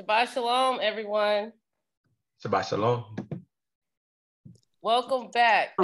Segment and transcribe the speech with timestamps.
[0.00, 1.52] Shabbat Shalom, everyone.
[2.44, 3.04] Shabbat Shalom.
[4.82, 5.76] Welcome back.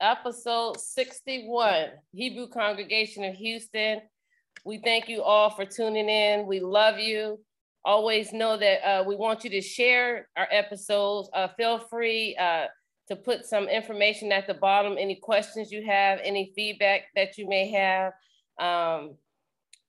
[0.00, 4.00] Episode 61, Hebrew Congregation of Houston.
[4.64, 6.48] We thank you all for tuning in.
[6.48, 7.38] We love you.
[7.84, 11.30] Always know that uh, we want you to share our episodes.
[11.32, 12.66] Uh, feel free uh,
[13.06, 17.48] to put some information at the bottom, any questions you have, any feedback that you
[17.48, 18.12] may have.
[18.58, 19.14] Um,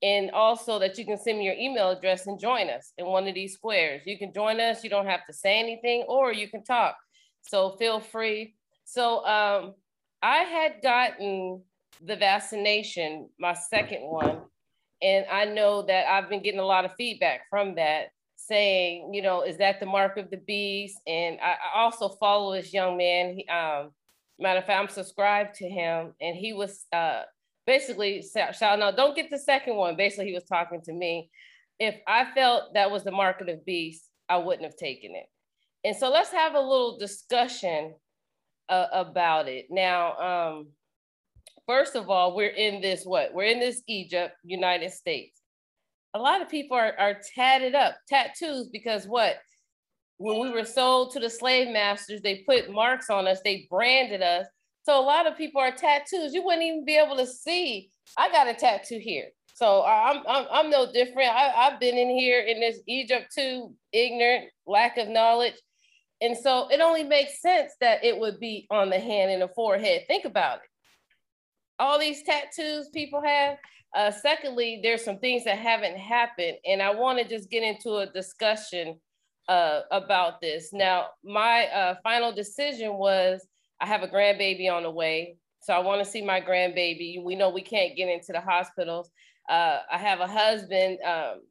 [0.01, 3.27] and also that you can send me your email address and join us in one
[3.27, 4.01] of these squares.
[4.05, 6.95] You can join us, you don't have to say anything, or you can talk.
[7.41, 8.55] So feel free.
[8.85, 9.73] So um,
[10.21, 11.61] I had gotten
[12.03, 14.41] the vaccination, my second one,
[15.01, 19.21] and I know that I've been getting a lot of feedback from that saying, you
[19.21, 20.97] know, is that the mark of the beast?
[21.07, 23.35] And I, I also follow this young man.
[23.35, 23.91] He, um,
[24.39, 27.23] matter of fact, I'm subscribed to him, and he was uh,
[27.67, 29.95] basically shouting out, don't get the second one.
[29.97, 31.29] Basically, he was talking to me.
[31.79, 35.25] If I felt that was the mark of the beast, I wouldn't have taken it.
[35.83, 37.93] And so let's have a little discussion
[38.69, 39.67] uh, about it.
[39.69, 40.67] Now, um,
[41.67, 43.33] first of all, we're in this what?
[43.33, 45.41] We're in this Egypt, United States.
[46.13, 49.35] A lot of people are, are tatted up, tattoos, because what?
[50.17, 54.23] When we were sold to the slave masters, they put marks on us, they branded
[54.23, 54.47] us,
[54.87, 56.33] so a lot of people are tattoos.
[56.33, 57.89] You wouldn't even be able to see.
[58.17, 59.25] I got a tattoo here.
[59.53, 61.29] So I'm I'm, I'm no different.
[61.29, 65.55] I, I've been in here in this Egypt too, ignorant, lack of knowledge.
[66.21, 69.49] And so it only makes sense that it would be on the hand and the
[69.49, 70.03] forehead.
[70.07, 70.69] Think about it.
[71.79, 73.57] All these tattoos people have.
[73.93, 77.97] Uh, secondly, there's some things that haven't happened, and I want to just get into
[77.97, 79.01] a discussion
[79.49, 80.71] uh, about this.
[80.71, 83.45] Now, my uh, final decision was
[83.79, 85.37] I have a grandbaby on the way.
[85.61, 87.23] So I want to see my grandbaby.
[87.23, 89.09] We know we can't get into the hospitals.
[89.49, 91.41] Uh, I have a husband, um,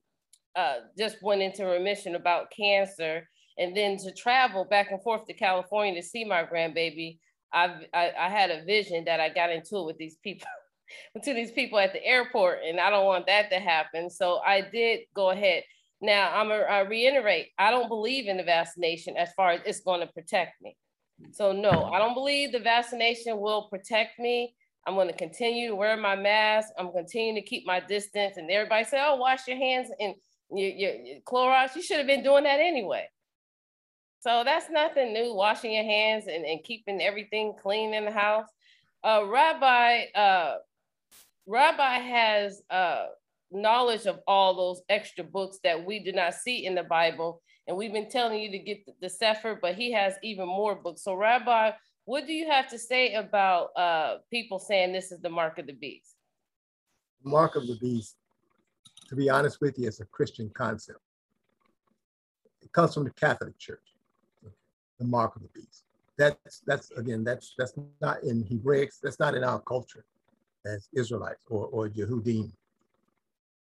[0.55, 3.29] uh, just went into remission about cancer.
[3.59, 7.19] And then to travel back and forth to California to see my grandbaby,
[7.53, 10.49] I've, I, I had a vision that I got into it with these people,
[11.23, 14.11] to these people at the airport, and I don't want that to happen.
[14.11, 15.62] So I did go ahead.
[16.03, 19.81] Now I'm a, I reiterate, I don't believe in the vaccination as far as it's
[19.81, 20.77] going to protect me.
[21.32, 24.54] So no, I don't believe the vaccination will protect me.
[24.87, 26.69] I'm going to continue to wear my mask.
[26.78, 28.37] I'm continuing to keep my distance.
[28.37, 30.15] And everybody say, "Oh, wash your hands and
[30.50, 33.09] your, your, your Clorox." You should have been doing that anyway.
[34.21, 35.34] So that's nothing new.
[35.34, 38.47] Washing your hands and, and keeping everything clean in the house.
[39.03, 40.56] Uh, Rabbi, uh,
[41.47, 43.06] Rabbi has uh,
[43.50, 47.77] knowledge of all those extra books that we do not see in the Bible and
[47.77, 51.03] we've been telling you to get the, the Sefer, but he has even more books.
[51.03, 51.72] So, Rabbi,
[52.04, 55.66] what do you have to say about uh, people saying this is the mark of
[55.66, 56.15] the beast?
[57.25, 58.16] Mark of the beast,
[59.09, 61.00] to be honest with you, is a Christian concept.
[62.62, 63.94] It comes from the Catholic Church,
[64.99, 65.82] the mark of the beast.
[66.16, 70.05] That's that's again, that's that's not in Hebraics, that's not in our culture
[70.65, 72.53] as Israelites or, or Yehudim.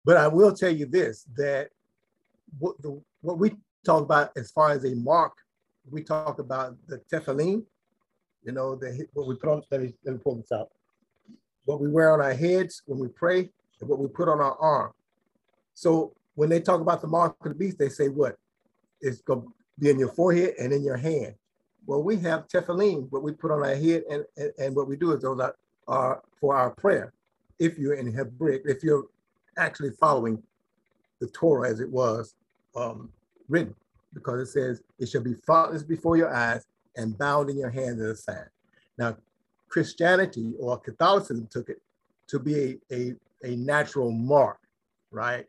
[0.05, 1.69] But I will tell you this that
[2.57, 3.55] what the what we
[3.85, 5.33] talk about as far as a mark,
[5.89, 7.63] we talk about the tefillin,
[8.43, 10.69] you know, the what we put on, let me, let me pull this out.
[11.65, 13.49] What we wear on our heads when we pray
[13.79, 14.91] and what we put on our arm.
[15.73, 18.37] So when they talk about the mark of the beast, they say what?
[18.99, 19.47] It's going to
[19.79, 21.35] be in your forehead and in your hand.
[21.85, 24.95] Well, we have tefillin, what we put on our head, and, and, and what we
[24.95, 25.55] do is those are,
[25.87, 27.13] are for our prayer.
[27.59, 29.05] If you're in Hebraic, if you're
[29.57, 30.41] actually following
[31.19, 32.35] the Torah as it was
[32.75, 33.09] um,
[33.51, 33.75] written
[34.13, 38.01] because it says it shall be frontlets before your eyes and bound in your hands
[38.01, 38.45] as a sign.
[38.97, 39.17] Now,
[39.69, 41.81] Christianity or Catholicism took it
[42.27, 44.59] to be a, a, a natural mark,
[45.11, 45.45] right?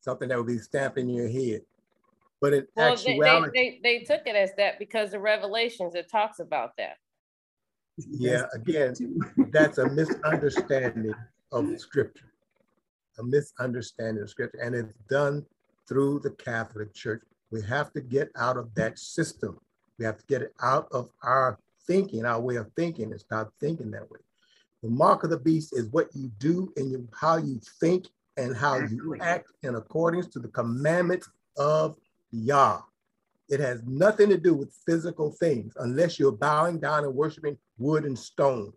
[0.00, 1.62] Something that would be stamped in your head.
[2.40, 6.10] But in well, actuality, they, they, they, took it as that because the Revelations, it
[6.10, 6.96] talks about that.
[7.96, 8.94] Yeah, again,
[9.50, 11.14] that's a misunderstanding
[11.50, 12.32] of scripture,
[13.18, 15.46] a misunderstanding of scripture, and it's done
[15.88, 19.58] through the Catholic Church we have to get out of that system.
[19.98, 23.52] We have to get it out of our thinking, our way of thinking, and stop
[23.60, 24.20] thinking that way.
[24.82, 28.06] The mark of the beast is what you do and how you think
[28.36, 31.96] and how you act in accordance to the commandments of
[32.30, 32.80] Yah.
[33.48, 38.04] It has nothing to do with physical things unless you're bowing down and worshiping wood
[38.04, 38.72] and stone.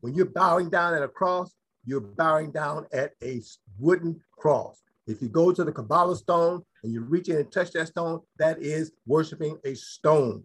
[0.00, 3.40] When you're bowing down at a cross, you're bowing down at a
[3.78, 4.82] wooden cross.
[5.06, 8.20] If you go to the Kabbalah stone and you reach in and touch that stone,
[8.38, 10.44] that is worshiping a stone.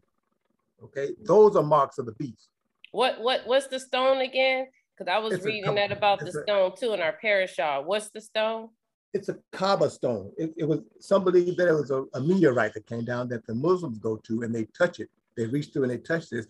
[0.84, 2.50] Okay, those are marks of the beast.
[2.92, 4.68] What what what's the stone again?
[4.98, 7.84] Because I was it's reading a, that about the stone too in our parashah.
[7.86, 8.70] What's the stone?
[9.16, 10.30] it's a Kaaba stone.
[10.38, 13.48] It, it was some believe that it was a, a, meteorite that came down that
[13.48, 15.10] the Muslims go to and they touch it.
[15.38, 16.48] They reach through and they touch this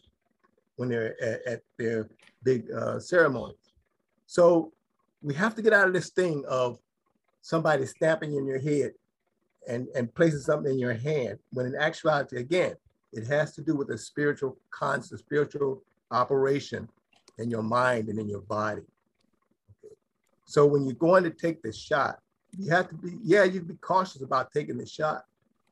[0.76, 2.10] when they're at, at their
[2.42, 3.56] big uh, ceremonies.
[4.26, 4.74] So
[5.22, 6.80] we have to get out of this thing of
[7.44, 8.94] somebody stamping in your head
[9.68, 12.76] and, and placing something in your hand, when in actuality, again,
[13.14, 15.82] it has to do with a spiritual concept, spiritual
[16.12, 16.88] operation
[17.38, 18.82] in your mind and in your body.
[19.84, 19.96] Okay.
[20.46, 22.20] So when you're going to take the shot,
[22.58, 25.26] you have to be, yeah, you be cautious about taking the shot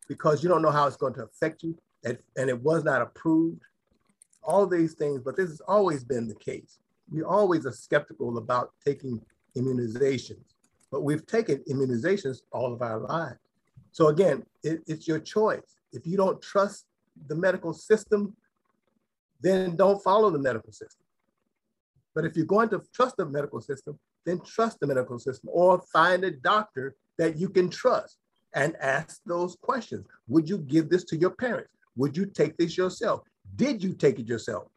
[0.07, 3.01] because you don't know how it's going to affect you and, and it was not
[3.01, 3.61] approved.
[4.43, 6.79] All these things, but this has always been the case.
[7.09, 9.21] We always are skeptical about taking
[9.55, 10.43] immunizations,
[10.91, 13.39] but we've taken immunizations all of our lives.
[13.93, 15.77] So again, it, it's your choice.
[15.93, 16.85] If you don't trust
[17.27, 18.35] the medical system,
[19.39, 21.05] then don't follow the medical system.
[22.15, 25.81] But if you're going to trust the medical system, then trust the medical system or
[25.91, 28.17] find a doctor that you can trust
[28.55, 30.05] and ask those questions.
[30.27, 31.69] Would you give this to your parents?
[31.95, 33.21] Would you take this yourself?
[33.55, 34.67] Did you take it yourself?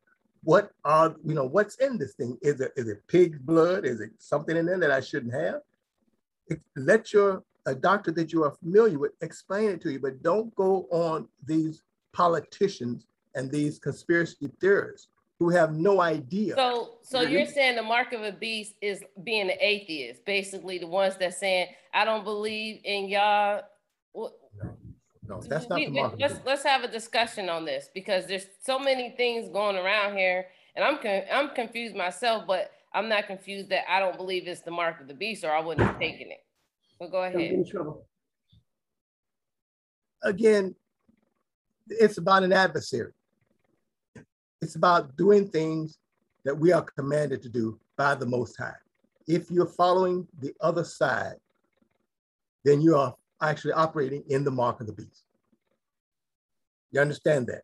[0.43, 2.37] What are, you know, what's in this thing?
[2.43, 3.85] Is it, is it pig's blood?
[3.87, 5.61] Is it something in there that I shouldn't have?
[6.49, 10.23] It, let your, a doctor that you are familiar with explain it to you, but
[10.23, 11.83] don't go on these
[12.13, 15.09] politicians and these conspiracy theorists
[15.39, 16.55] who have no idea.
[16.55, 20.87] So, so you're saying the mark of a beast is being an atheist, basically the
[20.87, 23.63] ones that saying, "I don't believe in y'all."
[24.15, 24.33] No,
[25.29, 26.15] no, that's not we, the mark.
[26.19, 30.47] Let's let's have a discussion on this because there's so many things going around here,
[30.75, 34.63] and I'm con- I'm confused myself, but I'm not confused that I don't believe it's
[34.63, 36.46] the mark of the beast, or I wouldn't have taken it.
[36.99, 37.41] But go ahead.
[37.41, 38.07] In trouble.
[40.23, 40.75] Again,
[41.89, 43.13] it's about an adversary.
[44.63, 45.99] It's about doing things
[46.45, 48.75] that we are commanded to do by the Most High.
[49.29, 51.37] If you're following the other side,
[52.65, 55.25] then you are actually operating in the mark of the beast.
[56.93, 57.63] You understand that?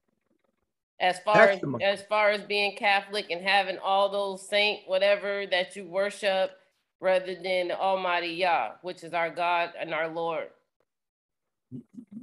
[1.00, 5.74] As far as as far as being Catholic and having all those saint whatever that
[5.74, 6.52] you worship
[7.02, 10.46] rather than the Almighty Yah, which is our God and our Lord.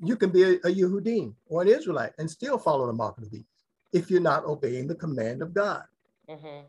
[0.01, 3.25] You can be a, a Yehudim or an Israelite and still follow the mark of
[3.25, 3.49] the beast
[3.91, 5.83] if you're not obeying the command of God.
[6.29, 6.61] Mm-hmm.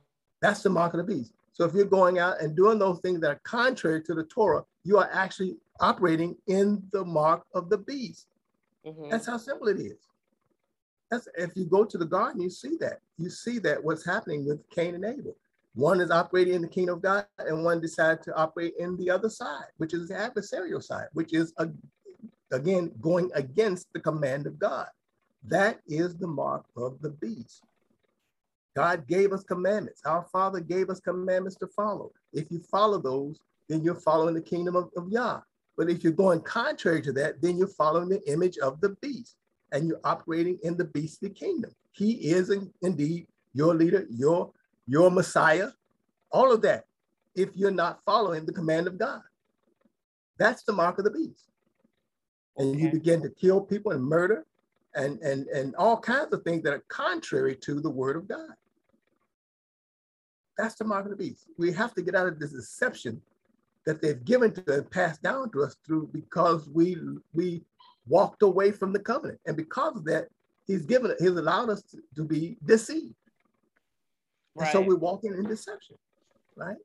[0.42, 1.32] That's the mark of the beast.
[1.52, 4.64] So if you're going out and doing those things that are contrary to the Torah,
[4.82, 8.26] you are actually operating in the mark of the beast.
[8.84, 9.10] Mm-hmm.
[9.10, 9.98] That's how simple it is.
[11.12, 13.00] That's if you go to the garden, you see that.
[13.18, 15.36] You see that what's happening with Cain and Abel.
[15.74, 19.10] One is operating in the kingdom of God, and one decided to operate in the
[19.10, 21.54] other side, which is the adversarial side, which is
[22.50, 24.88] again going against the command of God.
[25.44, 27.62] That is the mark of the beast.
[28.76, 30.02] God gave us commandments.
[30.04, 32.12] Our Father gave us commandments to follow.
[32.32, 35.40] If you follow those, then you're following the kingdom of, of Yah.
[35.76, 39.36] But if you're going contrary to that, then you're following the image of the beast
[39.72, 41.70] and you're operating in the beastly kingdom.
[41.92, 44.52] He is in, indeed your leader, your,
[44.90, 45.68] your Messiah,
[46.32, 46.84] all of that,
[47.36, 49.22] if you're not following the command of God.
[50.36, 51.48] That's the mark of the beast.
[52.56, 52.82] And okay.
[52.82, 54.44] you begin to kill people and murder
[54.96, 58.50] and, and, and all kinds of things that are contrary to the word of God.
[60.58, 61.46] That's the mark of the beast.
[61.56, 63.22] We have to get out of this deception
[63.86, 66.98] that they've given to and passed down to us through because we
[67.32, 67.62] we
[68.08, 69.38] walked away from the covenant.
[69.46, 70.28] And because of that,
[70.66, 73.14] he's given he's allowed us to, to be deceived.
[74.54, 74.66] Right.
[74.66, 75.96] And so we're walking in deception,
[76.56, 76.76] right?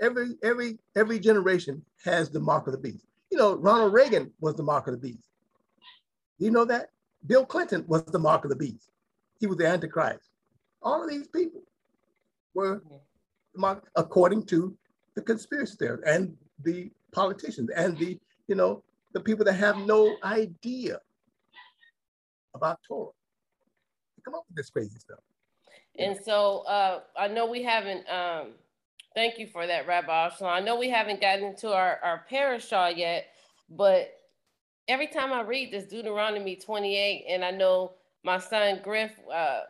[0.00, 3.06] Every every every generation has the mark of the beast.
[3.30, 5.28] You know, Ronald Reagan was the mark of the beast.
[6.38, 6.90] Do you know that?
[7.26, 8.90] Bill Clinton was the mark of the beast.
[9.38, 10.30] He was the Antichrist.
[10.82, 11.62] All of these people
[12.54, 12.82] were
[13.54, 14.74] mark according to
[15.14, 20.16] the conspiracy theorists and the politicians and the, you know, the people that have no
[20.22, 20.98] idea
[22.54, 23.10] about Torah.
[24.16, 25.18] They come up with this crazy stuff.
[26.00, 28.48] And so uh, I know we haven't, um,
[29.14, 30.52] thank you for that, Rabbi Arsalan.
[30.52, 33.26] I know we haven't gotten into our, our parashah yet,
[33.70, 34.12] but
[34.88, 37.92] every time I read this Deuteronomy 28, and I know
[38.24, 39.62] my son Griff, uh,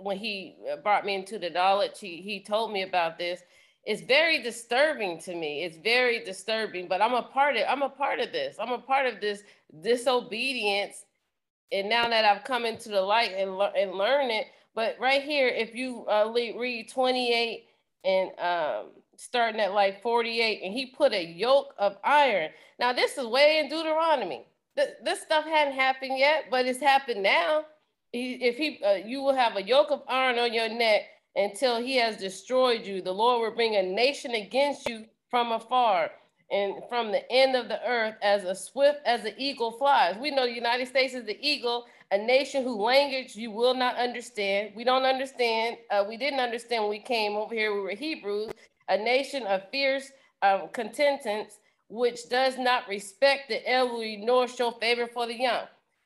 [0.00, 3.42] when he brought me into the knowledge, he, he told me about this.
[3.84, 5.64] It's very disturbing to me.
[5.64, 8.56] It's very disturbing, but I'm a part of I'm a part of this.
[8.60, 9.42] I'm a part of this
[9.82, 11.04] disobedience.
[11.72, 15.22] And now that I've come into the light and, le- and learn it, but right
[15.22, 17.66] here, if you uh, read 28
[18.04, 18.86] and um,
[19.16, 22.50] starting at like 48, and he put a yoke of iron.
[22.78, 24.46] Now, this is way in Deuteronomy.
[24.76, 27.64] this stuff hadn't happened yet, but it's happened now.
[28.12, 31.02] He, if he, uh, you will have a yoke of iron on your neck
[31.36, 33.00] until he has destroyed you.
[33.00, 36.10] The Lord will bring a nation against you from afar,
[36.50, 40.16] and from the end of the earth as a swift as the eagle flies.
[40.20, 43.96] We know the United States is the eagle, a nation whose language you will not
[43.96, 44.72] understand.
[44.76, 45.78] We don't understand.
[45.90, 47.74] Uh, we didn't understand when we came over here.
[47.74, 48.52] We were Hebrews,
[48.90, 51.54] a nation of fierce um, contentants,
[51.88, 55.64] which does not respect the elderly nor show favor for the young.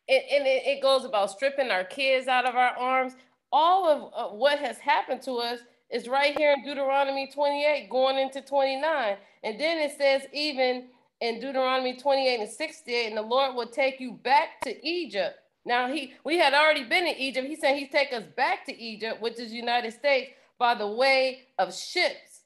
[0.09, 3.15] And, and it, it, goes about stripping our kids out of our arms.
[3.51, 5.59] All of uh, what has happened to us
[5.91, 9.17] is right here in Deuteronomy 28, going into 29.
[9.43, 10.87] And then it says, even
[11.21, 15.37] in Deuteronomy 28 and 68, and the Lord will take you back to Egypt.
[15.67, 17.49] Now, he we had already been in Egypt.
[17.49, 21.43] He said he's take us back to Egypt, which is United States, by the way
[21.59, 22.43] of ships.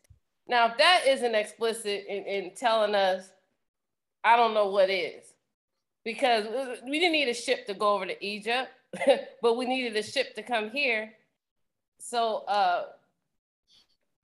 [0.49, 3.31] Now, if that isn't explicit in, in telling us,
[4.25, 5.35] I don't know what is.
[6.03, 6.47] Because
[6.85, 8.71] we didn't need a ship to go over to Egypt,
[9.43, 11.13] but we needed a ship to come here.
[11.99, 12.85] So uh,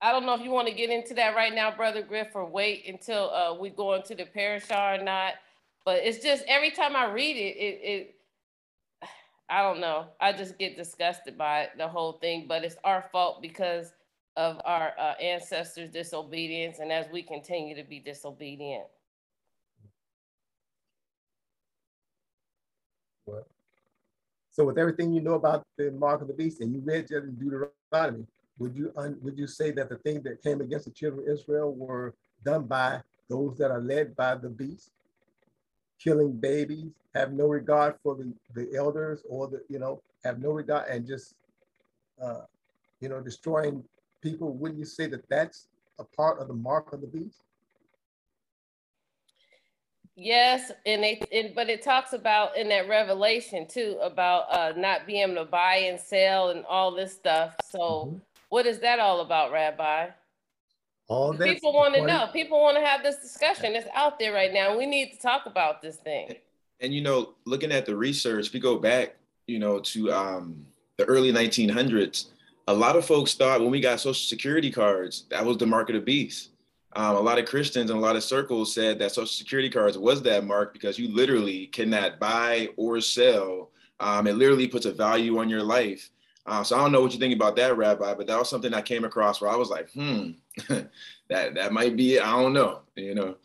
[0.01, 2.45] I don't know if you want to get into that right now, Brother Griff, or
[2.45, 5.35] wait until uh, we go into the parashah or not.
[5.85, 8.16] But it's just every time I read it, it, it
[9.49, 10.07] I don't know.
[10.19, 12.45] I just get disgusted by the whole thing.
[12.47, 13.93] But it's our fault because
[14.35, 18.85] of our uh, ancestors' disobedience, and as we continue to be disobedient.
[23.25, 23.47] What?
[24.51, 27.25] So, with everything you know about the mark of the beast, and you read just
[27.25, 28.25] in Deuteronomy,
[28.59, 31.73] would you would you say that the things that came against the children of Israel
[31.73, 32.13] were
[32.43, 34.91] done by those that are led by the beast,
[35.99, 40.51] killing babies, have no regard for the, the elders or the you know have no
[40.51, 41.35] regard and just
[42.21, 42.41] uh,
[42.99, 43.83] you know destroying
[44.21, 44.53] people?
[44.53, 45.67] Wouldn't you say that that's
[45.99, 47.41] a part of the mark of the beast?
[50.19, 55.21] Yes, and it, but it talks about in that revelation too about uh, not being
[55.21, 57.55] able to buy and sell and all this stuff.
[57.69, 58.17] So mm-hmm.
[58.49, 60.07] What is that all about, Rabbi?
[61.07, 62.27] All that people want to know.
[62.33, 63.75] People want to have this discussion.
[63.75, 64.77] It's out there right now.
[64.77, 66.35] We need to talk about this thing.
[66.81, 69.15] And you know, looking at the research, if we go back,
[69.47, 70.65] you know, to um,
[70.97, 72.27] the early 1900s.
[72.67, 75.89] A lot of folks thought when we got Social Security cards, that was the mark
[75.89, 76.49] of the beast.
[76.93, 79.97] Um, a lot of Christians and a lot of circles said that Social Security cards
[79.97, 83.69] was that mark because you literally cannot buy or sell.
[83.99, 86.09] Um, it literally puts a value on your life.
[86.45, 88.73] Uh, so I don't know what you think about that, Rabbi, but that was something
[88.73, 90.31] I came across where I was like, hmm,
[91.29, 92.23] that that might be it.
[92.23, 93.35] I don't know, you know.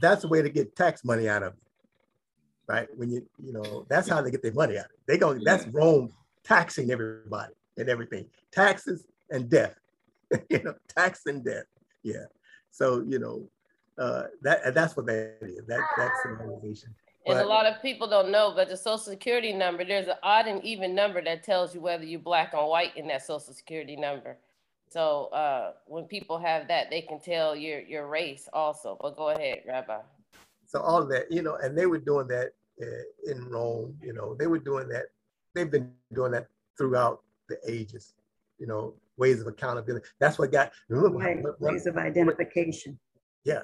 [0.00, 1.58] That's a way to get tax money out of it,
[2.68, 2.88] right?
[2.96, 5.00] When you, you know, that's how they get their money out of it.
[5.06, 5.40] They go, yeah.
[5.44, 6.12] that's Rome
[6.44, 9.74] taxing everybody and everything, taxes and death,
[10.50, 11.64] you know, tax and death.
[12.02, 12.26] Yeah.
[12.70, 13.48] So you know,
[13.98, 15.66] uh, that that's what that is.
[15.66, 16.94] That that's an organization.
[17.26, 20.46] And a lot of people don't know, but the social security number, there's an odd
[20.46, 23.96] and even number that tells you whether you're black or white in that social security
[23.96, 24.36] number.
[24.88, 28.96] So uh, when people have that, they can tell your, your race also.
[29.00, 29.98] But go ahead, Rabbi.
[30.64, 34.12] So all of that, you know, and they were doing that uh, in Rome, you
[34.12, 35.06] know, they were doing that.
[35.54, 36.46] They've been doing that
[36.78, 38.14] throughout the ages,
[38.58, 40.06] you know, ways of accountability.
[40.20, 41.72] That's what got, remember, right.
[41.72, 42.98] ways of identification.
[43.44, 43.62] Yeah,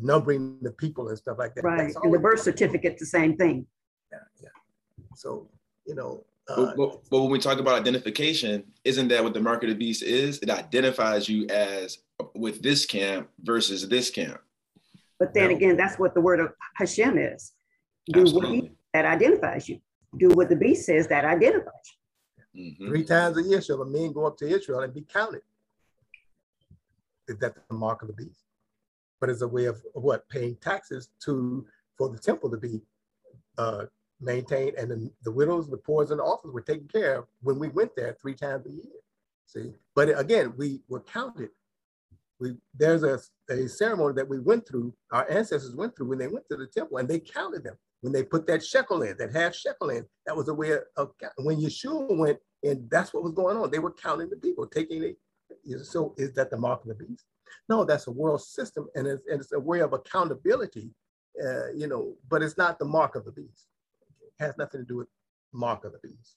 [0.00, 1.64] numbering the people and stuff like that.
[1.64, 3.66] Right, and the birth certificate, the same thing.
[4.10, 4.48] Yeah, yeah.
[5.16, 5.48] So,
[5.86, 6.24] you know.
[6.48, 9.68] Uh, but, but, but, when we talk about identification, isn't that what the mark of
[9.68, 10.38] the beast is?
[10.40, 11.98] It identifies you as
[12.34, 14.40] with this camp versus this camp.
[15.18, 17.52] But then again, that's what the word of Hashem is.
[18.08, 18.50] Do Absolutely.
[18.50, 19.80] what he, that identifies you.
[20.18, 21.72] Do what the beast says that identifies
[22.54, 22.60] you.
[22.60, 22.88] Mm-hmm.
[22.88, 25.42] Three times a year shall the men go up to Israel and be counted.
[27.28, 28.42] Is that the mark of the beast?
[29.22, 31.64] but it's a way of, what paying taxes to
[31.96, 32.82] for the temple to be
[33.56, 33.84] uh,
[34.22, 37.58] maintained, and then the widows, the poor, and the orphans were taken care of when
[37.58, 38.92] we went there three times a year.
[39.46, 41.50] See, but again, we were counted.
[42.40, 46.28] We there's a, a ceremony that we went through, our ancestors went through when they
[46.28, 49.32] went to the temple, and they counted them when they put that shekel in, that
[49.32, 50.04] half shekel in.
[50.26, 53.70] That was a way of, of when Yeshua went, and that's what was going on.
[53.70, 55.16] They were counting the people, taking it.
[55.84, 57.24] So is that the mark of the beast?
[57.68, 60.90] No, that's a world system and it's, and it's a way of accountability,
[61.42, 63.66] uh, you know, but it's not the mark of the beast.
[64.42, 65.08] Has nothing to do with
[65.52, 66.36] mark of the beast.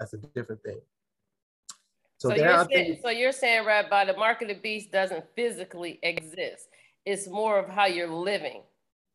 [0.00, 0.80] That's a different thing.
[2.18, 6.00] So, so you're, saying, so you're saying, Rabbi, the mark of the beast doesn't physically
[6.02, 6.68] exist.
[7.06, 8.62] It's more of how you're living.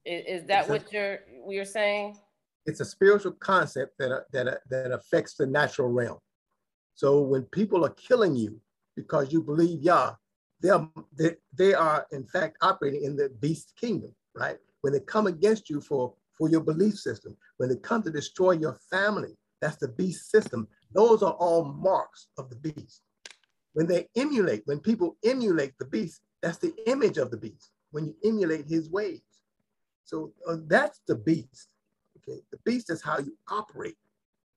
[0.06, 2.18] Is, is that what you're you're saying?
[2.66, 6.20] It's a spiritual concept that, uh, that, uh, that affects the natural realm.
[6.94, 8.60] So when people are killing you
[8.96, 10.14] because you believe Yah,
[10.62, 14.58] they are, they, they are in fact operating in the beast kingdom, right?
[14.82, 18.52] When they come against you for, for your belief system, when they come to destroy
[18.52, 20.68] your family, that's the beast system.
[20.94, 23.02] Those are all marks of the beast.
[23.74, 28.06] When they emulate, when people emulate the beast, That's the image of the beast when
[28.06, 29.22] you emulate his ways.
[30.04, 31.70] So uh, that's the beast.
[32.18, 33.98] Okay, the beast is how you operate.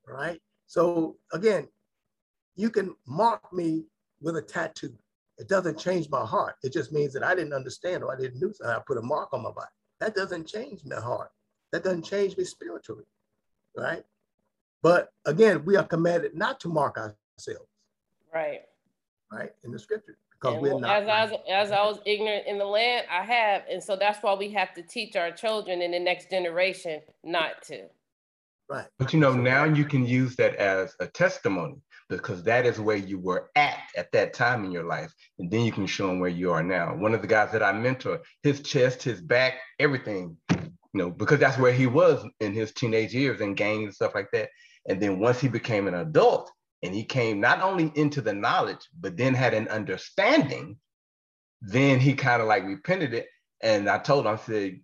[0.07, 0.41] Right.
[0.67, 1.69] So again,
[2.57, 3.85] you can mark me
[4.21, 4.95] with a tattoo.
[5.39, 6.57] It doesn't change my heart.
[6.63, 8.77] It just means that I didn't understand or I didn't do something.
[8.77, 9.69] I put a mark on my body.
[10.01, 11.31] That doesn't change my heart.
[11.73, 13.05] That doesn't change me spiritually.
[13.77, 14.05] Right.
[14.83, 17.69] But again, we are commanded not to mark ourselves.
[18.33, 18.63] Right.
[19.33, 19.51] Right.
[19.65, 20.17] In the scripture.
[20.41, 21.03] Because And we're well, not.
[21.03, 24.23] as I was, as I was ignorant in the land, I have, and so that's
[24.23, 27.87] why we have to teach our children in the next generation not to.
[28.71, 28.87] Right.
[28.99, 32.79] But you know, So now you can use that as a testimony because that is
[32.79, 35.13] where you were at at that time in your life.
[35.39, 36.95] And then you can show them where you are now.
[36.95, 40.37] One of the guys that I mentor, his chest, his back, everything,
[40.93, 44.15] you know, because that's where he was in his teenage years and gangs and stuff
[44.15, 44.49] like that.
[44.89, 46.51] And then once he became an adult
[46.83, 50.79] and he came not only into the knowledge, but then had an understanding,
[51.61, 53.27] then he kind of like repented it.
[53.63, 54.81] And I told him, I said,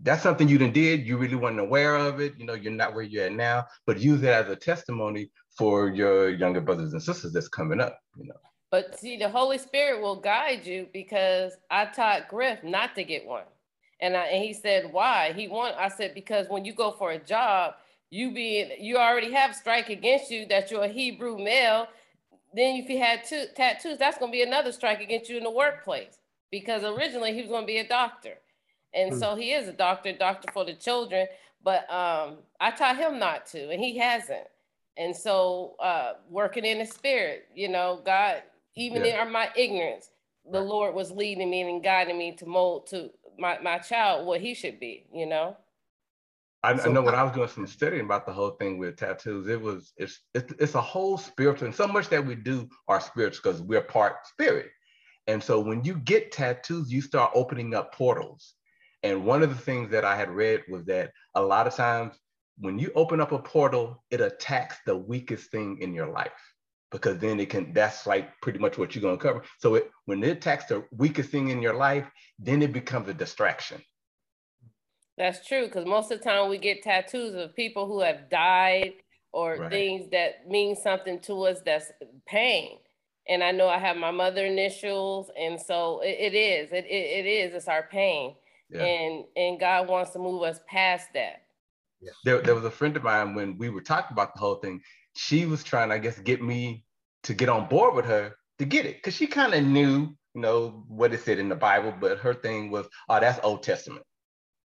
[0.00, 1.06] that's something you done did.
[1.06, 2.34] You really weren't aware of it.
[2.38, 5.88] You know, you're not where you're at now, but use it as a testimony for
[5.88, 7.98] your younger brothers and sisters that's coming up.
[8.16, 8.34] You know,
[8.70, 13.26] But see, the Holy Spirit will guide you because I taught Griff not to get
[13.26, 13.44] one.
[14.00, 15.32] And, I, and he said, why?
[15.34, 17.74] He want, I said, because when you go for a job,
[18.10, 21.88] you being, you already have strike against you that you're a Hebrew male.
[22.54, 25.44] Then if you had two tattoos, that's going to be another strike against you in
[25.44, 26.18] the workplace
[26.50, 28.34] because originally he was going to be a doctor.
[28.94, 29.20] And Hmm.
[29.20, 31.26] so he is a doctor, doctor for the children,
[31.64, 34.46] but um, I taught him not to, and he hasn't.
[34.96, 38.42] And so uh, working in the spirit, you know, God,
[38.76, 39.24] even Yeah.
[39.26, 40.10] in my ignorance,
[40.50, 40.60] the.
[40.60, 44.54] Lord was leading me and guiding me to mold to my, my child what he
[44.54, 45.56] should be, you know?
[46.64, 49.46] I, I know when I was doing some studying about the whole thing with tattoos,
[49.46, 53.00] it was it's it's, it's a whole spiritual, and so much that we do are
[53.00, 54.70] spiritual because we're part spirit.
[55.28, 58.54] And so when you get tattoos, you start opening up portals.
[59.04, 62.18] And one of the things that I had read was that a lot of times
[62.58, 66.32] when you open up a portal, it attacks the weakest thing in your life
[66.90, 69.42] because then it can that's like pretty much what you're going to cover.
[69.58, 72.06] So it, when it attacks the weakest thing in your life,
[72.38, 73.82] then it becomes a distraction.
[75.16, 78.94] That's true, because most of the time we get tattoos of people who have died
[79.32, 79.70] or Right.
[79.70, 81.90] things that mean something to us that's
[82.26, 82.78] pain.
[83.28, 86.88] And I know I have my mother initials, and so it, it is, it, it,
[86.88, 88.36] it is, it's our pain.
[88.70, 88.84] Yeah.
[88.84, 91.42] And and God wants to move us past that.
[92.24, 94.80] there, there was a friend of mine when we were talking about the whole thing.
[95.20, 96.84] She was trying, I guess, get me
[97.24, 100.40] to get on board with her to get it because she kind of knew, you
[100.40, 104.04] know, what it said in the Bible, but her thing was, oh, that's Old Testament.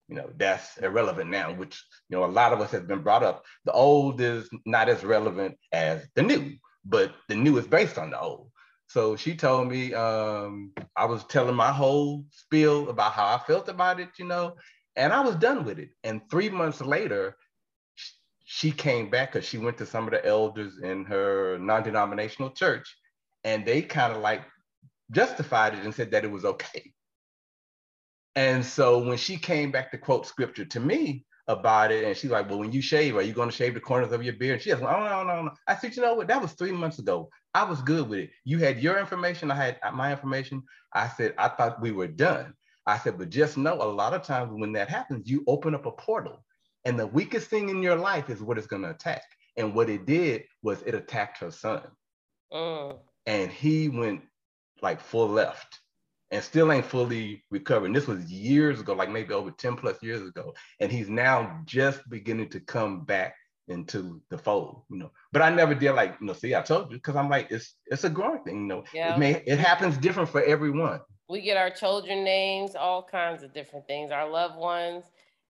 [0.09, 3.23] You know, that's irrelevant now, which, you know, a lot of us have been brought
[3.23, 3.47] up.
[3.65, 6.53] The old is not as relevant as the new,
[6.85, 8.51] but the new is based on the old.
[8.89, 13.71] So she told me, um, I was telling my whole spiel about how I felt
[13.71, 14.57] about it, you know,
[14.97, 15.89] and I was done with it.
[16.05, 17.39] And three months later,
[18.45, 22.97] she came back because she went to some of the elders in her non-denominational church,
[23.45, 24.43] and they kind of like
[25.11, 26.93] justified it and said that it was okay.
[28.35, 32.31] And so when she came back to quote scripture to me about it, and she's
[32.31, 34.55] like, "Well, when you shave, are you going to shave the corners of your beard?"
[34.55, 36.29] And she like, "Oh no, no, no." I said, "You know what?
[36.29, 37.29] That was three months ago.
[37.55, 38.31] I was good with it.
[38.45, 39.51] You had your information.
[39.51, 40.63] I had uh, my information.
[40.93, 42.55] I said I thought we were done."
[42.87, 45.87] I said, but just know a lot of times when that happens, you open up
[45.87, 46.45] a portal.
[46.85, 49.23] And the weakest thing in your life is what it's going to attack.
[49.57, 51.83] And what it did was it attacked her son.
[52.53, 52.99] Mm.
[53.27, 54.23] And he went
[54.81, 55.81] like full left
[56.31, 57.93] and still ain't fully recovering.
[57.93, 60.55] This was years ago, like maybe over 10 plus years ago.
[60.81, 63.35] And he's now just beginning to come back
[63.69, 65.11] into the fold, you know.
[65.33, 67.75] But I never did like, you know, see, I told you, because I'm like, it's
[67.87, 68.85] it's a growing thing, you know.
[68.93, 69.15] Yeah.
[69.15, 71.01] It may it happens different for everyone.
[71.29, 75.05] We get our children names, all kinds of different things, our loved ones.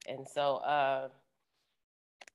[0.07, 1.09] And so, uh,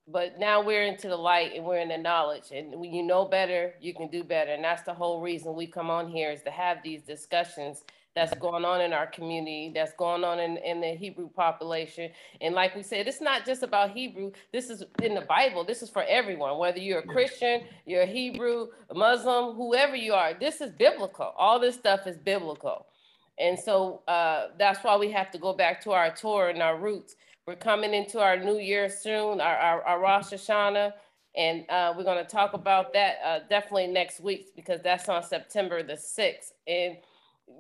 [0.08, 2.52] but now we're into the light and we're in the knowledge.
[2.52, 4.52] And when you know better, you can do better.
[4.52, 7.82] And that's the whole reason we come on here is to have these discussions
[8.14, 12.10] that's going on in our community, that's going on in, in the Hebrew population.
[12.40, 14.32] And like we said, it's not just about Hebrew.
[14.52, 15.64] This is in the Bible.
[15.64, 20.14] This is for everyone, whether you're a Christian, you're a Hebrew, a Muslim, whoever you
[20.14, 20.32] are.
[20.32, 21.34] This is biblical.
[21.36, 22.86] All this stuff is biblical.
[23.38, 26.78] And so uh, that's why we have to go back to our Torah and our
[26.78, 27.16] roots.
[27.46, 30.92] We're coming into our new year soon, our, our, our Rosh Hashanah.
[31.36, 35.22] And uh, we're going to talk about that uh, definitely next week because that's on
[35.22, 36.54] September the 6th.
[36.66, 36.96] And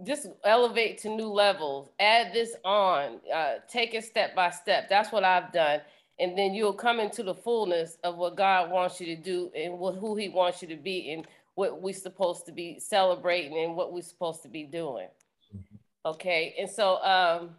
[0.04, 4.88] just elevate to new levels, add this on, uh, take it step by step.
[4.88, 5.82] That's what I've done.
[6.18, 9.78] And then you'll come into the fullness of what God wants you to do and
[9.78, 13.76] what, who He wants you to be and what we're supposed to be celebrating and
[13.76, 15.06] what we're supposed to be doing.
[16.04, 17.50] Okay, and so um,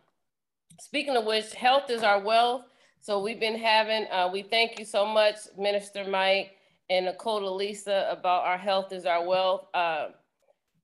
[0.79, 2.63] speaking of which, health is our wealth.
[3.01, 6.51] So we've been having, uh, we thank you so much, Minister Mike
[6.89, 9.67] and Nicole Lisa, about our health is our wealth.
[9.73, 10.07] Uh,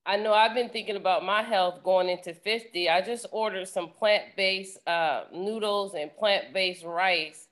[0.05, 2.89] I know I've been thinking about my health going into 50.
[2.89, 7.47] I just ordered some plant-based uh, noodles and plant-based rice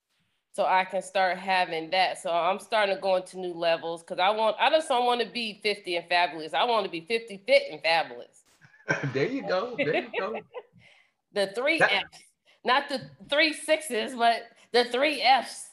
[0.54, 2.22] so I can start having that.
[2.22, 5.22] So I'm starting to go into new levels because I want, I just don't want
[5.22, 6.54] to be 50 and fabulous.
[6.54, 8.44] I want to be 50 fit and fabulous.
[9.14, 9.76] there you go.
[9.78, 10.40] There you go.
[11.34, 12.20] the three that, F's,
[12.64, 14.44] not the three sixes, but
[14.74, 15.68] the three F's.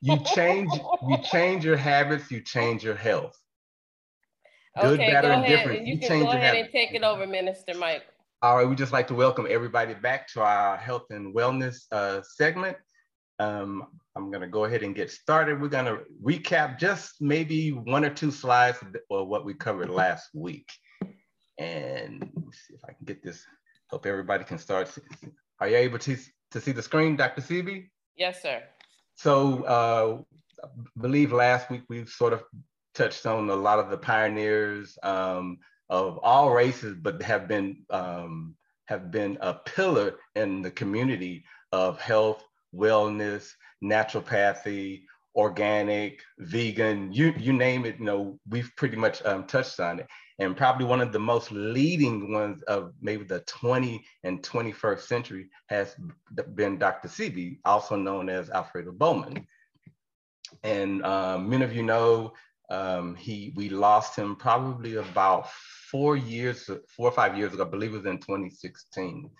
[0.00, 0.70] you change,
[1.08, 3.36] you change your habits, you change your health.
[4.80, 5.86] Good, okay, better, and different.
[5.86, 8.04] You, you can go ahead and take it over, Minister Mike.
[8.42, 12.22] All right, we just like to welcome everybody back to our health and wellness uh,
[12.22, 12.76] segment.
[13.40, 13.84] Um,
[14.16, 15.60] I'm gonna go ahead and get started.
[15.60, 18.78] We're gonna recap just maybe one or two slides
[19.10, 20.70] of what we covered last week.
[21.58, 23.44] And see if I can get this,
[23.90, 24.96] hope everybody can start.
[25.60, 26.16] Are you able to,
[26.52, 27.42] to see the screen, Dr.
[27.42, 27.88] Sebi?
[28.16, 28.62] Yes, sir.
[29.16, 30.22] So uh,
[30.64, 30.68] I
[31.00, 32.44] believe last week we sort of
[32.94, 38.54] touched on a lot of the pioneers um, of all races, but have been um,
[38.86, 42.42] have been a pillar in the community of health,
[42.74, 43.50] wellness,
[43.84, 45.02] naturopathy,
[45.34, 47.98] organic, vegan, you you name it.
[47.98, 50.06] You know, we've pretty much um, touched on it,
[50.38, 55.50] and probably one of the most leading ones of maybe the 20 and 21st century
[55.66, 55.96] has
[56.54, 57.08] been Dr.
[57.08, 59.46] Sebi, also known as Alfredo Bowman.
[60.62, 62.32] And um, many of you know
[62.70, 65.50] um, he we lost him probably about
[65.90, 67.64] four years, four or five years ago.
[67.64, 69.30] I believe it was in 2016.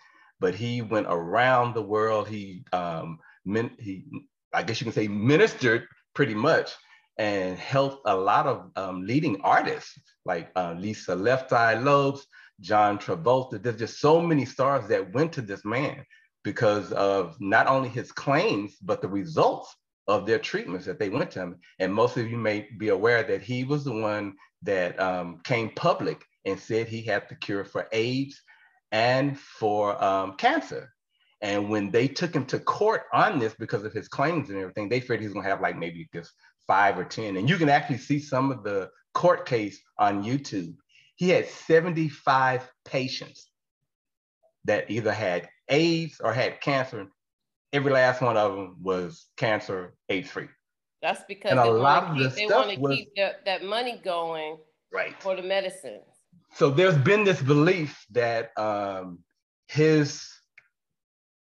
[0.40, 2.28] But he went around the world.
[2.28, 4.04] He um, he
[4.52, 6.74] I guess you can say ministered pretty much
[7.18, 12.26] and helped a lot of um, leading artists like uh, Lisa Left Eye Lopes,
[12.60, 13.60] John Travolta.
[13.60, 16.04] There's just so many stars that went to this man
[16.44, 19.74] because of not only his claims, but the results
[20.06, 21.56] of their treatments that they went to him.
[21.78, 25.70] And most of you may be aware that he was the one that um, came
[25.70, 28.40] public and said he had the cure for AIDS
[28.92, 30.92] and for um, cancer.
[31.40, 34.88] And when they took him to court on this because of his claims and everything,
[34.88, 36.32] they feared he's gonna have like maybe just
[36.68, 37.36] five or 10.
[37.36, 40.76] And you can actually see some of the court case on YouTube.
[41.16, 43.50] He had 75 patients
[44.66, 47.08] that either had AIDS or had cancer
[47.72, 50.48] every last one of them was cancer AIDS free.
[51.02, 54.00] That's because and a lot of keep, the they want to keep that, that money
[54.04, 54.58] going
[54.92, 56.00] right for the medicine.
[56.54, 59.20] So there's been this belief that um,
[59.68, 60.26] his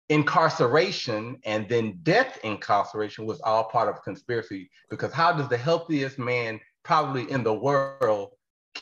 [0.08, 6.18] incarceration and then death incarceration was all part of conspiracy because how does the healthiest
[6.18, 8.30] man probably in the world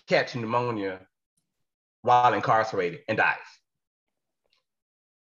[0.09, 1.01] catch pneumonia
[2.03, 3.37] while incarcerated and dies?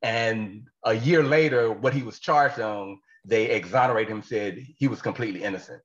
[0.01, 5.01] And a year later, what he was charged on, they exonerate him, said he was
[5.01, 5.81] completely innocent.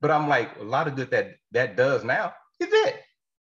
[0.00, 2.96] But I'm like, a lot of good that that does now is it.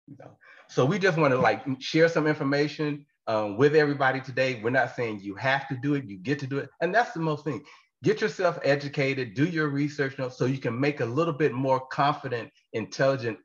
[0.09, 0.37] You know?
[0.69, 4.61] So we just want to like share some information um, with everybody today.
[4.63, 6.71] We're not saying you have to do it, you get to do it.
[6.81, 7.63] And that's the most thing.
[8.03, 12.51] Get yourself educated, do your research so you can make a little bit more confident,
[12.73, 13.39] intelligent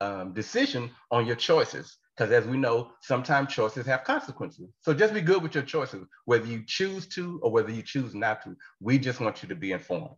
[0.00, 1.98] um, decision on your choices.
[2.16, 4.70] Because as we know, sometimes choices have consequences.
[4.80, 8.14] So just be good with your choices, whether you choose to or whether you choose
[8.14, 8.56] not to.
[8.80, 10.16] We just want you to be informed.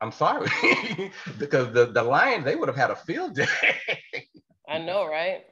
[0.00, 0.48] I'm sorry,
[1.38, 3.46] because the, the lions, they would have had a field day.
[4.68, 5.44] I know, right?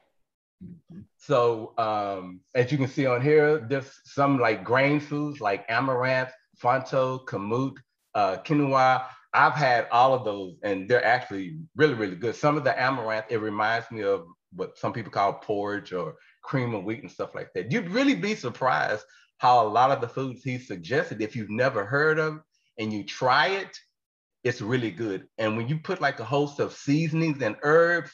[1.16, 6.32] So um, as you can see on here, there's some like grain foods like amaranth,
[6.62, 7.76] fonio, kamut,
[8.14, 12.36] uh, quinoa, I've had all of those and they're actually really, really good.
[12.36, 16.72] Some of the amaranth, it reminds me of what some people call porridge or cream
[16.74, 17.72] of wheat and stuff like that.
[17.72, 19.04] You'd really be surprised
[19.38, 22.38] how a lot of the foods he suggested, if you've never heard of
[22.78, 23.76] and you try it,
[24.44, 25.26] it's really good.
[25.38, 28.10] And when you put like a host of seasonings and herbs,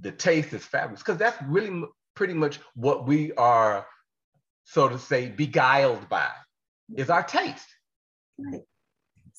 [0.00, 1.82] the taste is fabulous because that's really
[2.14, 3.86] pretty much what we are,
[4.64, 6.30] so to say, beguiled by
[6.94, 7.66] is our taste.
[8.38, 8.60] Right.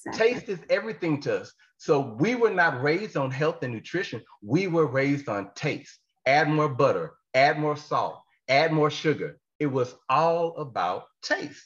[0.06, 0.34] Exactly.
[0.34, 1.54] Taste is everything to us.
[1.78, 4.22] So we were not raised on health and nutrition.
[4.42, 6.00] We were raised on taste.
[6.26, 9.40] Add more butter, add more salt, add more sugar.
[9.60, 11.66] It was all about taste.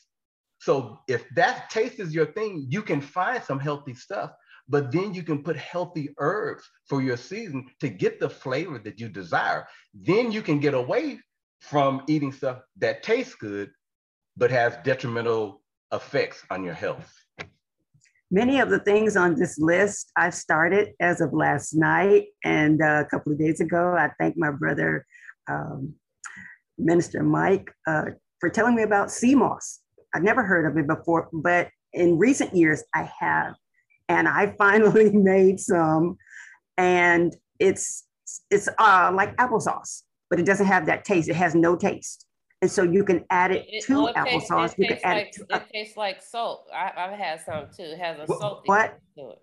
[0.62, 4.32] So if that taste is your thing, you can find some healthy stuff,
[4.70, 9.00] but then you can put healthy herbs for your season to get the flavor that
[9.00, 9.68] you desire.
[9.96, 11.20] Then you can get away
[11.62, 13.72] from eating stuff that tastes good,
[14.38, 17.12] but has detrimental effects on your health.
[18.30, 23.04] Many of the things on this list I've started as of last night and uh,
[23.04, 23.96] a couple of days ago.
[23.98, 25.08] I thank my brother,
[25.50, 25.96] um,
[26.78, 29.81] Minister Mike, uh, for telling me about sea moss.
[30.14, 33.56] I've never heard of it before, but in recent years I have.
[34.10, 36.18] And I finally made some,
[36.78, 38.06] and it's
[38.50, 41.30] it's uh, like applesauce, but it doesn't have that taste.
[41.30, 42.26] It has no taste.
[42.62, 44.78] And so you can add it, it to applesauce.
[44.78, 45.56] you can add like, it to.
[45.56, 46.68] It tastes like salt.
[46.74, 47.84] I, have had some too.
[47.84, 49.00] It has a salt what?
[49.18, 49.40] to it.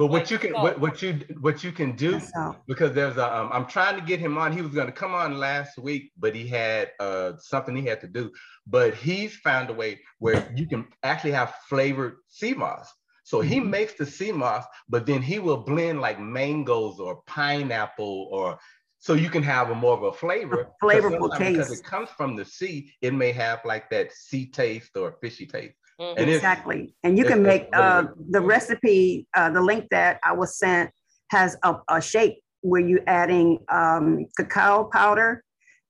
[0.00, 2.18] But what you can what, what you what you can do
[2.66, 4.50] because there's a um, I'm trying to get him on.
[4.50, 8.00] He was going to come on last week, but he had uh, something he had
[8.00, 8.32] to do.
[8.66, 12.90] But he's found a way where you can actually have flavored sea moss.
[13.24, 13.68] So he mm-hmm.
[13.68, 18.58] makes the sea moss, but then he will blend like mangoes or pineapple or
[19.00, 20.62] so you can have a more of a flavor.
[20.62, 21.58] A flavorful taste.
[21.58, 25.46] Because it comes from the sea, it may have like that sea taste or fishy
[25.46, 25.74] taste.
[26.00, 26.28] Mm-hmm.
[26.30, 26.94] Exactly.
[27.04, 30.90] And you can make uh, the recipe, uh, the link that I was sent
[31.28, 35.44] has a, a shake where you're adding um, cacao powder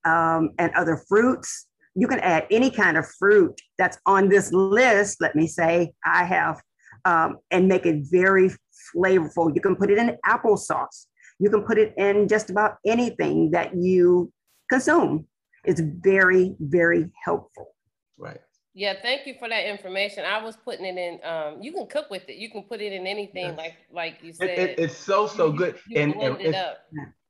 [0.04, 1.68] um, and other fruits.
[1.94, 6.24] You can add any kind of fruit that's on this list, let me say, I
[6.24, 6.60] have,
[7.04, 8.50] um, and make it very
[8.94, 9.54] flavorful.
[9.54, 11.06] You can put it in applesauce.
[11.38, 14.32] You can put it in just about anything that you
[14.70, 15.26] consume.
[15.64, 17.74] It's very, very helpful.
[18.18, 18.40] Right.
[18.72, 20.24] Yeah, thank you for that information.
[20.24, 21.18] I was putting it in.
[21.28, 22.36] Um, you can cook with it.
[22.36, 23.56] You can put it in anything, yes.
[23.56, 24.50] like like you said.
[24.50, 26.68] It, it, it's so so good, you, you and, and it it's,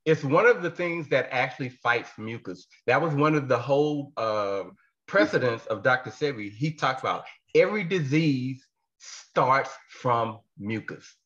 [0.04, 2.66] it's, one of the things that actually fights mucus.
[2.86, 4.64] That was one of the whole uh,
[5.06, 6.10] precedents of Dr.
[6.10, 6.52] Sebi.
[6.52, 7.24] He talked about
[7.54, 8.66] every disease
[8.98, 11.16] starts from mucus.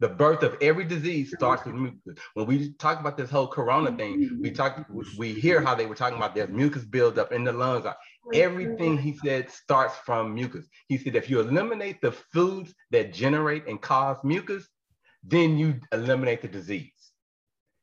[0.00, 2.24] The birth of every disease starts with mucus.
[2.32, 4.86] When we talk about this whole corona thing, we talk,
[5.18, 7.84] we hear how they were talking about there's mucus buildup in the lungs.
[8.32, 10.66] Everything he said starts from mucus.
[10.88, 14.68] He said if you eliminate the foods that generate and cause mucus,
[15.22, 16.92] then you eliminate the disease.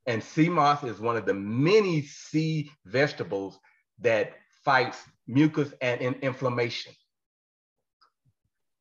[0.06, 3.60] And sea moss is one of the many sea vegetables
[4.00, 6.93] that fights mucus and in inflammation.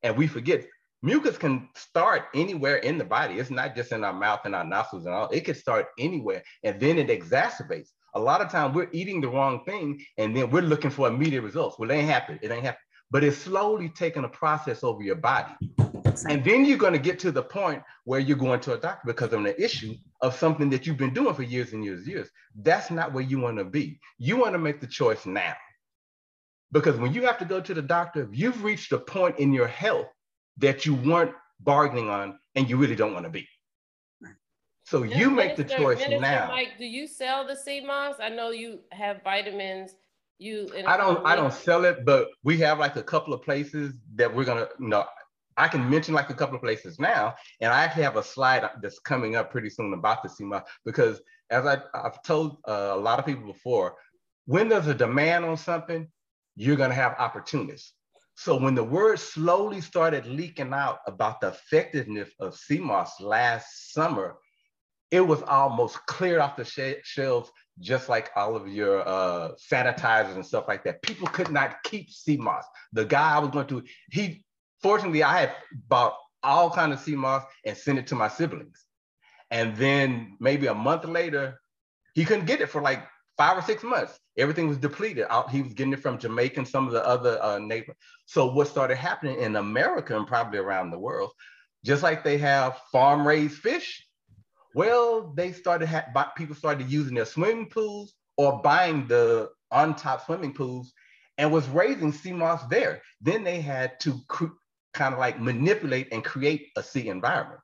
[0.03, 0.67] And we forget
[1.03, 3.35] mucus can start anywhere in the body.
[3.35, 5.29] It's not just in our mouth and our nostrils and all.
[5.31, 7.91] It can start anywhere, and then it exacerbates.
[8.17, 11.43] A lot of time we're eating the wrong thing, and then we're looking for immediate
[11.43, 11.79] results.
[11.79, 12.39] Well, it ain't happen.
[12.41, 12.81] It ain't happen.
[13.11, 15.53] But it's slowly taking a process over your body.
[16.27, 19.03] And then you're going to get to the point where you're going to a doctor
[19.05, 22.09] because of an issue of something that you've been doing for years and years and
[22.09, 22.31] years.
[22.63, 24.01] That's not where you want to be.
[24.17, 25.55] You want to make the choice now.
[26.73, 29.69] Because when you have to go to the doctor, you've reached a point in your
[29.69, 30.07] health
[30.57, 33.47] that you weren't bargaining on and you really don't want to be.
[34.87, 36.47] So you make the choice Minister now.
[36.49, 38.17] Mike, do you sell the sea moss?
[38.21, 39.97] I know you have vitamins.
[40.39, 43.95] You I don't I don't sell it, but we have like a couple of places
[44.15, 45.05] that we're gonna you know
[45.57, 48.69] I can mention like a couple of places now, and I actually have a slide
[48.81, 51.21] that's coming up pretty soon about the sea moss because
[51.51, 53.97] as I, I've told uh, a lot of people before,
[54.45, 56.07] when there's a demand on something,
[56.55, 57.95] you're gonna have opportunists.
[58.37, 63.93] So when the word slowly started leaking out about the effectiveness of sea moss last
[63.93, 64.37] summer,
[65.11, 70.35] it was almost cleared off the sh- shelves, just like all of your uh, sanitizers
[70.35, 71.03] and stuff like that.
[71.03, 72.65] People could not keep sea moss.
[72.93, 74.45] The guy I was going to, he,
[74.83, 75.53] fortunately, I had
[75.89, 78.85] bought all kind of sea moss and sent it to my siblings.
[79.51, 81.61] And then maybe a month later,
[82.15, 84.19] he couldn't get it for like five or six months.
[84.37, 85.27] Everything was depleted.
[85.51, 87.97] He was getting it from Jamaica and some of the other uh, neighbors.
[88.27, 91.31] So what started happening in America and probably around the world,
[91.85, 94.06] just like they have farm raised fish,
[94.77, 100.27] well, they started ha- people started using their swimming pools or buying the on top
[100.27, 100.93] swimming pools
[101.39, 103.01] and was raising sea moss there.
[103.23, 104.59] Then they had to cr-
[104.93, 107.61] kind of like manipulate and create a sea environment.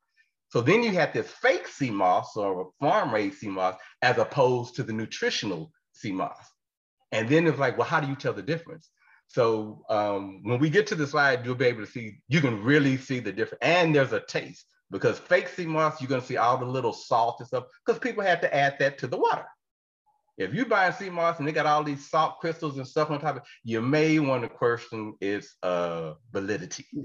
[0.48, 4.74] So then you had this fake sea moss or farm raised sea moss as opposed
[4.76, 6.46] to the nutritional sea moss.
[7.12, 8.88] And then it's like, well, how do you tell the difference?
[9.28, 12.64] So um, when we get to the slide, you'll be able to see, you can
[12.64, 13.60] really see the difference.
[13.60, 17.36] And there's a taste because fake sea moss, you're gonna see all the little salt
[17.40, 19.46] and stuff because people had to add that to the water.
[20.38, 23.20] If you buy sea moss and they got all these salt crystals and stuff on
[23.20, 26.86] top of it, you may want to question its uh, validity.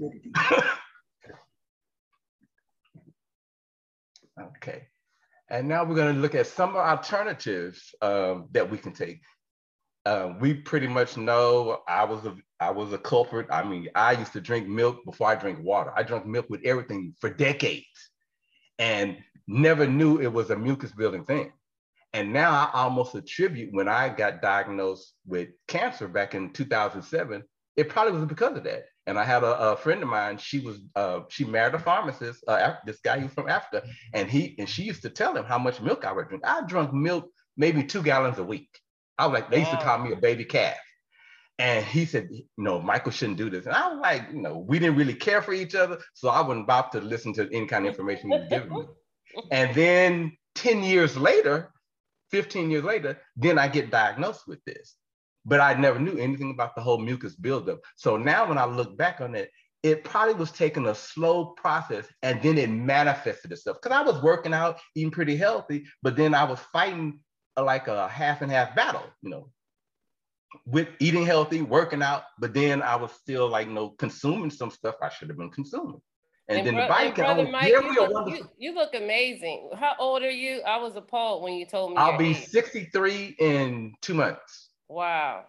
[4.40, 4.88] Okay.
[5.50, 9.20] And now we're going to look at some alternatives um, that we can take.
[10.04, 13.46] Uh, we pretty much know I was a I was a culprit.
[13.50, 15.92] I mean, I used to drink milk before I drank water.
[15.96, 17.86] I drank milk with everything for decades,
[18.78, 21.52] and never knew it was a mucus building thing.
[22.12, 27.42] And now I almost attribute when I got diagnosed with cancer back in 2007,
[27.76, 28.86] it probably was because of that.
[29.06, 30.38] And I had a, a friend of mine.
[30.38, 32.44] She was uh, she married a pharmacist.
[32.46, 35.58] Uh, this guy who's from Africa, and he and she used to tell him how
[35.58, 36.44] much milk I would drink.
[36.46, 38.68] I drank milk maybe two gallons a week.
[39.16, 40.76] I was like, they used to call me a baby calf.
[41.58, 43.66] And he said, no, Michael shouldn't do this.
[43.66, 45.98] And I was like, you know, we didn't really care for each other.
[46.14, 48.84] So I wasn't about to listen to any kind of information he was giving me.
[49.52, 51.70] And then 10 years later,
[52.30, 54.94] 15 years later, then I get diagnosed with this.
[55.44, 57.80] But I never knew anything about the whole mucus buildup.
[57.96, 59.50] So now when I look back on it,
[59.82, 63.78] it probably was taking a slow process and then it manifested itself.
[63.80, 67.20] Because I was working out, eating pretty healthy, but then I was fighting
[67.56, 69.50] like a half and half battle, you know,
[70.66, 74.70] with eating healthy, working out, but then I was still like, you know, consuming some
[74.70, 76.00] stuff I should have been consuming.
[76.48, 78.94] And, and then bro- the body can only oh, Mike, you look, you, you, look
[78.94, 79.70] amazing.
[79.76, 80.62] How old are you?
[80.62, 81.98] I was appalled when you told me.
[81.98, 82.46] I'll be age.
[82.46, 84.70] 63 in two months.
[84.88, 85.44] Wow.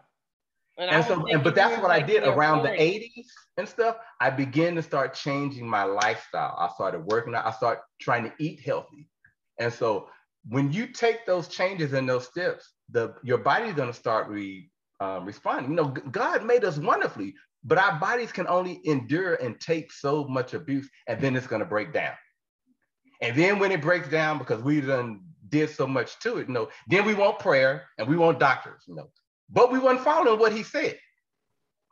[0.77, 2.77] And, and so, and, but that's what like I did around 40.
[2.77, 3.25] the 80s
[3.57, 3.97] and stuff.
[4.19, 6.55] I began to start changing my lifestyle.
[6.57, 7.45] I started working out.
[7.45, 9.07] I started trying to eat healthy.
[9.57, 10.09] And so
[10.47, 15.25] when you take those changes and those steps, the your body's gonna start re, um,
[15.25, 15.71] responding.
[15.71, 20.25] You know, God made us wonderfully, but our bodies can only endure and take so
[20.25, 22.13] much abuse, and then it's going to break down.
[23.21, 26.53] And then when it breaks down, because we done did so much to it, you
[26.53, 29.09] know, then we want prayer and we want doctors, you know,
[29.49, 30.97] but we weren't following what he said.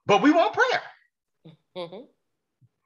[0.06, 1.54] But we want prayer.
[1.76, 2.06] Mm-hmm.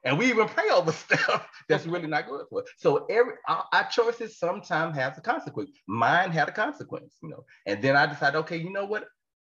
[0.03, 2.67] And we even pray over stuff that's really not good for us.
[2.77, 5.69] So every our, our, choices sometimes have a consequence.
[5.87, 7.45] Mine had a consequence, you know.
[7.67, 9.05] And then I decided, okay, you know what?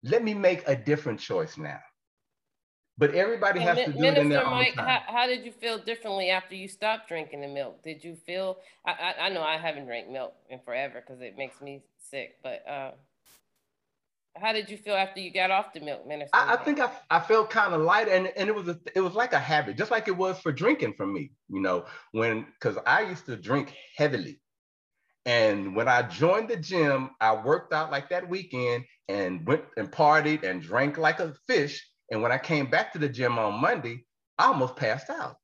[0.04, 1.80] Let me make a different choice now.
[2.98, 5.02] But everybody has to do Minister it in their Mike, own time.
[5.08, 7.82] How, how did you feel differently after you stopped drinking the milk?
[7.82, 8.58] Did you feel?
[8.86, 11.82] I I, I know I haven't drank milk in forever because it makes me
[12.12, 12.36] sick.
[12.44, 12.92] But uh,
[14.36, 16.36] how did you feel after you got off the milk, Minister?
[16.36, 19.00] I, I think I, I felt kind of light, and, and it was a, it
[19.00, 21.32] was like a habit, just like it was for drinking for me.
[21.48, 24.42] You know, when because I used to drink heavily,
[25.26, 29.92] and when I joined the gym, I worked out like that weekend and went and
[29.92, 33.62] partied and drank like a fish and when I came back to the gym on
[33.62, 34.06] Monday,
[34.38, 35.36] I almost passed out.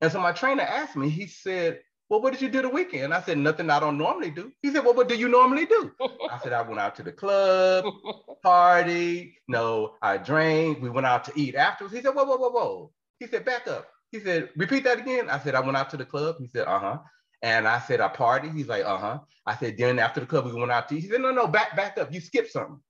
[0.00, 3.14] And so my trainer asked me, he said, Well, what did you do the weekend?
[3.14, 4.52] I said, Nothing I don't normally do.
[4.62, 5.92] He said, Well, what do you normally do?
[6.30, 7.84] I said, I went out to the club,
[8.42, 11.94] party, no, I drank, we went out to eat afterwards.
[11.94, 12.92] He said, Whoa, whoa, whoa, whoa.
[13.18, 13.88] He said, Back up.
[14.10, 15.28] He said, Repeat that again.
[15.28, 16.36] I said, I went out to the club.
[16.38, 16.98] He said, Uh huh.
[17.42, 18.50] And I said, I party.
[18.50, 19.18] He's like, Uh huh.
[19.46, 21.02] I said, Then after the club, we went out to eat.
[21.02, 22.12] He said, No, no, back, back up.
[22.12, 22.80] You skipped something.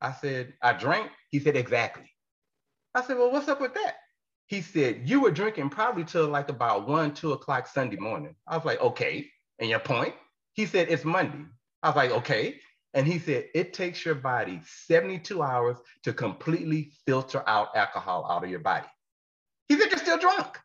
[0.00, 1.10] I said, I drank.
[1.30, 2.04] He said, Exactly.
[2.96, 3.96] I said, well, what's up with that?
[4.46, 8.34] He said, you were drinking probably till like about one, two o'clock Sunday morning.
[8.48, 9.28] I was like, okay.
[9.58, 10.14] And your point?
[10.54, 11.44] He said, it's Monday.
[11.82, 12.58] I was like, okay.
[12.94, 18.44] And he said, it takes your body 72 hours to completely filter out alcohol out
[18.44, 18.86] of your body.
[19.68, 20.58] He said, you're still drunk.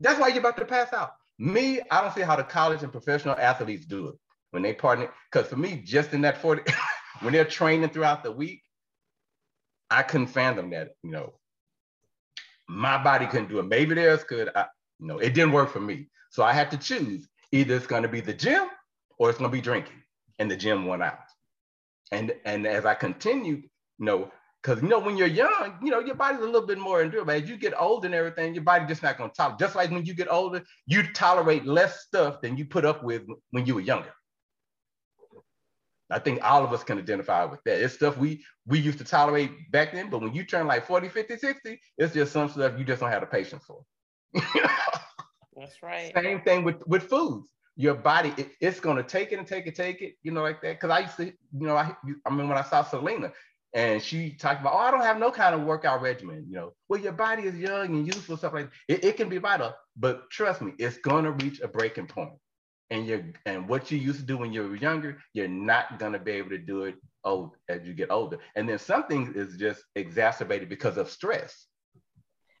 [0.00, 1.12] That's why you're about to pass out.
[1.38, 4.14] Me, I don't see how the college and professional athletes do it
[4.50, 5.10] when they partner.
[5.30, 6.62] Because for me, just in that 40,
[7.20, 8.62] when they're training throughout the week,
[9.90, 11.34] I couldn't fathom that, you know,
[12.68, 13.64] my body couldn't do it.
[13.66, 14.50] Maybe theirs could.
[14.54, 14.66] I,
[14.98, 16.08] know, it didn't work for me.
[16.30, 17.28] So I had to choose.
[17.52, 18.66] Either it's going to be the gym
[19.18, 20.02] or it's going to be drinking.
[20.38, 21.18] And the gym went out.
[22.12, 23.62] And and as I continued,
[23.98, 24.30] you know,
[24.66, 27.30] because you know, when you're young, you know, your body's a little bit more endurable.
[27.30, 29.60] As you get older and everything, your body just not gonna tolerate.
[29.60, 33.22] Just like when you get older, you tolerate less stuff than you put up with
[33.50, 34.12] when you were younger.
[36.10, 37.80] I think all of us can identify with that.
[37.80, 41.10] It's stuff we we used to tolerate back then, but when you turn like 40,
[41.10, 43.82] 50, 60, it's just some stuff you just don't have the patience for.
[45.56, 46.12] That's right.
[46.14, 47.48] Same thing with with foods.
[47.76, 50.60] Your body, it, it's gonna take it and take it, take it, you know, like
[50.62, 50.80] that.
[50.80, 51.94] Cause I used to, you know, I
[52.24, 53.30] I mean when I saw Selena
[53.76, 56.72] and she talked about, oh, I don't have no kind of workout regimen, you know.
[56.88, 58.94] Well, your body is young and youthful, stuff like that.
[58.94, 62.32] It, it can be vital, but trust me, it's gonna reach a breaking point.
[62.90, 66.18] and you're and what you used to do when you were younger, you're not gonna
[66.18, 68.38] be able to do it old as you get older.
[68.54, 71.66] And then something is just exacerbated because of stress.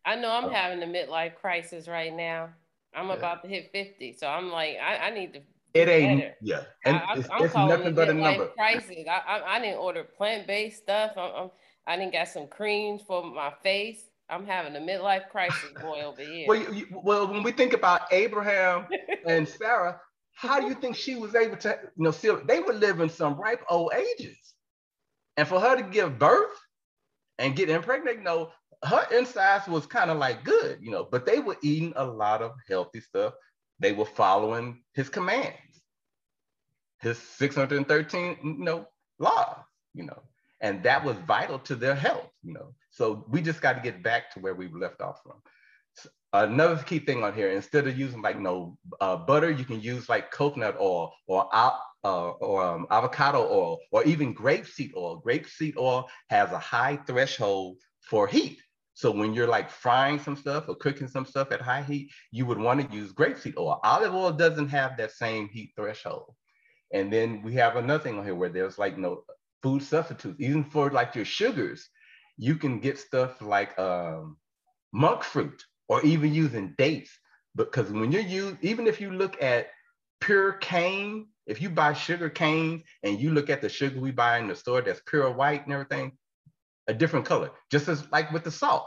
[0.04, 2.50] I know I'm um, having a midlife crisis right now.
[2.94, 3.14] I'm yeah.
[3.14, 4.16] about to hit 50.
[4.18, 5.40] So I'm like, I, I need to
[5.76, 6.34] it ain't better.
[6.42, 6.62] yeah.
[6.84, 8.48] And I, it's, it's nothing but a number.
[8.48, 9.06] Crisis.
[9.08, 11.12] I, I, I didn't order plant-based stuff.
[11.16, 11.50] I'm, I'm,
[11.86, 14.02] I didn't got some creams for my face.
[14.28, 16.46] I'm having a midlife crisis boy over here.
[16.48, 18.86] well, you, well, when we think about Abraham
[19.26, 20.00] and Sarah,
[20.34, 23.40] How do you think she was able to, you know, still, they were living some
[23.40, 24.36] ripe old ages.
[25.36, 26.58] And for her to give birth
[27.38, 28.50] and get impregnated, no,
[28.84, 32.42] her insides was kind of like good, you know, but they were eating a lot
[32.42, 33.32] of healthy stuff.
[33.78, 35.56] They were following his commands,
[37.00, 38.86] his 613, you know,
[39.18, 39.56] laws,
[39.94, 40.22] you know,
[40.60, 42.74] and that was vital to their health, you know.
[42.90, 45.36] So we just got to get back to where we left off from.
[46.32, 50.08] Another key thing on here, instead of using like no uh, butter, you can use
[50.08, 55.22] like coconut oil or uh, or um, avocado oil or even grapeseed oil.
[55.26, 58.60] Grapeseed oil has a high threshold for heat.
[58.94, 62.46] So when you're like frying some stuff or cooking some stuff at high heat, you
[62.46, 63.80] would want to use grapeseed oil.
[63.84, 66.34] Olive oil doesn't have that same heat threshold.
[66.92, 69.22] And then we have another thing on here where there's like no
[69.62, 71.88] food substitutes, even for like your sugars,
[72.36, 74.36] you can get stuff like um,
[74.92, 77.10] monk fruit or even using dates.
[77.54, 79.68] Because when you're even if you look at
[80.20, 84.38] pure cane, if you buy sugar cane and you look at the sugar we buy
[84.38, 86.12] in the store that's pure white and everything,
[86.86, 88.86] a different color, just as like with the salt.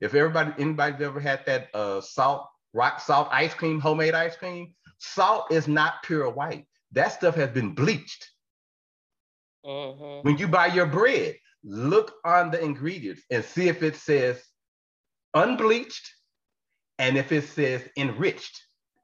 [0.00, 4.74] If everybody, anybody's ever had that uh, salt, rock salt ice cream, homemade ice cream,
[4.98, 6.66] salt is not pure white.
[6.92, 8.30] That stuff has been bleached.
[9.64, 10.26] Mm-hmm.
[10.26, 14.42] When you buy your bread, look on the ingredients and see if it says
[15.34, 16.10] unbleached
[16.98, 18.62] and if it says enriched.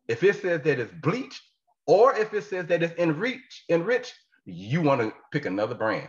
[0.09, 1.43] If it says that it's bleached
[1.87, 4.15] or if it says that it's enriched, enriched,
[4.45, 6.09] you want to pick another brand.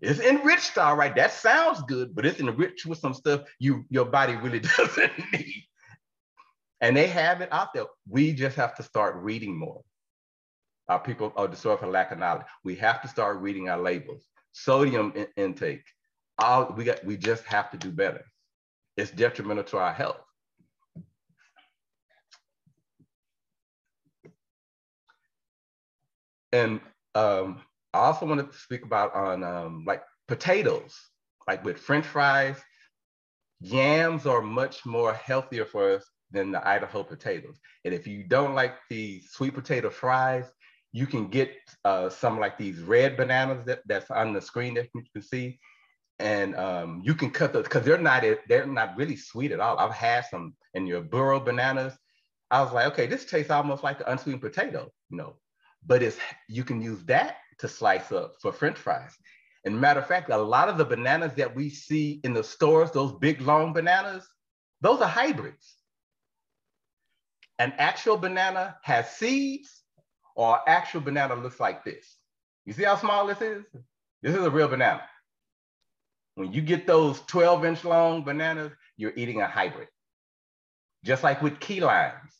[0.00, 1.14] It's enriched, all right.
[1.14, 5.64] That sounds good, but it's enriched with some stuff you your body really doesn't need.
[6.80, 7.86] And they have it out there.
[8.08, 9.82] We just have to start reading more.
[10.88, 12.46] Our people are destroyed for lack of knowledge.
[12.64, 14.24] We have to start reading our labels.
[14.52, 15.84] Sodium in intake.
[16.38, 17.04] All we got.
[17.04, 18.24] We just have to do better.
[18.96, 20.20] It's detrimental to our health.
[26.52, 26.80] And
[27.14, 27.60] um,
[27.92, 30.96] I also wanted to speak about on um, like potatoes,
[31.46, 32.56] like with French fries,
[33.60, 37.58] yams are much more healthier for us than the Idaho potatoes.
[37.84, 40.50] And if you don't like the sweet potato fries,
[40.92, 41.52] you can get
[41.84, 45.58] uh, some like these red bananas that, that's on the screen that you can see.
[46.18, 49.78] And um, you can cut those because they're not they're not really sweet at all.
[49.78, 51.96] I've had some in your burro bananas.
[52.50, 55.36] I was like, okay, this tastes almost like an unsweetened potato, you know
[55.86, 56.18] but it's
[56.48, 59.16] you can use that to slice up for french fries.
[59.64, 62.90] And matter of fact, a lot of the bananas that we see in the stores,
[62.92, 64.26] those big long bananas,
[64.80, 65.74] those are hybrids.
[67.58, 69.82] An actual banana has seeds
[70.38, 72.16] or actual banana looks like this.
[72.64, 73.64] You see how small this is?
[74.22, 75.02] This is a real banana.
[76.36, 79.88] When you get those 12 inch long bananas, you're eating a hybrid.
[81.04, 82.30] Just like with key limes.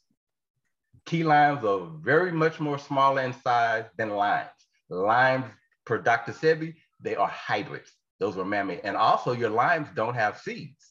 [1.07, 4.49] Key limes are very much more smaller in size than limes.
[4.89, 5.47] Limes
[5.85, 6.33] per Dr.
[6.33, 7.91] Sebi, they are hybrids.
[8.21, 8.83] Those were man-made.
[8.85, 10.87] And also your limes don't have seeds.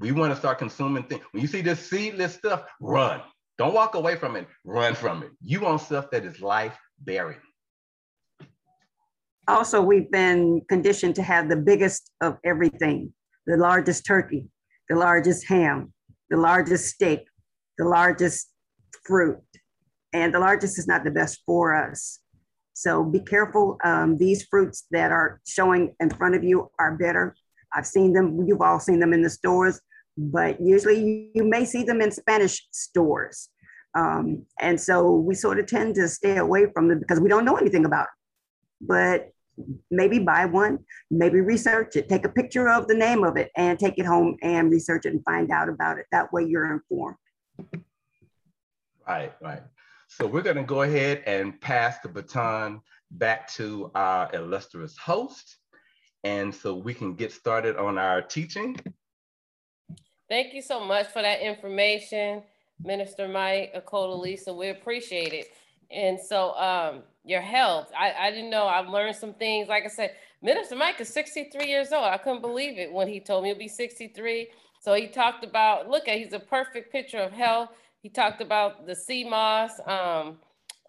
[0.00, 1.22] We want to start consuming things.
[1.30, 3.20] When you see this seedless stuff, run.
[3.62, 5.30] Don't walk away from it, run from it.
[5.40, 7.38] You want stuff that is life bearing.
[9.46, 13.12] Also, we've been conditioned to have the biggest of everything
[13.46, 14.48] the largest turkey,
[14.88, 15.92] the largest ham,
[16.28, 17.20] the largest steak,
[17.78, 18.50] the largest
[19.04, 19.38] fruit.
[20.12, 22.18] And the largest is not the best for us.
[22.72, 23.78] So be careful.
[23.84, 27.36] Um, these fruits that are showing in front of you are better.
[27.72, 29.80] I've seen them, you've all seen them in the stores,
[30.16, 33.50] but usually you may see them in Spanish stores.
[33.94, 37.44] Um, and so we sort of tend to stay away from them because we don't
[37.44, 38.86] know anything about it.
[38.86, 39.32] But
[39.90, 40.78] maybe buy one,
[41.10, 44.36] maybe research it, take a picture of the name of it and take it home
[44.42, 46.06] and research it and find out about it.
[46.10, 47.16] That way you're informed.
[49.06, 49.62] Right, right.
[50.08, 52.80] So we're going to go ahead and pass the baton
[53.10, 55.58] back to our illustrious host.
[56.24, 58.76] And so we can get started on our teaching.
[60.28, 62.42] Thank you so much for that information,
[62.84, 64.52] Minister Mike, Akoda Lisa.
[64.52, 65.46] We appreciate it.
[65.90, 69.68] And so um, your health, I, I didn't know, I've learned some things.
[69.68, 72.04] Like I said, Minister Mike is 63 years old.
[72.04, 74.48] I couldn't believe it when he told me he'll be 63.
[74.80, 77.68] So he talked about, look at, he's a perfect picture of health.
[78.02, 80.38] He talked about the sea moss, um,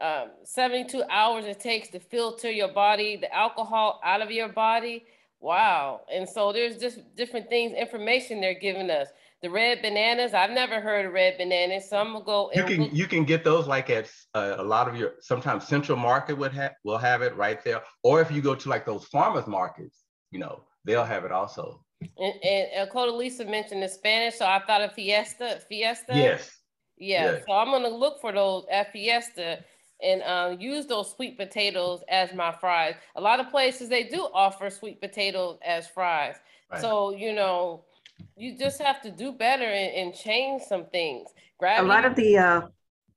[0.01, 5.05] um, 72 hours it takes to filter your body, the alcohol out of your body.
[5.39, 6.01] Wow.
[6.11, 9.09] And so there's just different things, information they're giving us.
[9.43, 11.89] The red bananas, I've never heard of red bananas.
[11.89, 12.49] So I'm gonna go.
[12.55, 15.97] You can you can get those like at uh, a lot of your sometimes Central
[15.97, 19.03] Market would have will have it right there, or if you go to like those
[19.03, 21.83] farmers markets, you know they'll have it also.
[22.17, 25.61] And, and Coda Lisa mentioned the Spanish, so I thought of Fiesta.
[25.67, 26.15] Fiesta.
[26.15, 26.59] Yes.
[26.97, 27.39] Yeah, yeah.
[27.45, 29.59] so I'm gonna look for those at Fiesta
[30.01, 32.95] and um, use those sweet potatoes as my fries.
[33.17, 36.35] A lot of places they do offer sweet potatoes as fries.
[36.71, 36.79] Right.
[36.79, 37.83] So you know,
[38.35, 41.29] you just have to do better and, and change some things.
[41.59, 42.61] Gravity- a lot of the uh,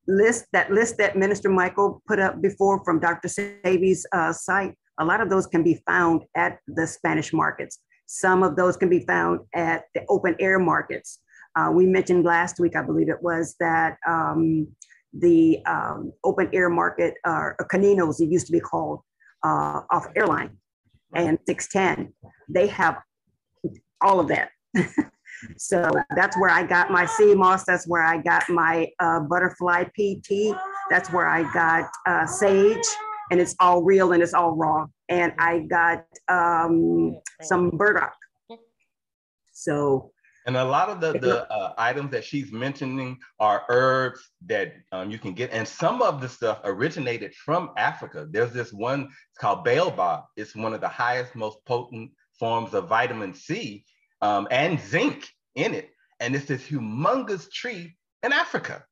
[0.07, 3.27] list that list that Minister Michael put up before from Dr.
[3.27, 7.79] Sebi's uh, site, a lot of those can be found at the Spanish markets.
[8.05, 11.19] Some of those can be found at the open air markets.
[11.55, 14.67] Uh, we mentioned last week, I believe it was, that um,
[15.13, 19.01] the um, open air market, uh, Caninos, it used to be called,
[19.43, 20.57] uh, off airline
[21.15, 22.13] and 610,
[22.49, 22.97] they have
[24.01, 24.49] all of that.
[25.57, 27.63] So that's where I got my sea moss.
[27.65, 30.55] That's where I got my uh, butterfly PT.
[30.89, 32.85] That's where I got uh, sage,
[33.31, 34.85] and it's all real and it's all raw.
[35.09, 38.13] And I got um, some burdock.
[39.53, 40.11] So
[40.47, 45.11] and a lot of the, the uh, items that she's mentioning are herbs that um,
[45.11, 45.51] you can get.
[45.51, 48.25] And some of the stuff originated from Africa.
[48.31, 50.21] There's this one, it's called baobab.
[50.37, 53.83] It's one of the highest, most potent forms of vitamin C
[54.21, 55.89] um, and zinc in it.
[56.19, 58.83] And it's this humongous tree in Africa,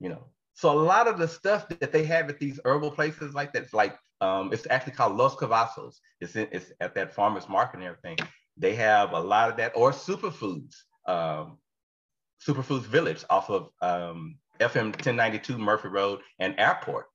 [0.00, 0.24] you know.
[0.54, 3.64] So a lot of the stuff that they have at these herbal places like that,
[3.64, 5.96] it's like, um, it's actually called Los Cavazos.
[6.20, 8.16] It's, in, it's at that farmer's market and everything.
[8.56, 10.74] They have a lot of that, or superfoods,
[11.06, 11.58] um,
[12.44, 17.06] Superfoods Village off of um, FM 1092 Murphy Road and Airport.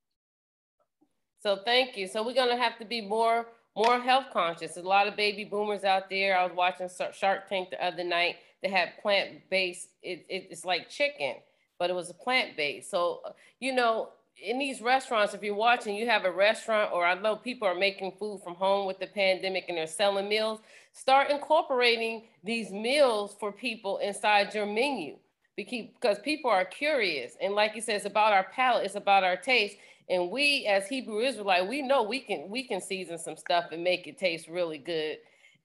[1.41, 2.07] So thank you.
[2.07, 4.77] So we're gonna have to be more more health conscious.
[4.77, 6.37] a lot of baby boomers out there.
[6.37, 8.35] I was watching Shark Tank the other night.
[8.61, 9.89] They had plant based.
[10.03, 11.35] It, it, it's like chicken,
[11.79, 12.91] but it was a plant based.
[12.91, 13.21] So
[13.59, 14.09] you know,
[14.41, 17.75] in these restaurants, if you're watching, you have a restaurant, or I know people are
[17.75, 20.59] making food from home with the pandemic and they're selling meals.
[20.93, 25.15] Start incorporating these meals for people inside your menu
[25.55, 27.33] because people are curious.
[27.41, 29.77] And like you said, it's about our palate, it's about our taste.
[30.11, 33.81] And we, as Hebrew Israelite, we know we can we can season some stuff and
[33.83, 35.17] make it taste really good.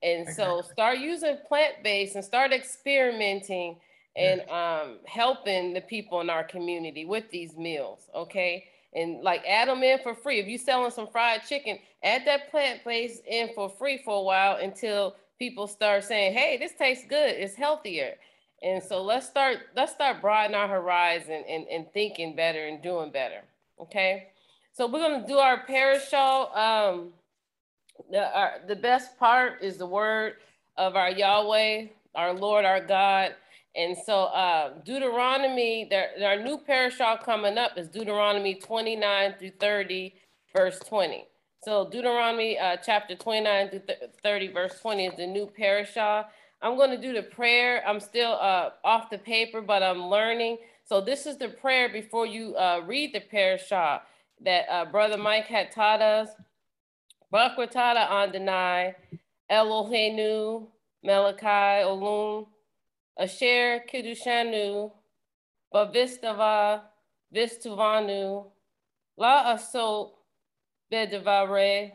[0.03, 3.79] And so start using plant based and start experimenting
[4.15, 8.09] and um, helping the people in our community with these meals.
[8.15, 8.67] Okay.
[8.95, 10.39] And like add them in for free.
[10.39, 14.23] If you're selling some fried chicken, add that plant based in for free for a
[14.23, 18.15] while until people start saying, hey, this tastes good, it's healthier.
[18.63, 23.11] And so let's start, let's start broadening our horizon and, and thinking better and doing
[23.11, 23.43] better.
[23.81, 24.29] Okay.
[24.77, 26.55] So we're gonna do our parashah.
[26.55, 27.15] Um,
[28.11, 30.35] the, our, the best part is the word
[30.77, 33.35] of our Yahweh, our Lord, our God.
[33.75, 40.15] And so uh, Deuteronomy, there, our new parashah coming up is Deuteronomy 29 through 30,
[40.55, 41.25] verse 20.
[41.65, 43.83] So Deuteronomy uh, chapter 29 through
[44.23, 46.27] 30, verse 20 is the new parashah.
[46.61, 47.83] I'm going to do the prayer.
[47.89, 50.59] I'm still uh, off the paper, but I'm learning.
[50.85, 54.01] So this is the prayer before you uh, read the parashah
[54.43, 56.31] that uh, Brother Mike had taught us.
[57.33, 58.95] Bakratata Andonai,
[59.51, 60.67] Eloheinu,
[61.03, 62.47] Malachi, Olun,
[63.19, 64.93] Asher Kiddushanu,
[65.75, 66.83] Bavistava,
[67.35, 68.47] Vistuvanu,
[69.17, 70.13] La Asot
[70.93, 71.93] Bedavare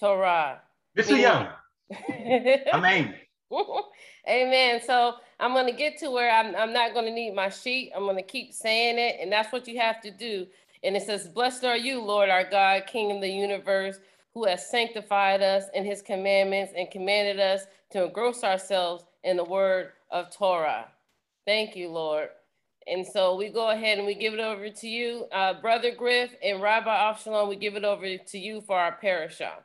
[0.00, 0.60] Torah.
[0.96, 1.18] Mr.
[1.18, 1.48] Young.
[2.74, 3.14] Amen.
[4.28, 4.80] Amen.
[4.84, 7.92] So I'm going to get to where I'm, I'm not going to need my sheet.
[7.94, 9.18] I'm going to keep saying it.
[9.20, 10.46] And that's what you have to do.
[10.82, 13.98] And it says, Blessed are you, Lord our God, King of the universe,
[14.34, 19.44] who has sanctified us in his commandments and commanded us to engross ourselves in the
[19.44, 20.88] word of Torah.
[21.46, 22.28] Thank you, Lord.
[22.86, 26.30] And so we go ahead and we give it over to you, uh, Brother Griff
[26.42, 27.48] and Rabbi Avshalom.
[27.48, 29.62] We give it over to you for our parashah.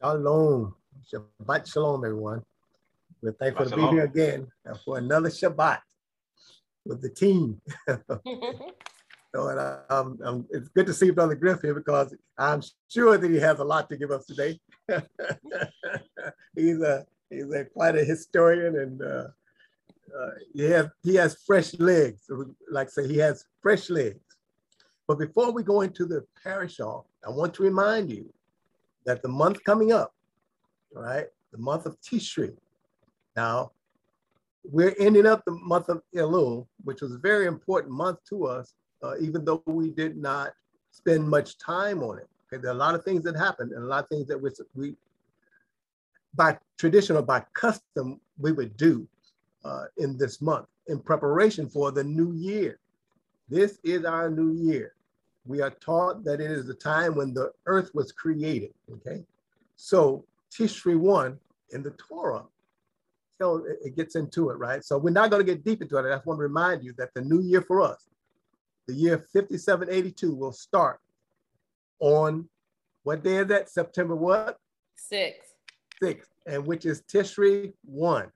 [0.00, 0.74] Shalom.
[1.12, 2.42] Shabbat shalom, everyone.
[3.22, 4.46] We're thankful Shabbat to be here again
[4.84, 5.80] for another Shabbat
[6.84, 7.60] with the team.
[7.88, 8.20] so,
[9.34, 13.30] and I, um, um, it's good to see Brother Griff here because I'm sure that
[13.30, 14.58] he has a lot to give us today.
[16.54, 19.28] he's a he's a, quite a historian and uh,
[20.18, 22.22] uh, he, has, he has fresh legs.
[22.70, 24.20] Like I say, he has fresh legs.
[25.06, 28.32] But before we go into the parashah, I want to remind you
[29.06, 30.14] that the month coming up,
[30.92, 32.54] right, the month of Tishri.
[33.36, 33.72] Now,
[34.70, 38.74] we're ending up the month of Elul, which was a very important month to us,
[39.02, 40.52] uh, even though we did not
[40.90, 42.28] spend much time on it.
[42.52, 44.40] Okay, there are a lot of things that happened and a lot of things that
[44.40, 44.94] we, we
[46.34, 49.08] by tradition or by custom, we would do
[49.64, 52.78] uh, in this month in preparation for the new year.
[53.48, 54.94] This is our new year.
[55.46, 58.74] We are taught that it is the time when the earth was created.
[58.92, 59.24] Okay.
[59.76, 61.38] So Tishri 1
[61.72, 62.44] in the Torah
[63.40, 64.84] it gets into it, right?
[64.84, 66.06] So we're not going to get deep into it.
[66.06, 68.08] I just want to remind you that the new year for us,
[68.86, 71.00] the year 5782, will start
[72.00, 72.48] on
[73.02, 73.70] what day is that?
[73.70, 74.58] September what?
[74.96, 75.54] Six.
[76.02, 78.30] Six, and which is Tishri 1.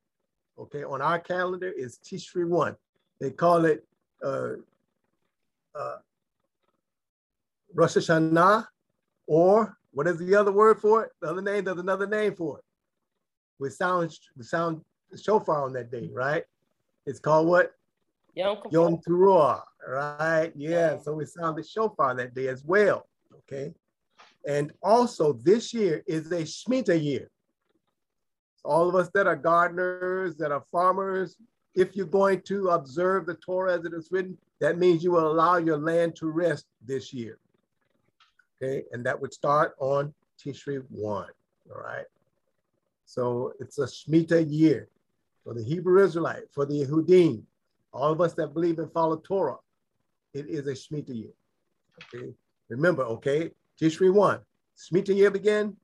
[0.59, 2.76] Okay, on our calendar is Tishri 1.
[3.20, 3.84] They call it
[4.24, 4.53] uh,
[5.74, 5.96] uh,
[7.74, 8.66] Rosh Hashanah,
[9.26, 11.11] or what is the other word for it?
[11.20, 12.64] The other name, there's another name for it.
[13.59, 14.82] We sound we sound
[15.18, 16.44] shofar on that day, right?
[17.06, 17.74] It's called what?
[18.34, 18.68] Yom Kippur.
[18.70, 20.52] Yom Teruah, right?
[20.54, 23.06] Yeah, so we sound the shofar that day as well,
[23.38, 23.74] okay?
[24.46, 27.30] And also this year is a Shemitah year.
[28.64, 31.36] All of us that are gardeners, that are farmers,
[31.74, 35.30] if you're going to observe the Torah as it is written, that means you will
[35.30, 37.38] allow your land to rest this year.
[38.62, 41.26] Okay, and that would start on Tishri 1,
[41.70, 42.04] all right?
[43.04, 44.88] So it's a Shemitah year
[45.45, 47.43] for the Hebrew Israelite, for the Yehudim,
[47.93, 49.57] all of us that believe and follow Torah,
[50.34, 51.32] it is a Shemitah year.
[52.14, 52.32] Okay,
[52.68, 54.40] remember, okay, Tishri 1,
[54.78, 55.76] Shemitah year began,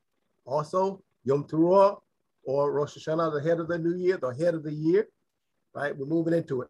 [0.44, 2.00] also Yom Teruah
[2.44, 5.06] or Rosh Hashanah, the head of the new year, the head of the year,
[5.74, 5.96] right?
[5.96, 6.68] We're moving into it.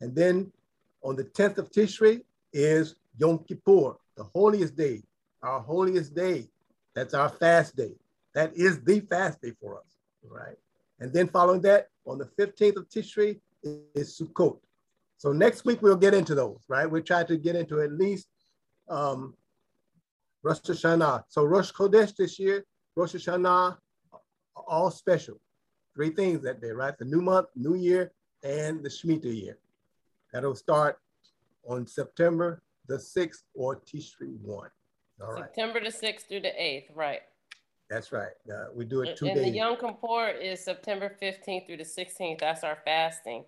[0.00, 0.52] And then
[1.02, 2.22] on the 10th of Tishri
[2.52, 5.02] is Yom Kippur, the holiest day,
[5.42, 6.48] our holiest day.
[6.94, 7.94] That's our fast day.
[8.34, 9.84] That is the fast day for us,
[10.24, 10.56] right?
[11.00, 14.58] And then following that, on the 15th of Tishri is Sukkot.
[15.18, 16.90] So next week we'll get into those, right?
[16.90, 18.28] We'll try to get into at least
[18.88, 19.34] um,
[20.42, 21.24] Rosh Hashanah.
[21.28, 23.76] So Rosh Chodesh this year, Rosh Hashanah,
[24.54, 25.40] all special.
[25.94, 26.96] Three things that day, right?
[26.96, 29.58] The new month, new year, and the Shemitah year.
[30.32, 30.98] That'll start
[31.66, 34.68] on September the 6th or Tishri 1.
[35.22, 35.44] All right.
[35.44, 37.22] September the 6th through the 8th, right.
[37.88, 38.32] That's right.
[38.50, 39.44] Uh, we do it two and days.
[39.44, 42.40] the Yom Kippur is September 15th through the 16th.
[42.40, 43.44] That's our fasting,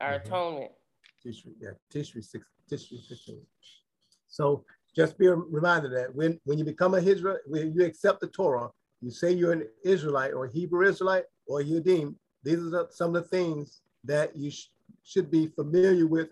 [0.00, 0.24] our Mhm.
[0.26, 0.72] atonement.
[1.24, 3.46] Tishri, yeah, Tishri 6, Tishri 15.
[4.28, 4.64] So
[4.94, 8.70] just be reminded that when, when you become a Israel, when you accept the Torah,
[9.00, 12.14] you say you're an Israelite or Hebrew Israelite or Yudim,
[12.44, 14.68] these are the, some of the things that you sh-
[15.02, 16.30] should be familiar with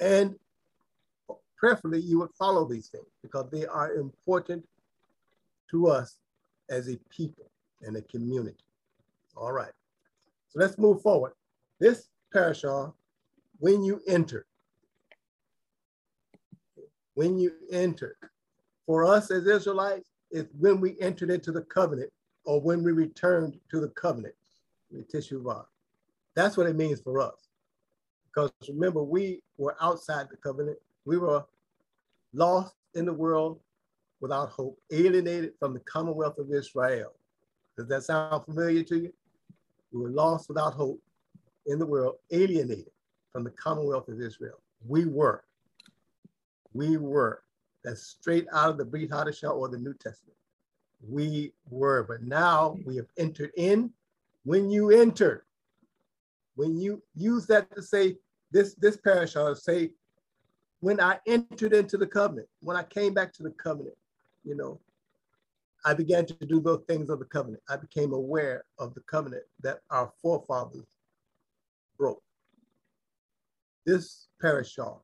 [0.00, 0.38] and
[1.56, 4.64] preferably you would follow these things because they are important
[5.70, 6.18] to us
[6.70, 7.50] as a people
[7.82, 8.64] and a community.
[9.36, 9.72] All right,
[10.48, 11.32] so let's move forward.
[11.78, 12.92] This parashah,
[13.58, 14.46] when you enter,
[17.14, 18.16] when you enter,
[18.86, 22.10] for us as Israelites, it's when we entered into the covenant
[22.44, 24.34] or when we returned to the covenant,
[25.12, 25.64] Teshuvah.
[26.34, 27.48] That's what it means for us.
[28.26, 30.78] Because remember, we were outside the covenant.
[31.04, 31.44] We were
[32.32, 33.60] lost in the world
[34.20, 37.14] without hope, alienated from the commonwealth of Israel.
[37.76, 39.12] Does that sound familiar to you?
[39.92, 41.00] We were lost without hope
[41.66, 42.90] in the world, alienated
[43.32, 44.60] from the commonwealth of Israel.
[44.86, 45.44] We were.
[46.72, 47.42] We were.
[47.84, 50.36] That's straight out of the Brit Hadashah or the New Testament.
[51.06, 53.92] We were, but now we have entered in.
[54.44, 55.44] When you enter,
[56.56, 58.16] when you use that to say
[58.50, 59.90] this, this parashah, say,
[60.80, 63.96] when I entered into the covenant, when I came back to the covenant,
[64.48, 64.80] you know,
[65.84, 67.62] I began to do those things of the covenant.
[67.68, 70.86] I became aware of the covenant that our forefathers
[71.98, 72.22] broke.
[73.84, 74.98] This parashah,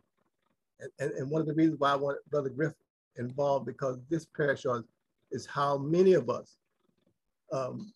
[0.98, 2.72] and, and, one of the reasons why I want Brother Griff
[3.16, 4.82] involved, because this parashah
[5.30, 6.56] is how many of us
[7.52, 7.92] um,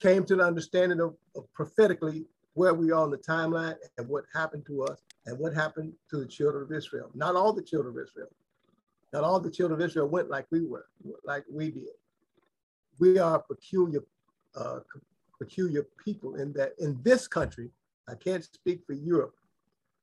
[0.00, 4.24] came to the understanding of, of prophetically where we are on the timeline and what
[4.34, 7.10] happened to us and what happened to the children of Israel.
[7.14, 8.28] Not all the children of Israel.
[9.12, 10.86] Not all the children of Israel went like we were,
[11.24, 11.84] like we did.
[12.98, 14.00] We are peculiar,
[14.54, 14.80] uh,
[15.38, 17.70] peculiar people in that in this country,
[18.08, 19.34] I can't speak for Europe,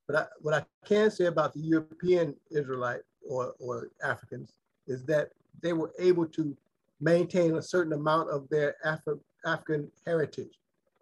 [0.07, 4.53] but I, what I can say about the European Israelite or, or Africans
[4.87, 5.29] is that
[5.61, 6.55] they were able to
[7.01, 10.59] maintain a certain amount of their Afri African heritage.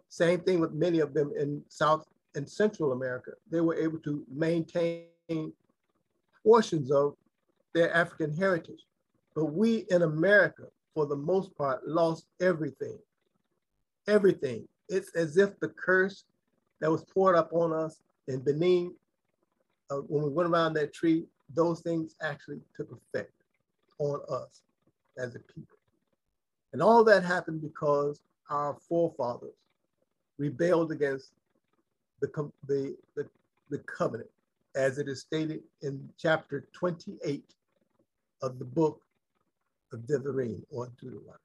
[0.08, 3.32] Same thing with many of them in South and Central America.
[3.50, 5.06] They were able to maintain
[6.42, 7.14] portions of
[7.74, 8.86] their African heritage.
[9.34, 10.64] But we in America,
[10.94, 12.98] for the most part, lost everything.
[14.06, 14.66] Everything.
[14.88, 16.24] It's as if the curse
[16.80, 18.94] that was poured up on us in Benin,
[19.90, 23.32] uh, when we went around that tree, those things actually took effect
[23.98, 24.62] on us
[25.18, 25.76] as a people.
[26.72, 28.20] And all that happened because
[28.50, 29.54] our forefathers
[30.38, 31.32] rebelled against
[32.20, 32.28] the,
[32.66, 33.28] the, the,
[33.70, 34.30] the covenant
[34.74, 37.44] as it is stated in chapter 28
[38.44, 39.00] of the book
[39.92, 41.38] of Devarim or Deuteronomy.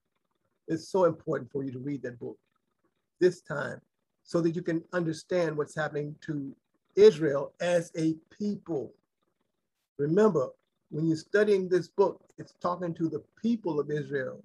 [0.68, 2.38] It's so important for you to read that book
[3.20, 3.82] this time
[4.24, 6.56] so that you can understand what's happening to
[6.96, 8.94] Israel as a people.
[9.98, 10.50] Remember,
[10.92, 14.44] when you're studying this book, it's talking to the people of Israel,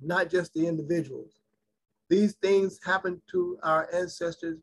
[0.00, 1.40] not just the individuals.
[2.08, 4.58] These things happened to our ancestors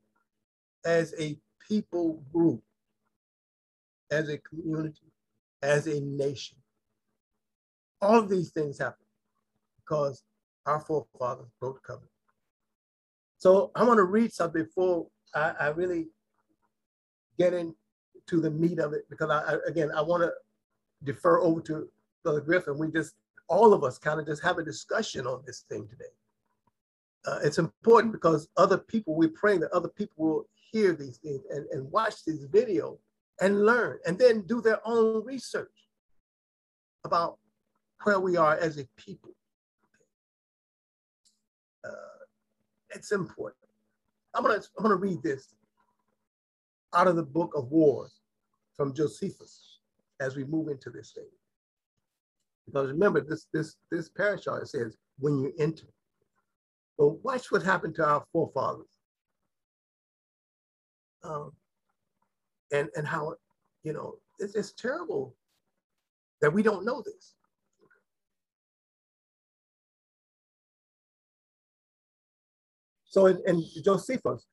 [0.86, 1.38] as a
[1.68, 2.62] people group,
[4.10, 5.12] as a community,
[5.62, 6.58] as a nation.
[8.04, 9.06] All of these things happen
[9.78, 10.24] because
[10.66, 12.10] our forefathers broke covenant.
[13.38, 16.08] So I want to read something before I, I really
[17.38, 17.76] get into
[18.30, 20.32] the meat of it because I, I again I want to
[21.04, 21.90] defer over to
[22.24, 22.78] Brother Griffin.
[22.78, 23.16] We just
[23.48, 26.14] all of us kind of just have a discussion on this thing today.
[27.26, 31.42] Uh, it's important because other people, we're praying that other people will hear these things
[31.50, 32.98] and, and watch this video
[33.42, 35.72] and learn and then do their own research
[37.06, 37.38] about
[38.04, 39.32] where we are as a people.
[41.86, 42.24] Uh,
[42.92, 43.58] it's important.
[44.34, 45.54] I'm gonna, I'm gonna read this
[46.94, 48.20] out of the book of Wars
[48.76, 49.80] from Josephus
[50.20, 51.30] as we move into this thing.
[52.66, 55.88] Because remember, this this this parashah says when you enter.
[56.98, 58.88] But watch what happened to our forefathers.
[61.24, 61.52] Um,
[62.72, 63.36] and and how
[63.84, 65.36] you know it's, it's terrible
[66.42, 67.36] that we don't know this.
[73.14, 74.48] So in, in Josephus,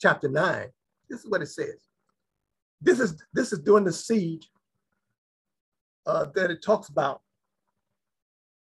[0.00, 0.68] chapter 9,
[1.10, 1.88] this is what it says.
[2.80, 4.48] This is this is during the siege
[6.06, 7.22] uh, that it talks about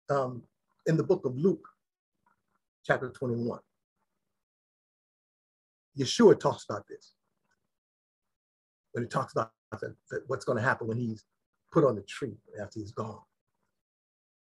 [0.10, 0.41] um,
[0.88, 1.68] in the book of Luke,
[2.84, 3.60] chapter 21.
[5.99, 7.14] Yeshua talks about this.
[8.93, 9.51] When he talks about
[10.26, 11.26] what's going to happen when he's
[11.72, 13.22] put on the tree after he's gone.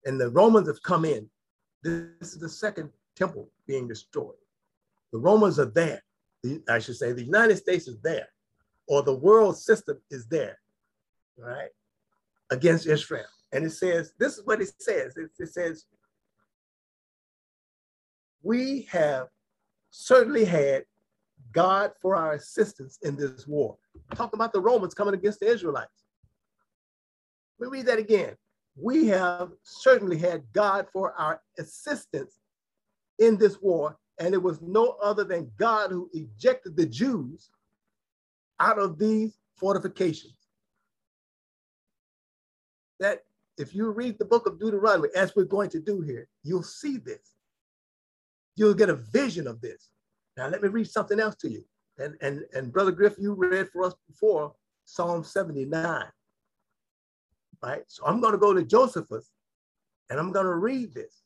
[0.04, 1.30] And the Romans have come in.
[1.82, 4.34] This is the second temple being destroyed.
[5.12, 6.02] The Romans are there.
[6.42, 8.28] The, I should say the United States is there,
[8.88, 10.58] or the world system is there,
[11.36, 11.70] right,
[12.50, 13.26] against Israel.
[13.52, 15.16] And it says, this is what it says.
[15.16, 15.84] It, it says,
[18.42, 19.28] we have
[19.90, 20.84] certainly had
[21.52, 23.76] God for our assistance in this war.
[24.14, 26.04] Talk about the Romans coming against the Israelites.
[27.58, 28.36] Let me read that again.
[28.76, 32.38] We have certainly had God for our assistance
[33.18, 37.50] in this war, and it was no other than God who ejected the Jews
[38.60, 40.36] out of these fortifications.
[43.00, 43.24] That
[43.56, 46.98] if you read the book of Deuteronomy, as we're going to do here, you'll see
[46.98, 47.32] this.
[48.56, 49.88] You'll get a vision of this.
[50.36, 51.64] Now, let me read something else to you.
[51.96, 54.52] And, and, and Brother Griff, you read for us before
[54.84, 56.04] Psalm 79.
[57.62, 57.82] Right?
[57.88, 59.30] So I'm going to go to Josephus
[60.10, 61.22] and I'm going to read this.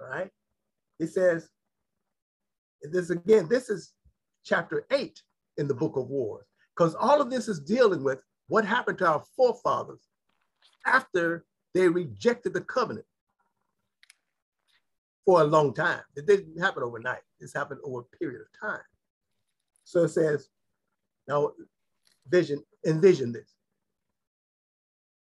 [0.00, 0.30] Right?
[0.98, 1.50] It says,
[2.82, 3.92] this again, this is
[4.44, 5.20] chapter 8
[5.56, 6.46] in the book of Wars,
[6.76, 10.08] because all of this is dealing with what happened to our forefathers
[10.86, 13.06] after they rejected the covenant
[15.24, 16.00] for a long time.
[16.14, 17.22] It didn't happen overnight.
[17.40, 18.84] This happened over a period of time.
[19.84, 20.48] So it says,
[21.28, 21.52] now
[22.28, 23.54] vision, envision this.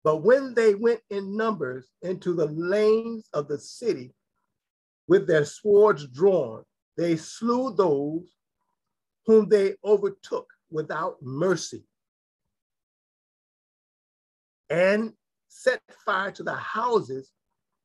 [0.04, 4.16] But when they went in numbers into the lanes of the city
[5.08, 6.64] with their swords drawn,
[6.98, 8.36] they slew those
[9.26, 11.86] whom they overtook without mercy.
[14.70, 15.14] And
[15.48, 17.32] set fire to the houses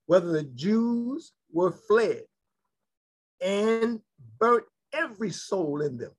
[0.06, 2.22] whether the Jews were fled
[3.40, 4.00] and
[4.38, 6.12] burnt every soul in them.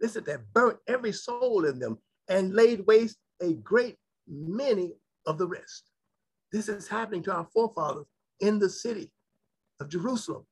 [0.00, 3.96] Listen, that burnt every soul in them and laid waste a great
[4.28, 4.94] many
[5.26, 5.84] of the rest.
[6.52, 8.06] This is happening to our forefathers
[8.40, 9.12] in the city
[9.80, 10.46] of Jerusalem.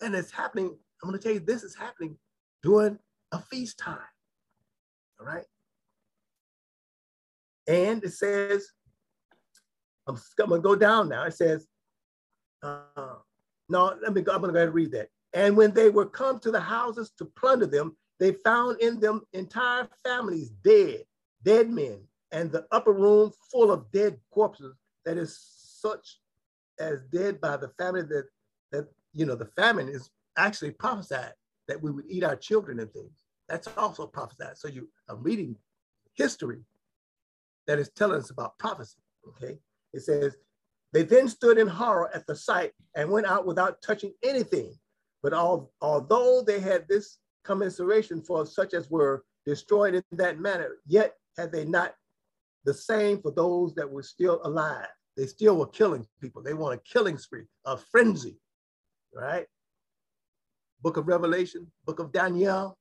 [0.00, 2.16] And it's happening, I'm going to tell you, this is happening
[2.62, 2.98] during
[3.32, 3.98] a feast time.
[5.18, 5.44] All right.
[7.66, 8.68] And it says,
[10.06, 11.24] I'm, I'm going to go down now.
[11.24, 11.66] It says,
[12.62, 13.14] uh,
[13.68, 15.08] no, let me go, I'm going to go ahead and read that.
[15.32, 19.22] And when they were come to the houses to plunder them, they found in them
[19.32, 21.04] entire families dead,
[21.44, 22.00] dead men,
[22.32, 24.74] and the upper room full of dead corpses
[25.04, 26.18] that is such
[26.78, 28.26] as dead by the family that,
[28.72, 30.10] that you know, the famine is
[30.46, 31.32] actually prophesied
[31.68, 33.24] that we would eat our children and things.
[33.48, 34.58] That's also prophesied.
[34.58, 35.56] So you are reading
[36.14, 36.62] history
[37.66, 39.58] that is telling us about prophecy, okay?
[39.92, 40.36] It says,
[40.92, 44.74] they then stood in horror at the sight and went out without touching anything.
[45.22, 50.78] But all, although they had this commiseration for such as were destroyed in that manner,
[50.86, 51.94] yet had they not
[52.64, 54.88] the same for those that were still alive.
[55.16, 56.42] They still were killing people.
[56.42, 58.38] They want a killing spree, a frenzy,
[59.14, 59.46] right?
[60.82, 62.76] Book of Revelation, book of Daniel,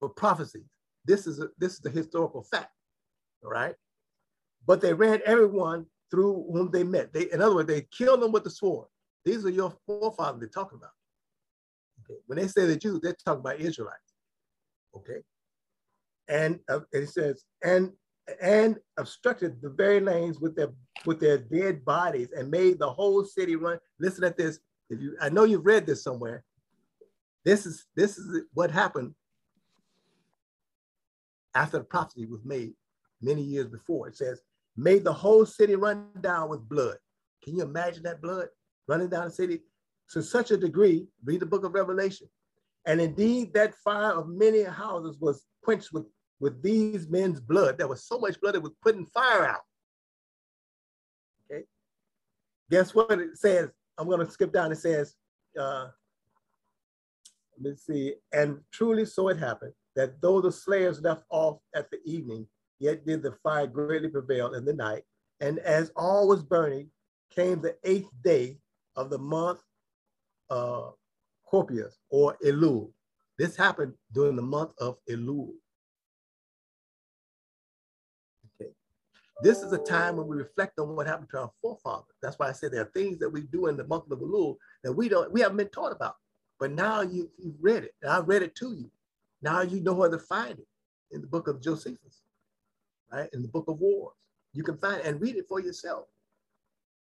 [0.00, 0.66] were prophecies.
[1.04, 2.72] This is a, this is the historical fact,
[3.44, 3.74] all right?
[4.66, 7.12] But they ran everyone through whom they met.
[7.12, 8.88] They, in other words, they killed them with the sword.
[9.24, 10.90] These are your forefathers they're talking about.
[12.04, 12.18] Okay.
[12.26, 14.14] When they say the Jews, they're talking about Israelites.
[14.96, 15.20] Okay.
[16.28, 17.92] And uh, it says, and
[18.42, 20.70] and obstructed the very lanes with their
[21.04, 23.78] with their dead bodies and made the whole city run.
[24.00, 24.58] Listen at this.
[24.90, 26.44] If you I know you've read this somewhere.
[27.46, 29.14] This is this is what happened
[31.54, 32.74] after the prophecy was made
[33.22, 34.08] many years before.
[34.08, 34.42] It says,
[34.76, 36.96] made the whole city run down with blood.
[37.44, 38.48] Can you imagine that blood
[38.88, 39.60] running down the city?
[40.10, 42.28] To such a degree, read the book of Revelation.
[42.84, 46.06] And indeed, that fire of many houses was quenched with,
[46.40, 47.78] with these men's blood.
[47.78, 49.62] There was so much blood it was putting fire out.
[51.48, 51.62] Okay.
[52.72, 53.70] Guess what it says?
[53.98, 54.72] I'm going to skip down.
[54.72, 55.14] It says,
[55.58, 55.88] uh,
[57.60, 58.14] let me see.
[58.32, 62.46] And truly so it happened that though the slayers left off at the evening,
[62.78, 65.02] yet did the fire greatly prevail in the night.
[65.40, 66.90] And as all was burning,
[67.30, 68.58] came the eighth day
[68.94, 69.60] of the month
[70.50, 70.90] uh,
[71.50, 72.90] Gorpieus or Elul.
[73.38, 75.52] This happened during the month of Elul.
[78.60, 78.70] Okay.
[79.42, 82.16] This is a time when we reflect on what happened to our forefathers.
[82.22, 84.56] That's why I said there are things that we do in the month of Elul
[84.84, 86.16] that we don't, we haven't been taught about.
[86.58, 88.90] But now you, you've read it, I read it to you.
[89.42, 90.66] Now you know where to find it
[91.10, 92.22] in the book of Josephus,
[93.12, 93.28] right?
[93.32, 94.14] In the book of Wars.
[94.52, 96.06] You can find it and read it for yourself.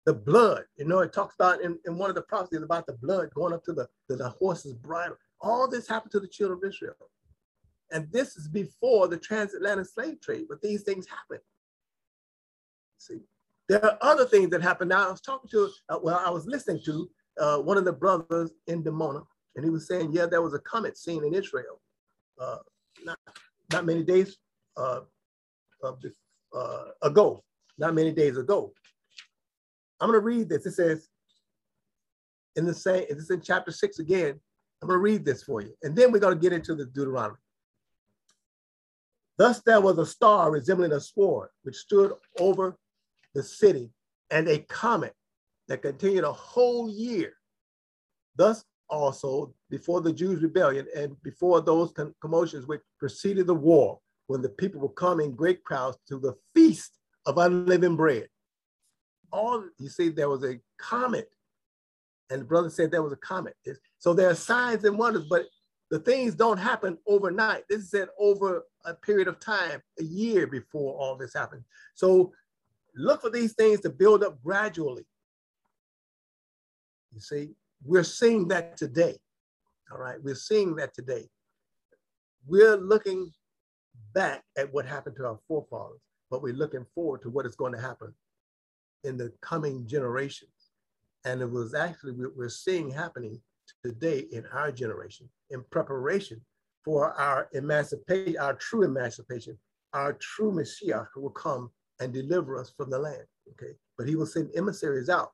[0.06, 2.94] The blood, you know, it talks about in, in one of the prophecies about the
[2.94, 5.16] blood going up to the, to the horse's bridle.
[5.42, 6.96] All this happened to the children of Israel.
[7.92, 11.40] And this is before the transatlantic slave trade, but these things happen.
[12.98, 13.22] See,
[13.68, 14.90] there are other things that happen.
[14.90, 17.94] Now, I was talking to, uh, well, I was listening to uh, one of the
[17.94, 19.26] brothers in Dimona,
[19.56, 21.82] and he was saying, yeah, there was a comet seen in Israel
[22.40, 22.58] uh,
[23.04, 23.18] not,
[23.72, 24.38] not many days
[24.78, 25.02] uh,
[25.84, 27.44] uh, ago,
[27.78, 28.74] not many days ago.
[30.00, 30.66] I'm going to read this.
[30.66, 31.08] It says,
[32.56, 34.40] in the same, it's in chapter six again.
[34.82, 35.74] I'm going to read this for you.
[35.84, 37.38] And then we're going to get into the Deuteronomy.
[39.38, 42.78] Thus there was a star resembling a sword, which stood over
[43.34, 43.92] the city,
[44.32, 45.14] and a comet
[45.68, 47.34] that continued a whole year.
[48.36, 54.42] Thus also before the Jews' rebellion and before those commotions which preceded the war, when
[54.42, 58.28] the people would come in great crowds to the feast of unleavened bread.
[59.32, 61.30] All you see, there was a comet,
[62.30, 63.56] and the brother said there was a comet.
[64.00, 65.46] So there are signs and wonders, but
[65.92, 67.64] the things don't happen overnight.
[67.70, 71.64] This is said over a period of time, a year before all this happened.
[71.94, 72.32] So
[72.96, 75.06] look for these things to build up gradually.
[77.14, 77.56] You see,
[77.86, 79.16] we're seeing that today.
[79.92, 81.28] All right, we're seeing that today.
[82.48, 83.32] We're looking
[84.14, 87.74] back at what happened to our forefathers, but we're looking forward to what is going
[87.74, 88.14] to happen
[89.04, 90.50] in the coming generations.
[91.26, 93.40] And it was actually we're seeing happening
[93.84, 96.42] today in our generation in preparation
[96.84, 99.58] for our emancipation, our true emancipation,
[99.94, 103.24] our true Messiah who will come and deliver us from the land.
[103.52, 105.32] Okay, but he will send emissaries out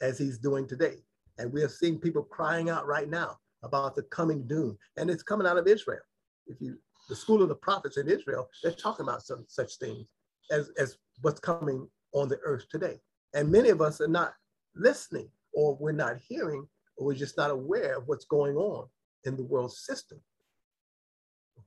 [0.00, 0.96] as he's doing today.
[1.38, 4.76] And we are seeing people crying out right now about the coming doom.
[4.96, 6.00] And it's coming out of Israel.
[6.46, 6.78] If you,
[7.08, 10.06] the school of the prophets in Israel, they're talking about some such things
[10.50, 13.00] as, as what's coming on the earth today.
[13.34, 14.34] And many of us are not
[14.74, 16.66] listening or we're not hearing
[16.96, 18.86] or we're just not aware of what's going on
[19.24, 20.20] in the world system.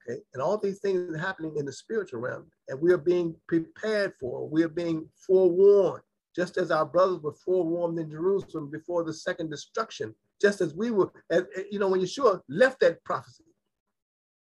[0.08, 3.36] Okay, and all these things are happening in the spiritual realm, and we are being
[3.48, 6.04] prepared for, we are being forewarned
[6.36, 10.92] just as our brothers were forewarned in Jerusalem before the second destruction, just as we
[10.92, 13.44] were, as, you know, when Yeshua left that prophecy.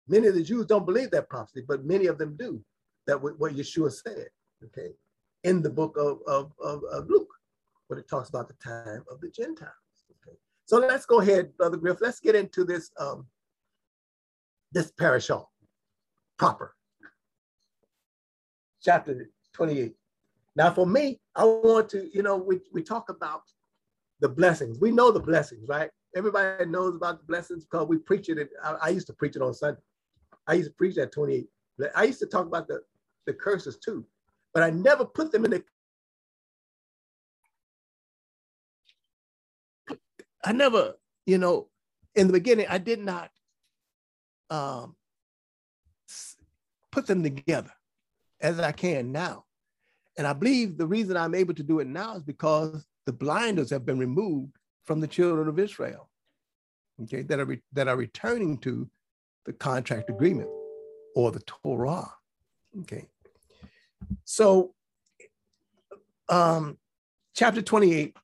[0.07, 2.62] Many of the Jews don't believe that prophecy, but many of them do.
[3.07, 4.28] That what Yeshua said,
[4.64, 4.91] okay,
[5.45, 7.32] in the book of, of, of, of Luke,
[7.86, 9.72] when it talks about the time of the Gentiles.
[10.11, 10.36] Okay,
[10.66, 11.99] so let's go ahead, Brother Griff.
[12.03, 13.26] Let's get into this um,
[14.72, 15.45] this parashah
[16.39, 16.74] proper.
[18.82, 19.98] Chapter 28.
[20.59, 23.43] Now, for me, I want to, you know, we, we talk about
[24.19, 24.81] the blessings.
[24.81, 25.89] We know the blessings, right?
[26.17, 28.51] Everybody knows about the blessings because we preach it.
[28.65, 29.81] I, I, used to preach it on Sunday.
[30.49, 31.47] I used to preach that 28.
[31.95, 32.81] I used to talk about the,
[33.25, 34.05] the curses too,
[34.53, 35.65] but I never put them in the.
[40.45, 40.95] I never,
[41.25, 41.69] you know,
[42.17, 43.31] in the beginning, I did not
[44.51, 44.97] um,
[46.91, 47.71] put them together
[48.41, 49.45] as I can now.
[50.19, 53.71] And I believe the reason I'm able to do it now is because the blinders
[53.71, 54.53] have been removed
[54.85, 56.11] from the children of Israel.
[57.05, 58.91] okay, that are, that are returning to
[59.47, 60.51] the contract agreement
[61.14, 62.12] or the Torah,
[62.81, 63.07] okay.
[64.25, 64.75] So
[66.29, 66.79] um,
[67.35, 68.16] chapter 28,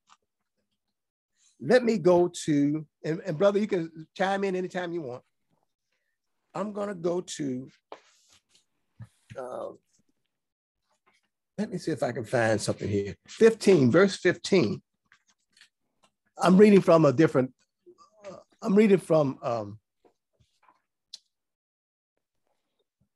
[1.60, 5.22] let me go to, and, and brother, you can chime in anytime you want.
[6.54, 7.68] I'm gonna go to,
[9.38, 9.68] uh,
[11.58, 13.14] let me see if I can find something here.
[13.28, 14.82] 15, verse 15.
[16.38, 17.52] I'm reading from a different,
[18.28, 19.78] uh, I'm reading from, um,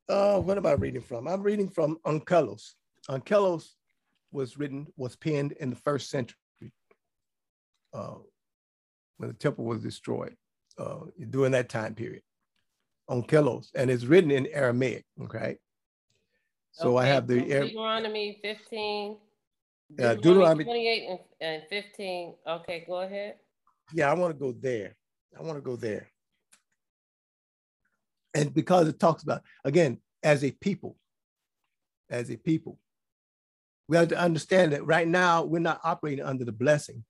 [0.07, 1.27] uh, what am I reading from?
[1.27, 2.73] I'm reading from Onkelos.
[3.09, 3.71] Onkelos
[4.31, 6.37] was written, was penned in the first century
[7.93, 8.15] uh,
[9.17, 10.35] when the temple was destroyed
[10.77, 12.21] uh, during that time period
[13.09, 15.57] Onkelos, and it's written in Aramaic, okay?
[16.71, 19.17] So okay, I have the Deuteronomy 15.
[19.97, 22.35] Yeah, Deuteronomy 28 and, and 15.
[22.47, 23.35] Okay, go ahead.
[23.93, 24.95] Yeah, I want to go there.
[25.37, 26.09] I want to go there.
[28.33, 30.95] And because it talks about, again, as a people,
[32.09, 32.77] as a people,
[33.87, 37.03] we have to understand that right now we're not operating under the blessing,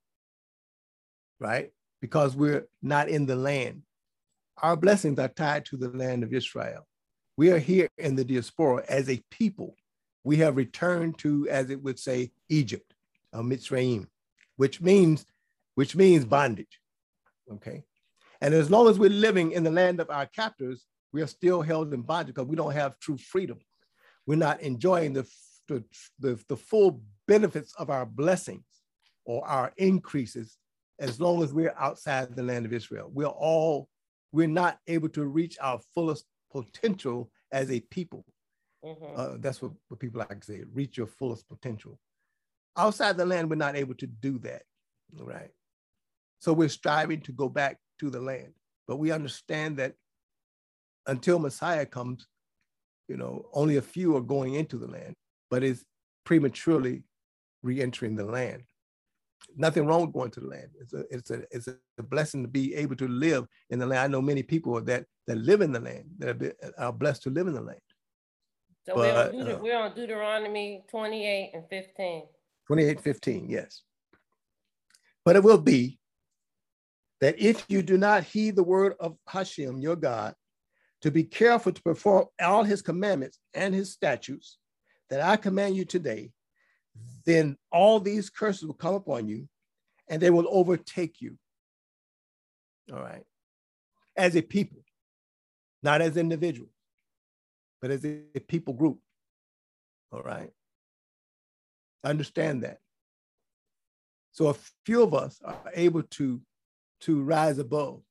[1.38, 1.70] right?
[2.00, 3.82] Because we're not in the land.
[4.62, 6.86] Our blessings are tied to the land of Israel.
[7.40, 9.74] We are here in the diaspora as a people.
[10.24, 12.92] We have returned to, as it would say, Egypt,
[13.32, 14.08] or Mitzrayim,
[14.56, 15.24] which means,
[15.74, 16.78] which means bondage.
[17.50, 17.82] Okay.
[18.42, 20.84] And as long as we're living in the land of our captors,
[21.14, 23.58] we are still held in bondage because we don't have true freedom.
[24.26, 25.26] We're not enjoying the,
[25.66, 25.82] the,
[26.18, 28.66] the, the full benefits of our blessings
[29.24, 30.58] or our increases
[30.98, 33.10] as long as we're outside the land of Israel.
[33.10, 33.88] We're all,
[34.30, 38.24] we're not able to reach our fullest potential as a people.
[38.84, 39.04] Mm-hmm.
[39.16, 41.98] Uh, that's what, what people like to say, reach your fullest potential.
[42.76, 44.62] Outside the land, we're not able to do that,
[45.18, 45.50] right?
[46.38, 48.54] So we're striving to go back to the land,
[48.86, 49.94] but we understand that
[51.06, 52.26] until Messiah comes,
[53.08, 55.14] you know, only a few are going into the land,
[55.50, 55.84] but it's
[56.24, 57.02] prematurely
[57.62, 58.62] re-entering the land.
[59.56, 60.68] Nothing wrong with going to the land.
[60.80, 64.00] It's a, it's a, it's a blessing to be able to live in the land.
[64.00, 67.46] I know many people that, that live in the land, that are blessed to live
[67.46, 67.80] in the land.
[68.86, 72.22] So but, we're, on Deut- uh, we're on Deuteronomy 28 and 15.
[72.66, 73.82] 28, 15, yes.
[75.24, 75.98] But it will be
[77.20, 80.34] that if you do not heed the word of Hashem, your God,
[81.02, 84.58] to be careful to perform all his commandments and his statutes
[85.08, 86.30] that I command you today,
[87.24, 89.48] then all these curses will come upon you
[90.08, 91.36] and they will overtake you.
[92.92, 93.24] All right.
[94.16, 94.82] As a people,
[95.82, 96.72] not as individuals,
[97.80, 98.98] but as a people group.
[100.12, 100.50] All right.
[102.04, 102.78] Understand that.
[104.32, 106.40] So a few of us are able to,
[107.02, 108.02] to rise above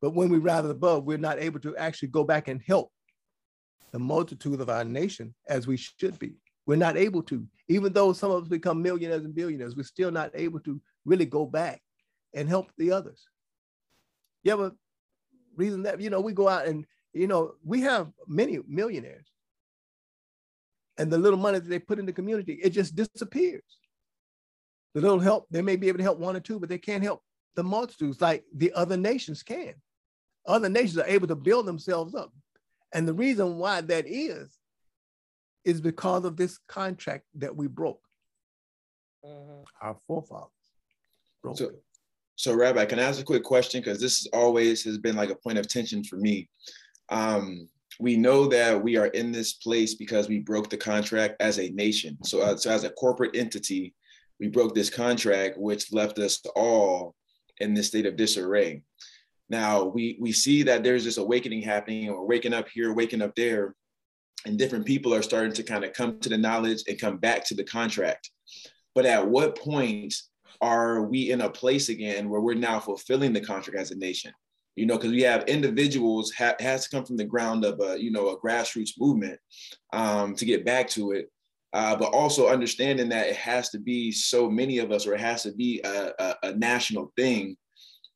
[0.00, 2.92] but when we rise above, we're not able to actually go back and help
[3.92, 6.34] the multitude of our nation as we should be.
[6.66, 10.10] We're not able to, even though some of us become millionaires and billionaires, we're still
[10.10, 11.80] not able to really go back
[12.34, 13.26] and help the others.
[14.42, 14.72] You have a
[15.56, 19.26] reason that, you know, we go out and, you know, we have many millionaires.
[20.98, 23.78] And the little money that they put in the community, it just disappears.
[24.94, 27.02] The little help, they may be able to help one or two, but they can't
[27.02, 27.22] help
[27.54, 29.74] the multitudes like the other nations can
[30.46, 32.32] other nations are able to build themselves up.
[32.92, 34.55] And the reason why that is,
[35.66, 38.00] is because of this contract that we broke.
[39.24, 39.64] Mm-hmm.
[39.82, 40.48] Our forefathers
[41.42, 41.58] broke.
[41.58, 41.72] So,
[42.36, 43.80] so, Rabbi, can I ask a quick question?
[43.80, 46.48] Because this always has been like a point of tension for me.
[47.08, 51.58] Um, we know that we are in this place because we broke the contract as
[51.58, 52.16] a nation.
[52.24, 53.94] So, uh, so as a corporate entity,
[54.38, 57.14] we broke this contract, which left us all
[57.58, 58.82] in this state of disarray.
[59.48, 63.34] Now we we see that there's this awakening happening, or waking up here, waking up
[63.34, 63.74] there,
[64.44, 67.44] and different people are starting to kind of come to the knowledge and come back
[67.46, 68.30] to the contract.
[68.94, 70.14] But at what point
[70.60, 74.32] are we in a place again where we're now fulfilling the contract as a nation?
[74.74, 78.00] You know, because we have individuals ha- has to come from the ground of a
[78.00, 79.38] you know a grassroots movement
[79.92, 81.30] um, to get back to it.
[81.72, 85.20] Uh, but also understanding that it has to be so many of us, or it
[85.20, 87.56] has to be a, a, a national thing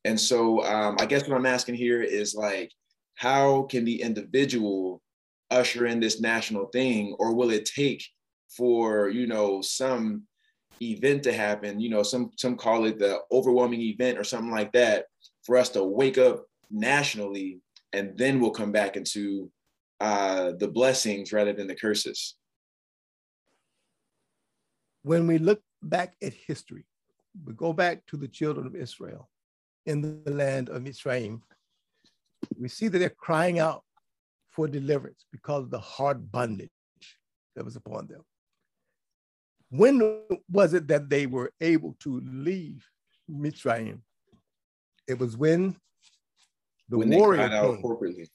[0.05, 2.71] and so um, I guess what I'm asking here is like,
[3.15, 5.01] how can the individual
[5.51, 8.03] usher in this national thing, or will it take
[8.49, 10.23] for you know some
[10.81, 11.79] event to happen?
[11.79, 15.05] You know, some some call it the overwhelming event or something like that,
[15.43, 17.59] for us to wake up nationally,
[17.93, 19.51] and then we'll come back into
[19.99, 22.35] uh, the blessings rather than the curses.
[25.03, 26.85] When we look back at history,
[27.45, 29.29] we go back to the children of Israel
[29.85, 31.41] in the land of Mitzrayim,
[32.57, 33.83] we see that they're crying out
[34.51, 36.69] for deliverance because of the hard bondage
[37.55, 38.21] that was upon them.
[39.69, 42.85] When was it that they were able to leave
[43.29, 43.99] Mitzrayim?
[45.07, 45.75] It was when
[46.89, 47.83] the when warrior they cried out came.
[47.83, 48.27] corporately.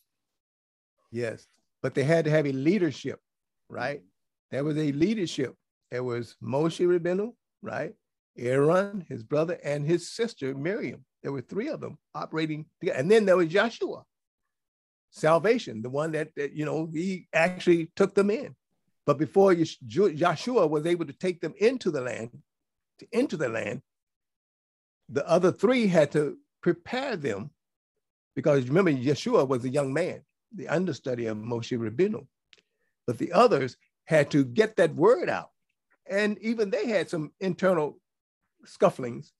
[1.12, 1.47] Yes,
[1.83, 3.21] but they had to have a leadership,
[3.69, 4.03] right?
[4.51, 5.55] There was a leadership.
[5.91, 7.95] There was Moshe Rabbeinu, right?
[8.39, 11.05] Aaron, his brother, and his sister Miriam.
[11.23, 12.99] There were three of them operating together.
[12.99, 14.05] And then there was Joshua,
[15.17, 18.55] salvation, the one that, that you know, he actually took them in.
[19.07, 22.31] But before Joshua was able to take them into the land,
[22.99, 23.83] to into the land,
[25.09, 27.51] the other three had to prepare them
[28.37, 30.21] because remember, Yeshua was a young man,
[30.55, 32.27] the understudy of Moshe Rabbeinu.
[33.07, 35.51] But the others had to get that word out.
[36.09, 37.99] And even they had some internal
[38.67, 39.31] scufflings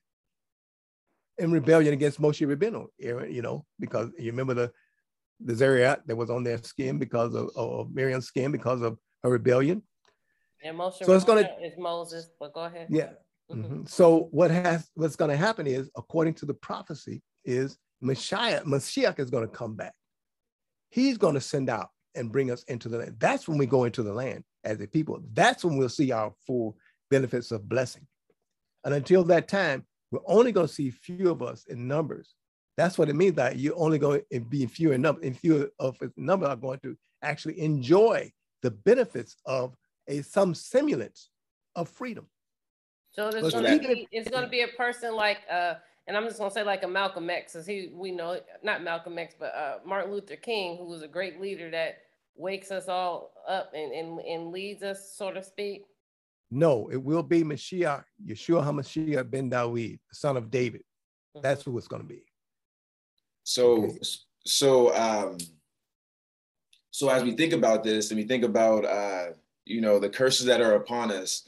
[1.39, 4.73] in rebellion against Moshe Rabbeinu, Aaron, you know, because you remember the
[5.41, 9.31] the tzaraat that was on their skin because of, of Miriam's skin because of her
[9.31, 9.83] rebellion.
[10.65, 12.89] And Moshe So it's gonna- Rabbeinu is Moses, but go ahead.
[12.91, 13.13] Yeah.
[13.51, 13.69] Mhm.
[13.69, 13.89] Mhm.
[13.89, 19.19] So what has what's going to happen is, according to the prophecy, is Messiah, Mashiach
[19.21, 19.95] is going to come back.
[20.91, 23.17] He's going to send out and bring us into the land.
[23.19, 25.23] That's when we go into the land as a people.
[25.33, 26.77] That's when we'll see our full
[27.11, 28.07] benefits of blessing.
[28.85, 32.35] And until that time, we're only going to see few of us in numbers.
[32.77, 35.71] That's what it means that you're only going to be few in number, and few
[35.79, 38.31] of a number are going to actually enjoy
[38.63, 39.75] the benefits of
[40.09, 41.31] a some semblance
[41.75, 42.27] of freedom.
[43.11, 45.75] So there's Let's gonna be, it's gonna be a person like, uh,
[46.07, 49.19] and I'm just gonna say like a Malcolm X, as he, we know, not Malcolm
[49.19, 51.99] X, but, uh, Martin Luther King, who was a great leader that
[52.37, 55.87] wakes us all up and, and, and leads us, so to speak.
[56.51, 60.83] No, it will be Mashiach, Yeshua HaMashiach ben Dawid, the son of David.
[61.43, 62.25] That's who it's going to be.
[63.47, 63.89] So,
[64.45, 65.39] so, um,
[66.91, 69.35] so as we think about this and we think about, uh,
[69.65, 71.45] you know, the curses that are upon us,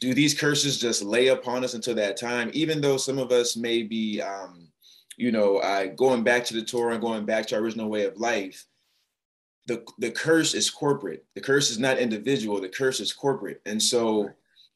[0.00, 2.50] do these curses just lay upon us until that time?
[2.52, 4.66] Even though some of us may be, um,
[5.16, 8.06] you know, uh, going back to the Torah and going back to our original way
[8.06, 8.66] of life,
[9.68, 11.24] the the curse is corporate.
[11.36, 12.60] The curse is not individual.
[12.60, 13.62] The curse is corporate.
[13.66, 14.30] And so,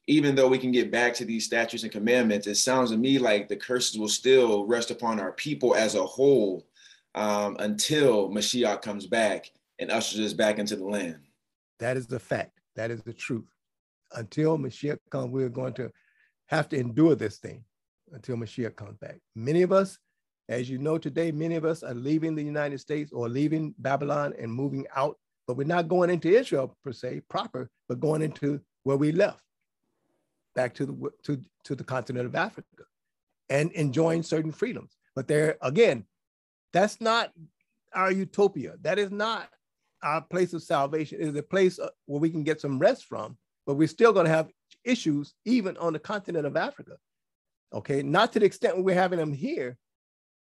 [0.07, 3.17] even though we can get back to these statutes and commandments, it sounds to me
[3.17, 6.67] like the curses will still rest upon our people as a whole
[7.15, 11.19] um, until Mashiach comes back and ushers us back into the land.
[11.79, 12.59] That is the fact.
[12.75, 13.45] That is the truth.
[14.13, 15.91] Until Mashiach comes, we're going to
[16.47, 17.63] have to endure this thing
[18.11, 19.17] until Mashiach comes back.
[19.35, 19.97] Many of us,
[20.49, 24.33] as you know today, many of us are leaving the United States or leaving Babylon
[24.37, 28.61] and moving out, but we're not going into Israel per se proper, but going into
[28.83, 29.41] where we left,
[30.55, 32.83] back to the to, to the continent of Africa
[33.49, 34.97] and enjoying certain freedoms.
[35.15, 36.05] But there again,
[36.73, 37.31] that's not
[37.93, 38.75] our utopia.
[38.81, 39.49] That is not
[40.03, 41.19] our place of salvation.
[41.21, 44.13] It is a place uh, where we can get some rest from, but we're still
[44.13, 44.49] going to have
[44.83, 46.97] issues even on the continent of Africa.
[47.73, 49.77] Okay, not to the extent we're having them here.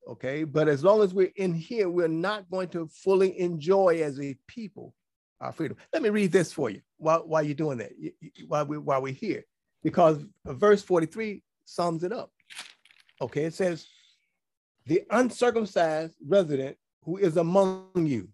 [0.08, 4.18] Okay, but as long as we're in here, we're not going to fully enjoy as
[4.20, 4.94] a people
[5.40, 5.76] our freedom.
[5.92, 7.92] Let me read this for you while, while you're doing that,
[8.46, 9.44] while, we, while we're here,
[9.82, 12.30] because verse 43 sums it up.
[13.20, 13.86] Okay, it says,
[14.86, 18.28] the uncircumcised resident who is among you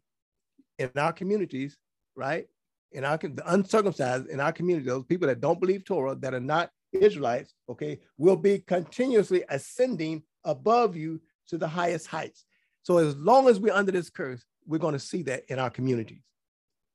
[0.78, 1.76] in our communities,
[2.16, 2.46] right?
[2.92, 6.40] In our the uncircumcised in our community, those people that don't believe Torah, that are
[6.40, 12.44] not Israelites, okay, will be continuously ascending above you to the highest heights.
[12.82, 15.70] So as long as we're under this curse, we're going to see that in our
[15.70, 16.22] communities.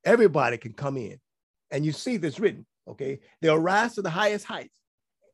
[0.06, 1.20] Everybody can come in,
[1.72, 3.20] and you see this written, okay?
[3.42, 4.78] They'll rise to the highest heights,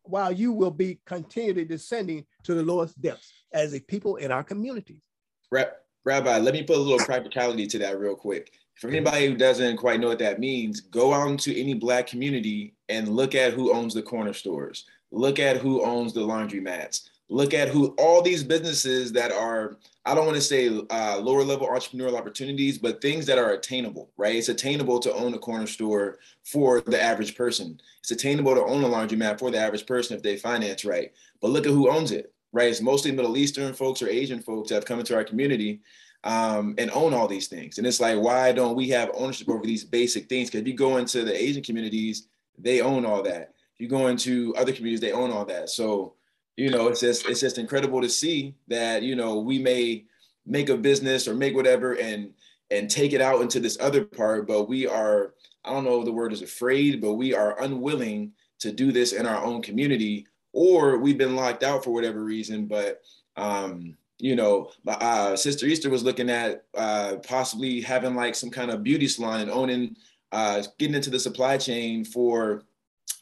[0.04, 4.44] while you will be continually descending to the lowest depths as a people in our
[4.44, 5.04] communities.
[5.52, 8.52] Rabbi, let me put a little practicality to that real quick.
[8.76, 12.76] For anybody who doesn't quite know what that means, go out into any black community
[12.90, 14.86] and look at who owns the corner stores.
[15.12, 17.10] Look at who owns the laundromats.
[17.28, 21.44] Look at who all these businesses that are, I don't want to say uh, lower
[21.44, 24.36] level entrepreneurial opportunities, but things that are attainable, right?
[24.36, 27.80] It's attainable to own a corner store for the average person.
[28.02, 31.12] It's attainable to own a laundromat for the average person if they finance right.
[31.42, 32.70] But look at who owns it, right?
[32.70, 35.82] It's mostly Middle Eastern folks or Asian folks that have come into our community
[36.26, 37.78] um, and own all these things.
[37.78, 40.50] And it's like, why don't we have ownership over these basic things?
[40.50, 42.28] Because if you go into the Asian communities,
[42.58, 43.54] they own all that.
[43.74, 45.70] If you go into other communities, they own all that.
[45.70, 46.14] So,
[46.58, 50.06] you know, it's just it's just incredible to see that you know we may
[50.46, 52.34] make a business or make whatever and
[52.72, 55.34] and take it out into this other part, but we are
[55.64, 59.26] I don't know the word is afraid, but we are unwilling to do this in
[59.26, 62.68] our own community, or we've been locked out for whatever reason.
[62.68, 63.02] But
[63.38, 68.72] Um, you know, uh, Sister Easter was looking at uh, possibly having like some kind
[68.72, 69.98] of beauty salon and owning,
[70.32, 72.64] uh, getting into the supply chain for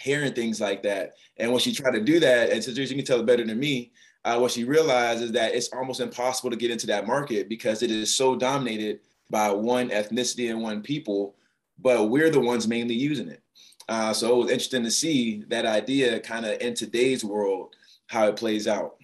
[0.04, 1.14] hair and things like that.
[1.38, 3.46] And when she tried to do that, and Sister Easter, you can tell it better
[3.46, 3.92] than me,
[4.26, 7.82] uh, what she realized is that it's almost impossible to get into that market because
[7.84, 9.00] it is so dominated
[9.30, 11.36] by one ethnicity and one people,
[11.80, 13.42] but we're the ones mainly using it.
[13.90, 17.76] Uh, so it was interesting to see that idea kind of in today's world,
[18.08, 18.96] how it plays out.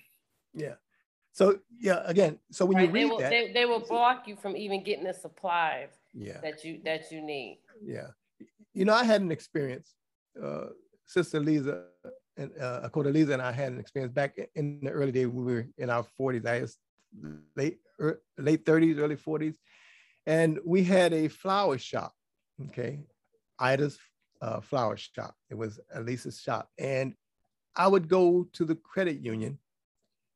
[0.54, 0.76] Yeah.
[1.34, 4.28] So yeah, again, so when right, you read they will, that, they, they will block
[4.28, 6.40] you from even getting the supplies yeah.
[6.42, 7.60] that you that you need.
[7.82, 8.08] Yeah.
[8.74, 9.96] You know, I had an experience.
[10.42, 10.68] Uh,
[11.10, 11.86] Sister Lisa
[12.38, 15.54] and uh, Lisa and I had an experience back in the early days when we
[15.54, 16.46] were in our 40s.
[16.46, 16.78] I was
[17.56, 19.56] late er, late 30s, early 40s,
[20.28, 22.14] and we had a flower shop.
[22.68, 23.00] Okay,
[23.58, 23.98] Ida's
[24.40, 25.36] uh, flower shop.
[25.50, 27.16] It was Elisa's shop, and
[27.76, 29.58] I would go to the credit union,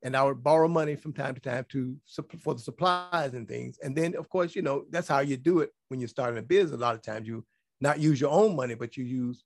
[0.02, 1.96] and I would borrow money from time to time to
[2.40, 3.78] for the supplies and things.
[3.84, 6.42] And then, of course, you know that's how you do it when you're starting a
[6.42, 6.74] business.
[6.74, 7.46] A lot of times you
[7.80, 9.44] not use your own money, but you use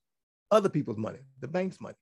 [0.51, 1.97] other people's money, the bank's money,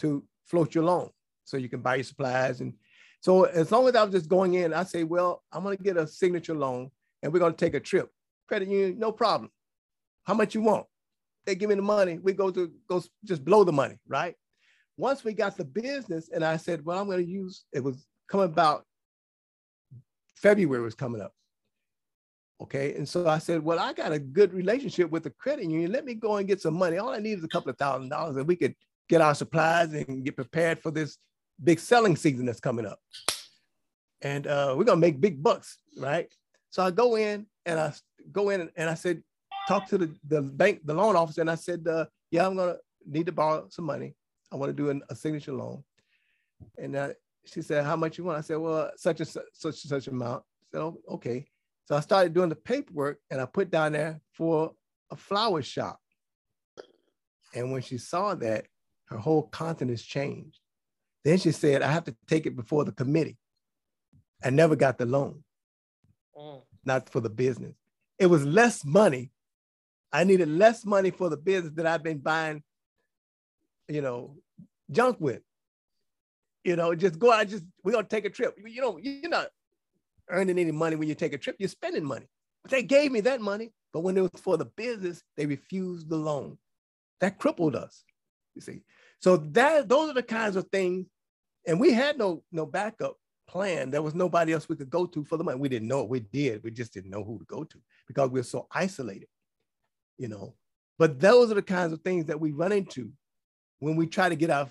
[0.00, 1.10] to float your loan
[1.44, 2.60] so you can buy your supplies.
[2.60, 2.74] And
[3.20, 5.82] so as long as I was just going in, I say, well, I'm going to
[5.82, 6.90] get a signature loan
[7.22, 8.10] and we're going to take a trip.
[8.48, 9.50] Credit union, no problem.
[10.24, 10.86] How much you want?
[11.44, 12.18] They give me the money.
[12.18, 14.36] We go to go just blow the money, right?
[14.96, 17.64] Once we got the business, and I said, well, I'm going to use.
[17.72, 18.84] It was coming about.
[20.36, 21.32] February was coming up.
[22.62, 22.94] Okay.
[22.94, 25.90] And so I said, well, I got a good relationship with the credit union.
[25.90, 26.96] Let me go and get some money.
[26.96, 28.74] All I need is a couple of thousand dollars and we could
[29.08, 31.18] get our supplies and get prepared for this
[31.62, 33.00] big selling season that's coming up.
[34.20, 36.32] And uh, we're going to make big bucks, right?
[36.70, 37.92] So I go in and I
[38.30, 39.24] go in and I said,
[39.66, 41.40] talk to the, the bank, the loan officer.
[41.40, 44.14] And I said, uh, yeah, I'm going to need to borrow some money.
[44.52, 45.82] I want to do an, a signature loan.
[46.78, 47.08] And uh,
[47.44, 48.38] she said, how much you want?
[48.38, 50.44] I said, well, such and such, such, such amount.
[50.72, 51.48] So, okay.
[51.84, 54.72] So I started doing the paperwork and I put down there for
[55.10, 56.00] a flower shop.
[57.54, 58.66] And when she saw that,
[59.06, 60.58] her whole countenance changed.
[61.24, 63.38] Then she said, I have to take it before the committee.
[64.42, 65.44] I never got the loan,
[66.36, 66.62] mm.
[66.84, 67.74] not for the business.
[68.18, 69.30] It was less money.
[70.12, 72.62] I needed less money for the business that I've been buying,
[73.88, 74.36] you know,
[74.90, 75.42] junk with.
[76.64, 78.56] You know, just go out, just we're gonna take a trip.
[78.64, 79.48] You know, you're not
[80.32, 82.26] earning any money when you take a trip, you're spending money.
[82.62, 86.08] But they gave me that money, but when it was for the business, they refused
[86.08, 86.58] the loan.
[87.20, 88.04] That crippled us,
[88.54, 88.82] you see.
[89.20, 91.06] So that those are the kinds of things,
[91.66, 93.16] and we had no no backup
[93.48, 93.90] plan.
[93.90, 95.58] There was nobody else we could go to for the money.
[95.58, 96.08] We didn't know it.
[96.08, 96.64] We did.
[96.64, 97.78] We just didn't know who to go to
[98.08, 99.28] because we we're so isolated,
[100.18, 100.54] you know.
[100.98, 103.12] But those are the kinds of things that we run into
[103.78, 104.68] when we try to get our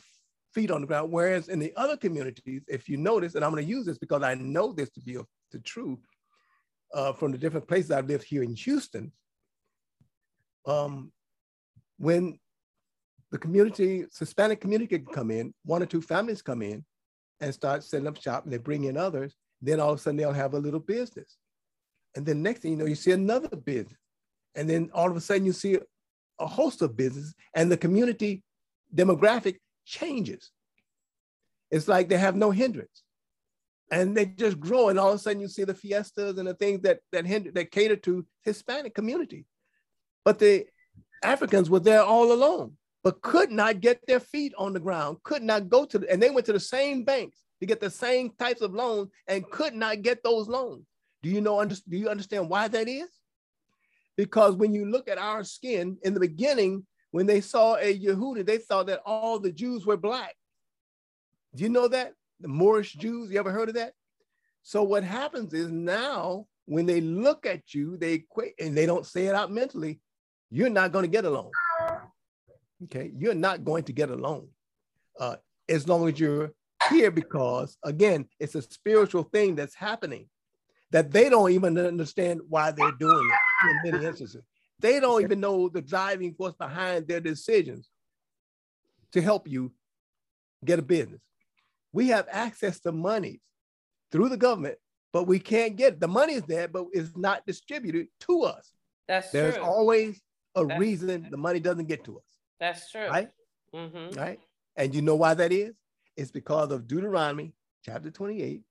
[0.53, 1.11] feet on the ground.
[1.11, 4.23] Whereas in the other communities, if you notice, and I'm going to use this because
[4.23, 5.21] I know this to be a
[5.51, 5.99] the truth
[6.93, 9.11] uh, from the different places I've lived here in Houston.
[10.65, 11.11] Um,
[11.97, 12.39] when
[13.31, 16.83] the community, Hispanic community can come in, one or two families come in
[17.39, 20.17] and start setting up shop and they bring in others, then all of a sudden
[20.17, 21.37] they'll have a little business.
[22.15, 23.97] And then next thing you know, you see another business.
[24.55, 25.79] And then all of a sudden you see
[26.39, 28.43] a host of businesses and the community
[28.93, 30.51] demographic changes.
[31.69, 33.03] It's like they have no hindrance
[33.91, 36.53] and they just grow and all of a sudden you see the fiestas and the
[36.53, 39.45] things that that hinder, that cater to hispanic community
[40.25, 40.65] but the
[41.23, 42.73] africans were there all alone
[43.03, 46.21] but could not get their feet on the ground could not go to the, and
[46.21, 49.73] they went to the same banks to get the same types of loans and could
[49.73, 50.85] not get those loans
[51.21, 53.09] do you know under, do you understand why that is
[54.17, 58.45] because when you look at our skin in the beginning when they saw a Yehudi,
[58.45, 60.35] they thought that all the Jews were black.
[61.53, 62.13] Do you know that?
[62.41, 63.31] The Moorish Jews.
[63.31, 63.93] You ever heard of that?
[64.63, 69.05] So what happens is now when they look at you, they equate and they don't
[69.05, 69.99] say it out mentally,
[70.49, 71.51] you're not going to get a loan.
[72.83, 74.47] Okay, you're not going to get a loan
[75.19, 75.35] uh,
[75.69, 76.51] as long as you're
[76.89, 80.27] here because again, it's a spiritual thing that's happening
[80.91, 84.43] that they don't even understand why they're doing it in many instances.
[84.79, 87.89] They don't even know the driving force behind their decisions
[89.13, 89.71] to help you
[90.65, 91.21] get a business
[91.93, 93.39] we have access to monies
[94.11, 94.77] through the government,
[95.13, 98.71] but we can't get the money is there, but it's not distributed to us.
[99.07, 99.41] That's true.
[99.41, 99.63] There's true.
[99.63, 100.21] always
[100.55, 102.25] a That's reason the money doesn't get to us.
[102.59, 103.07] That's true.
[103.07, 103.29] Right?
[103.75, 104.19] Mm-hmm.
[104.19, 104.39] Right?
[104.75, 105.73] And you know why that is?
[106.15, 107.53] It's because of Deuteronomy
[107.83, 108.61] chapter 28,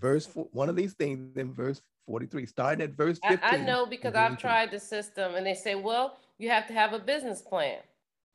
[0.00, 3.38] verse four, one of these things in verse 43, starting at verse 15.
[3.42, 6.72] I, I know because I've tried the system and they say, well, you have to
[6.72, 7.78] have a business plan.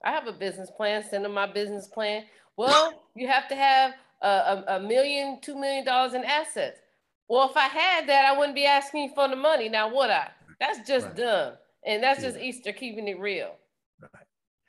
[0.04, 2.24] I have a business plan, send them my business plan.
[2.58, 6.80] Well, you have to have a, a, a million, two million dollars in assets.
[7.28, 9.70] Well, if I had that, I wouldn't be asking for the money.
[9.70, 10.30] Now, would I?
[10.60, 11.16] That's just right.
[11.16, 11.54] dumb.
[11.86, 13.56] And that's just Easter keeping it real.
[14.02, 14.10] Right.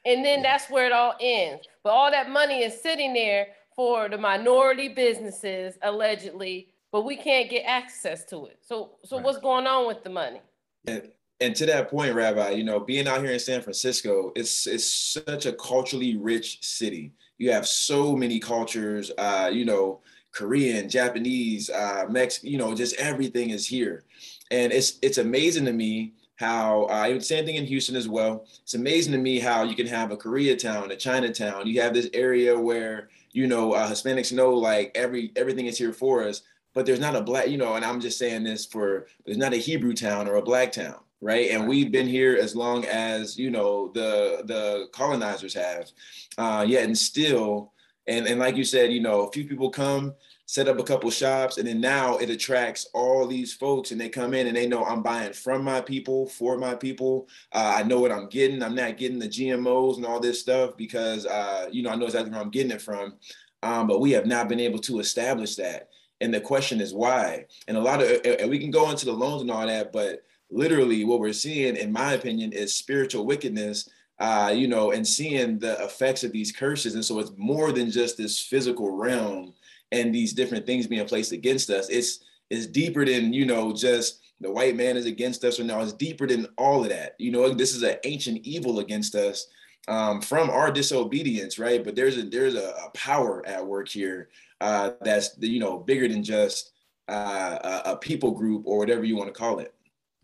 [0.04, 0.52] And then yeah.
[0.52, 1.66] that's where it all ends.
[1.82, 7.48] But all that money is sitting there for the minority businesses, allegedly, but we can't
[7.48, 8.58] get access to it.
[8.60, 9.24] So, so right.
[9.24, 10.40] what's going on with the money?
[10.86, 11.10] And,
[11.40, 14.84] and to that point, Rabbi, you know, being out here in San Francisco, it's it's
[15.26, 17.12] such a culturally rich city.
[17.40, 20.00] You have so many cultures, uh, you know,
[20.30, 24.04] Korean, Japanese, uh, Mex, you know, just everything is here,
[24.50, 28.46] and it's it's amazing to me how uh, same thing in Houston as well.
[28.62, 31.66] It's amazing to me how you can have a Koreatown, a Chinatown.
[31.66, 35.94] You have this area where you know uh, Hispanics know like every everything is here
[35.94, 36.42] for us,
[36.74, 39.54] but there's not a black, you know, and I'm just saying this for there's not
[39.54, 41.50] a Hebrew town or a black town, right?
[41.50, 45.90] And we've been here as long as you know the the colonizers have,
[46.38, 47.72] uh, yet and still,
[48.06, 50.14] and and like you said, you know, a few people come
[50.50, 54.08] set up a couple shops and then now it attracts all these folks and they
[54.08, 57.28] come in and they know i'm buying from my people for my people.
[57.52, 58.60] Uh, i know what i'm getting.
[58.60, 62.06] I'm not getting the gmos and all this stuff because uh, you know i know
[62.06, 63.14] exactly where i'm getting it from.
[63.62, 65.90] Um, but we have not been able to establish that.
[66.20, 67.44] And the question is why?
[67.68, 70.24] And a lot of and we can go into the loans and all that but
[70.50, 75.58] literally what we're seeing in my opinion is spiritual wickedness uh, you know and seeing
[75.58, 79.54] the effects of these curses and so it's more than just this physical realm
[79.92, 81.88] and these different things being placed against us.
[81.88, 85.80] It's it's deeper than you know just the white man is against us or no.
[85.80, 87.14] It's deeper than all of that.
[87.18, 89.46] You know, this is an ancient evil against us
[89.88, 91.84] um, from our disobedience, right?
[91.84, 94.28] But there's a there's a, a power at work here
[94.60, 96.72] uh, that's you know bigger than just
[97.08, 99.74] uh, a, a people group or whatever you want to call it.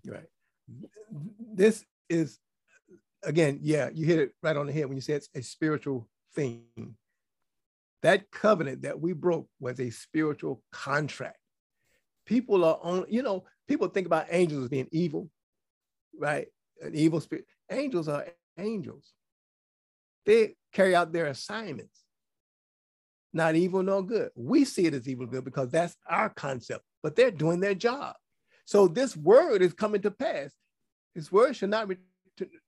[0.06, 0.26] Right.
[1.54, 2.38] This is
[3.22, 6.08] again, yeah, you hit it right on the head when you say it's a spiritual
[6.34, 6.62] thing.
[8.02, 11.38] That covenant that we broke was a spiritual contract.
[12.24, 15.28] People are on, you know, people think about angels as being evil,
[16.18, 16.46] right?
[16.80, 17.46] An evil spirit.
[17.70, 18.26] Angels are
[18.58, 19.12] angels.
[20.24, 22.02] They carry out their assignments.
[23.32, 24.30] Not evil nor good.
[24.34, 28.14] We see it as evil good because that's our concept, but they're doing their job.
[28.66, 30.52] So this word is coming to pass.
[31.14, 31.88] This word shall not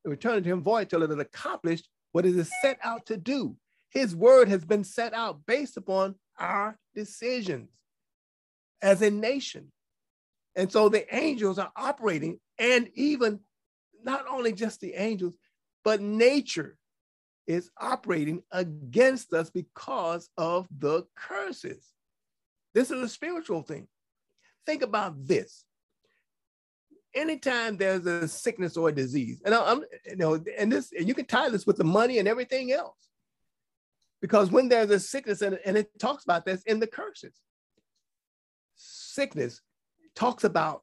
[0.04, 3.56] return to him void till it has accomplished what it is set out to do.
[3.90, 7.68] His word has been set out based upon our decisions
[8.80, 9.72] as a nation.
[10.56, 13.40] And so the angels are operating, and even
[14.02, 15.34] not only just the angels,
[15.84, 16.76] but nature
[17.46, 21.84] is operating against us because of the curses.
[22.74, 23.88] This is a spiritual thing.
[24.66, 25.64] Think about this.
[27.18, 31.14] Anytime there's a sickness or a disease, and I'm, you know, and this, and you
[31.14, 33.08] can tie this with the money and everything else.
[34.20, 37.34] Because when there's a sickness, and, and it talks about this in the curses,
[38.76, 39.60] sickness
[40.14, 40.82] talks about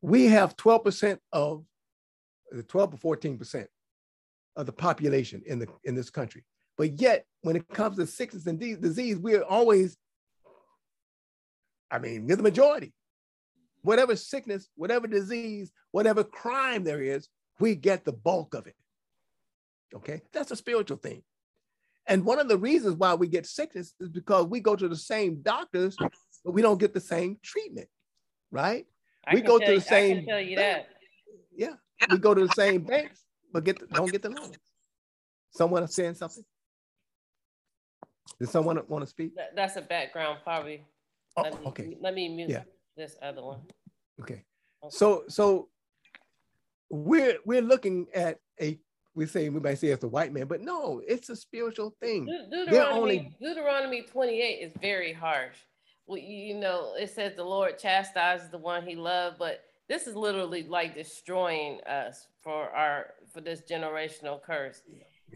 [0.00, 1.64] we have 12% of
[2.50, 3.66] the 12 or 14%
[4.56, 6.44] of the population in the in this country.
[6.76, 9.96] But yet, when it comes to sickness and disease, we are always,
[11.90, 12.92] I mean, we're the majority.
[13.84, 17.28] Whatever sickness, whatever disease, whatever crime there is,
[17.60, 18.74] we get the bulk of it.
[19.94, 21.22] Okay, that's a spiritual thing.
[22.06, 24.96] And one of the reasons why we get sickness is because we go to the
[24.96, 27.88] same doctors, but we don't get the same treatment,
[28.50, 28.86] right?
[29.26, 30.12] I we go to the same.
[30.12, 30.88] I can tell you that.
[31.54, 31.74] Yeah,
[32.10, 34.56] we go to the same banks, but get the, don't get the loans.
[35.50, 36.44] Someone saying something?
[38.40, 39.32] Does someone want to speak?
[39.54, 40.86] That's a background, probably.
[41.36, 41.96] Oh, let me, okay.
[42.00, 42.62] Let me mute yeah.
[42.96, 43.60] This other one.
[44.20, 44.44] Okay.
[44.82, 44.90] okay.
[44.90, 45.68] So so
[46.90, 48.78] we're we're looking at a
[49.14, 52.26] we say we might say it's a white man, but no, it's a spiritual thing.
[52.50, 53.36] Deuteronomy, only...
[53.40, 55.54] Deuteronomy 28 is very harsh.
[56.06, 60.16] Well, you know, it says the Lord chastises the one he loved, but this is
[60.16, 64.82] literally like destroying us for our for this generational curse.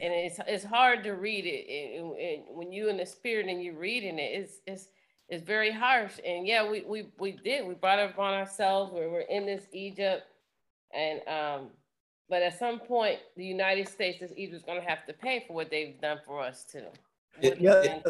[0.00, 3.62] And it's it's hard to read it and, and when you in the spirit and
[3.62, 4.88] you're reading it, it's it's
[5.28, 6.12] it's very harsh.
[6.24, 8.92] And yeah, we we we did we brought it upon ourselves.
[8.92, 10.24] where we're in this Egypt,
[10.94, 11.70] and um,
[12.28, 15.54] but at some point, the United States is either going to have to pay for
[15.54, 16.86] what they've done for us too.
[17.40, 18.00] It, yeah,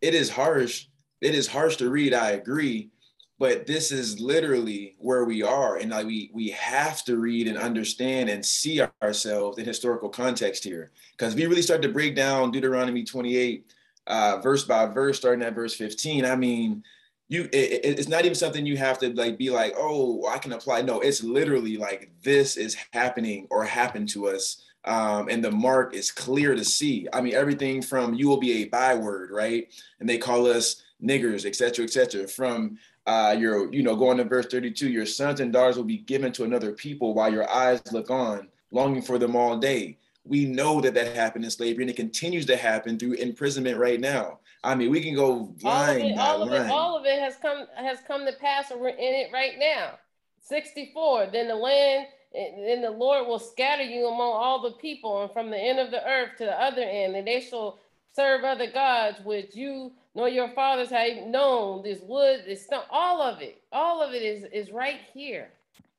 [0.00, 0.86] it is harsh.
[1.20, 2.12] It is harsh to read.
[2.12, 2.90] I agree,
[3.38, 7.56] but this is literally where we are, and like we we have to read and
[7.56, 12.50] understand and see ourselves in historical context here, because we really start to break down
[12.50, 13.72] Deuteronomy 28
[14.06, 16.24] uh, verse by verse, starting at verse 15.
[16.24, 16.82] I mean,
[17.28, 20.52] you it, it's not even something you have to like be like oh i can
[20.52, 25.50] apply no it's literally like this is happening or happened to us Um, and the
[25.50, 27.08] mark is clear to see.
[27.12, 29.66] I mean, everything from you will be a byword, right?
[29.98, 32.28] And they call us niggers, et cetera, et cetera.
[32.28, 35.98] From uh, your, you know, going to verse 32, your sons and daughters will be
[35.98, 39.98] given to another people while your eyes look on, longing for them all day.
[40.26, 44.00] We know that that happened in slavery and it continues to happen through imprisonment right
[44.00, 44.40] now.
[44.64, 47.20] I mean, we can go line all of it, all of it, all of it
[47.20, 49.98] has come has come to pass, and we're in it right now.
[50.40, 51.28] 64.
[51.32, 55.50] Then the land, then the Lord will scatter you among all the people, and from
[55.50, 57.78] the end of the earth to the other end, and they shall
[58.14, 61.82] serve other gods which you nor your fathers have known.
[61.82, 65.50] This wood, this stone, all of it, all of it is is right here.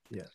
[0.10, 0.30] Yes.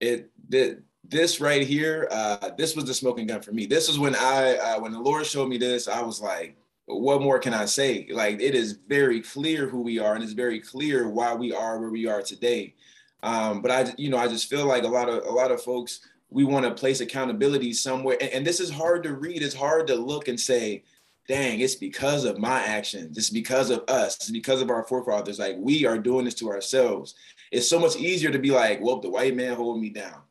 [0.00, 2.08] It did this right here.
[2.10, 3.66] Uh, this was the smoking gun for me.
[3.66, 6.56] This is when I uh, when the Lord showed me this, I was like,
[6.86, 8.08] what more can I say?
[8.10, 11.78] Like it is very clear who we are, and it's very clear why we are
[11.78, 12.74] where we are today.
[13.22, 15.62] Um, but I, you know, I just feel like a lot of a lot of
[15.62, 16.00] folks
[16.30, 19.42] we want to place accountability somewhere, and, and this is hard to read.
[19.42, 20.84] It's hard to look and say,
[21.28, 23.18] "Dang, it's because of my actions.
[23.18, 24.16] It's because of us.
[24.16, 25.38] It's because of our forefathers.
[25.38, 27.14] Like we are doing this to ourselves."
[27.50, 30.22] It's so much easier to be like, "Well, the white man hold me down."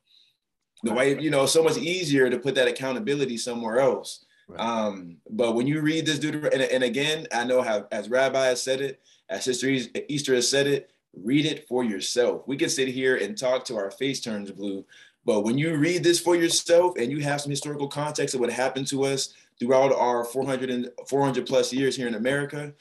[0.84, 4.26] The white, you know, so much easier to put that accountability somewhere else.
[4.47, 4.60] Right.
[4.60, 8.45] Um, but when you read this Deuteronomy, and, and, again, I know how as Rabbi
[8.45, 9.68] has said it, as Sister
[10.07, 12.47] Easter has said it, read it for yourself.
[12.47, 14.85] We can sit here and talk to our face turns blue,
[15.26, 18.51] but when you read this for yourself and you have some historical context of what
[18.51, 22.73] happened to us throughout our 400 and 400 plus years here in America,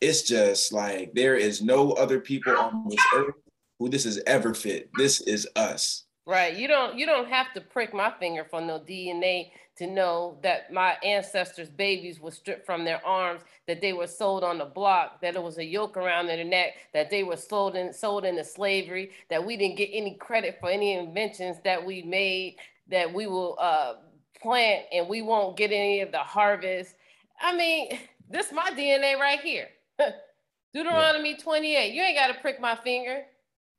[0.00, 3.34] it's just like there is no other people on this earth
[3.78, 4.90] who this is ever fit.
[4.96, 6.03] This is us.
[6.26, 6.56] Right.
[6.56, 10.72] You don't you don't have to prick my finger for no DNA to know that
[10.72, 15.20] my ancestors' babies were stripped from their arms, that they were sold on the block,
[15.20, 18.44] that it was a yoke around their neck, that they were sold in, sold into
[18.44, 22.56] slavery, that we didn't get any credit for any inventions that we made,
[22.88, 23.94] that we will uh,
[24.40, 26.94] plant and we won't get any of the harvest.
[27.40, 27.98] I mean,
[28.30, 29.68] this is my DNA right here.
[30.74, 31.92] Deuteronomy 28.
[31.92, 33.24] You ain't got to prick my finger.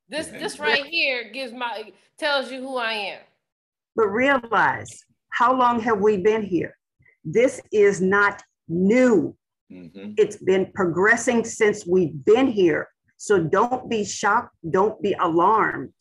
[0.08, 3.20] This this right here gives my tells you who I am.
[3.96, 6.76] But realize how long have we been here?
[7.24, 9.36] This is not new.
[9.72, 10.12] Mm-hmm.
[10.16, 12.88] It's been progressing since we've been here.
[13.16, 15.92] So don't be shocked, don't be alarmed.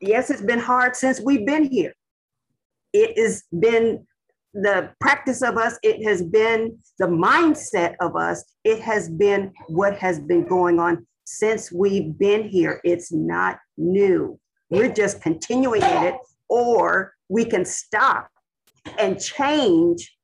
[0.00, 1.92] Yes, it's been hard since we've been here.
[2.92, 4.06] It has been
[4.54, 9.96] the practice of us, it has been the mindset of us, it has been what
[9.96, 12.80] has been going on since we've been here.
[12.84, 14.38] It's not new.
[14.70, 16.14] We're just continuing in it,
[16.48, 18.28] or we can stop
[18.98, 20.16] and change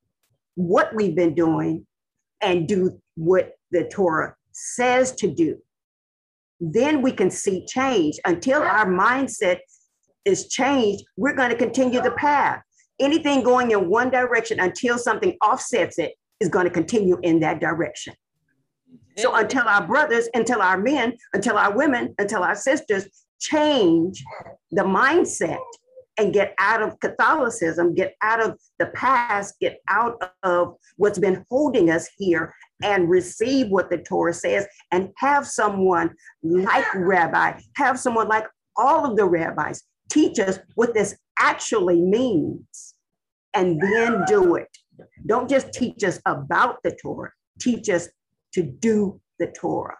[0.54, 1.86] what we've been doing
[2.40, 5.56] and do what the Torah says to do.
[6.60, 8.18] Then we can see change.
[8.24, 9.58] Until our mindset
[10.24, 12.62] is changed, we're going to continue the path.
[13.00, 17.60] Anything going in one direction until something offsets it is going to continue in that
[17.60, 18.14] direction.
[19.18, 23.08] So until our brothers, until our men, until our women, until our sisters
[23.40, 24.24] change
[24.70, 25.58] the mindset
[26.18, 31.44] and get out of Catholicism, get out of the past, get out of what's been
[31.50, 37.98] holding us here and receive what the Torah says and have someone like Rabbi, have
[37.98, 38.46] someone like
[38.76, 42.94] all of the rabbis teach us what this actually means
[43.54, 44.68] and then do it.
[45.26, 48.08] Don't just teach us about the Torah, teach us
[48.58, 49.96] to do the Torah.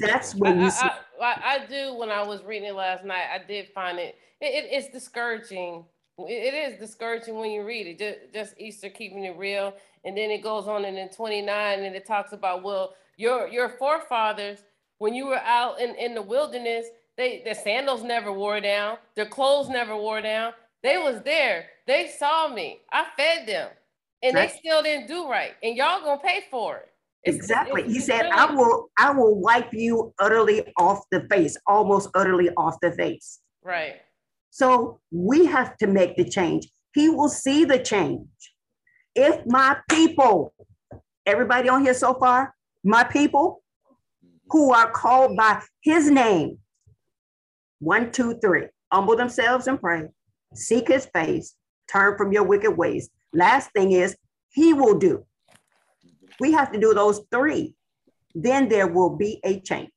[0.00, 1.94] That's when you I, I, I, do.
[1.94, 5.84] When I was reading it last night, I did find it, it, it's discouraging.
[6.18, 7.98] It, it is discouraging when you read it.
[7.98, 9.74] Just, just Easter keeping it real,
[10.04, 13.68] and then it goes on and in 29, and it talks about well, your your
[13.68, 14.60] forefathers
[14.98, 16.86] when you were out in, in the wilderness,
[17.16, 20.52] they their sandals never wore down, their clothes never wore down.
[20.82, 21.66] They was there.
[21.86, 22.80] They saw me.
[22.90, 23.68] I fed them,
[24.22, 24.48] and right.
[24.48, 25.52] they still didn't do right.
[25.62, 26.93] And y'all gonna pay for it.
[27.26, 27.82] Exactly.
[27.84, 32.76] He said, I will, I will wipe you utterly off the face, almost utterly off
[32.82, 33.40] the face.
[33.62, 33.96] Right.
[34.50, 36.68] So we have to make the change.
[36.94, 38.28] He will see the change.
[39.14, 40.54] If my people,
[41.26, 43.62] everybody on here so far, my people
[44.50, 46.58] who are called by his name,
[47.80, 50.08] one, two, three, humble themselves and pray,
[50.54, 51.54] seek his face,
[51.90, 53.10] turn from your wicked ways.
[53.32, 54.16] Last thing is,
[54.50, 55.24] he will do
[56.40, 57.74] we have to do those three.
[58.34, 59.90] Then there will be a change.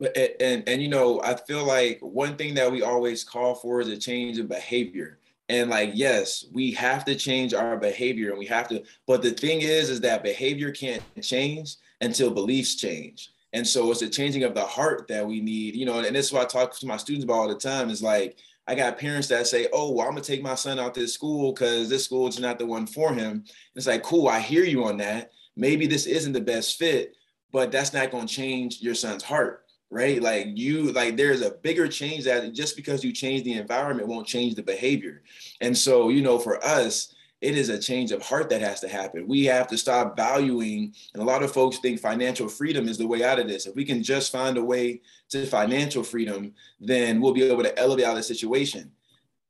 [0.00, 3.80] But and and you know, I feel like one thing that we always call for
[3.80, 5.18] is a change in behavior.
[5.48, 9.32] And like, yes, we have to change our behavior and we have to, but the
[9.32, 13.32] thing is, is that behavior can't change until beliefs change.
[13.52, 16.26] And so it's a changing of the heart that we need, you know, and this
[16.26, 18.98] is what I talk to my students about all the time is like, I got
[18.98, 22.04] parents that say, oh, well, I'm gonna take my son out this school because this
[22.04, 23.44] school is not the one for him.
[23.74, 25.32] It's like, cool, I hear you on that.
[25.56, 27.16] Maybe this isn't the best fit,
[27.52, 30.22] but that's not gonna change your son's heart, right?
[30.22, 34.26] Like you, like there's a bigger change that just because you change the environment won't
[34.26, 35.22] change the behavior.
[35.60, 38.88] And so, you know, for us, it is a change of heart that has to
[38.88, 39.26] happen.
[39.26, 43.06] We have to stop valuing, and a lot of folks think financial freedom is the
[43.06, 43.66] way out of this.
[43.66, 45.00] If we can just find a way
[45.30, 48.92] to financial freedom, then we'll be able to elevate out of the situation.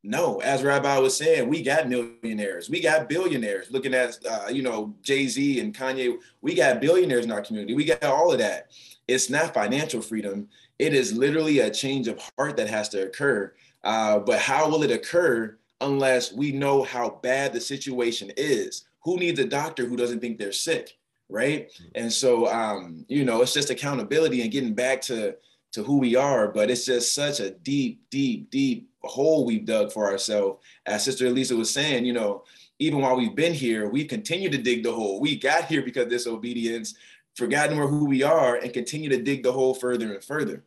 [0.04, 3.70] No, as Rabbi was saying, we got millionaires, we got billionaires.
[3.70, 7.74] Looking at, uh, you know, Jay Z and Kanye, we got billionaires in our community.
[7.74, 8.70] We got all of that.
[9.06, 10.48] It's not financial freedom.
[10.78, 13.52] It is literally a change of heart that has to occur.
[13.84, 15.56] Uh, but how will it occur?
[15.82, 18.84] unless we know how bad the situation is.
[19.02, 20.96] Who needs a doctor who doesn't think they're sick,
[21.28, 21.68] right?
[21.68, 21.88] Mm-hmm.
[21.96, 25.36] And so, um, you know, it's just accountability and getting back to
[25.72, 26.48] to who we are.
[26.48, 30.62] But it's just such a deep, deep, deep hole we've dug for ourselves.
[30.86, 32.44] As Sister Elisa was saying, you know,
[32.78, 35.20] even while we've been here, we continue to dig the hole.
[35.20, 36.94] We got here because of disobedience,
[37.34, 40.64] forgotten where who we are, and continue to dig the hole further and further.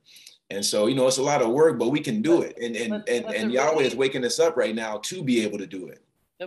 [0.49, 2.57] And so, you know, it's a lot of work, but we can do it.
[2.61, 5.23] And and but, and, but and Yahweh relief, is waking us up right now to
[5.23, 6.01] be able to do it.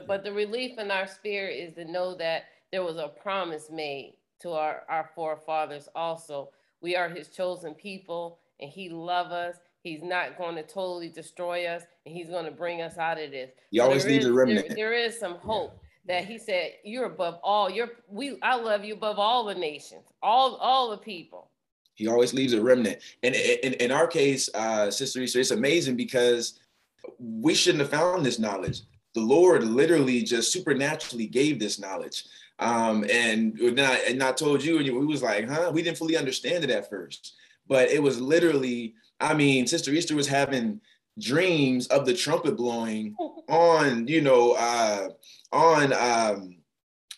[0.07, 4.15] But the relief in our spirit is to know that there was a promise made
[4.41, 6.51] to our, our forefathers also.
[6.81, 9.57] We are his chosen people and he love us.
[9.83, 13.31] He's not going to totally destroy us and he's going to bring us out of
[13.31, 13.51] this.
[13.71, 14.69] He always needs a remnant.
[14.69, 18.85] There, there is some hope that he said, you're above all, you're, we, I love
[18.85, 21.51] you above all the nations, all, all the people.
[21.95, 22.99] He always leaves a remnant.
[23.23, 26.61] And in, in our case, uh, Sister Easter, it's amazing because
[27.19, 28.83] we shouldn't have found this knowledge.
[29.15, 32.25] The Lord literally just supernaturally gave this knowledge.
[32.61, 35.71] Um, and not and not told you, and we was like, huh?
[35.73, 37.35] We didn't fully understand it at first,
[37.69, 38.95] but it was literally.
[39.21, 40.81] I mean, Sister Easter was having
[41.19, 43.17] dreams of the trumpet blowing
[43.49, 45.09] on, you know, uh,
[45.53, 46.58] on um,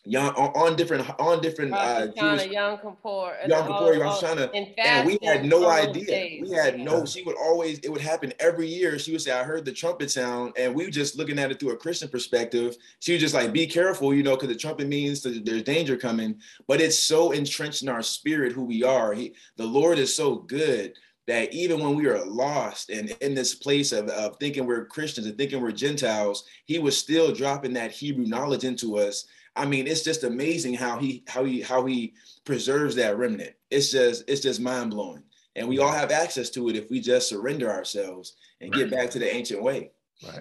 [0.07, 5.45] Young, on different on different uh, Jewish, Yom Kippur, Yom Kippur, Rosh and we had
[5.45, 6.07] no idea.
[6.07, 6.41] Days.
[6.41, 7.05] We had no.
[7.05, 7.81] She would always.
[7.81, 8.99] It would happen every year.
[8.99, 11.61] She would say, "I heard the trumpet sound," and we were just looking at it
[11.61, 12.79] through a Christian perspective.
[13.01, 16.41] She was just like, "Be careful," you know, because the trumpet means there's danger coming.
[16.67, 19.13] But it's so entrenched in our spirit who we are.
[19.13, 20.95] He, the Lord is so good
[21.27, 25.27] that even when we are lost and in this place of, of thinking we're Christians
[25.27, 29.87] and thinking we're Gentiles, He was still dropping that Hebrew knowledge into us I mean,
[29.87, 32.15] it's just amazing how he how he how he
[32.45, 33.55] preserves that remnant.
[33.71, 35.25] It's just it's just mind blowing,
[35.57, 38.79] and we all have access to it if we just surrender ourselves and right.
[38.79, 39.91] get back to the ancient way.
[40.25, 40.41] Right.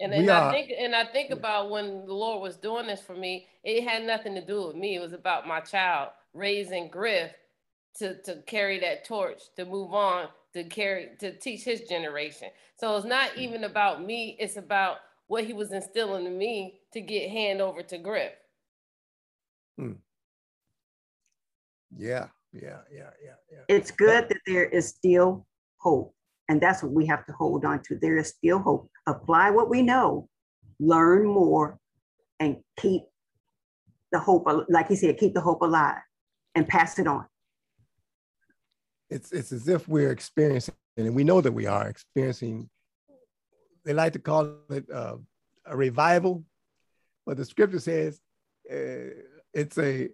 [0.00, 3.14] And, and I think and I think about when the Lord was doing this for
[3.14, 4.96] me, it had nothing to do with me.
[4.96, 7.32] It was about my child raising Griff
[7.98, 12.48] to to carry that torch, to move on, to carry to teach his generation.
[12.78, 13.40] So it's not hmm.
[13.40, 14.36] even about me.
[14.40, 18.36] It's about what he was instilling in me to get hand over to grip.
[19.78, 19.92] Hmm.
[21.96, 23.60] Yeah, yeah, yeah, yeah, yeah.
[23.68, 25.46] It's good that there is still
[25.78, 26.14] hope.
[26.48, 27.98] And that's what we have to hold on to.
[27.98, 28.90] There is still hope.
[29.06, 30.28] Apply what we know,
[30.80, 31.78] learn more,
[32.40, 33.02] and keep
[34.10, 36.00] the hope, like he said, keep the hope alive
[36.54, 37.26] and pass it on.
[39.08, 42.68] It's, it's as if we're experiencing, and we know that we are experiencing
[43.84, 45.16] they like to call it uh,
[45.66, 46.44] a revival,
[47.26, 48.20] but the scripture says
[48.70, 49.14] uh,
[49.54, 50.08] it's a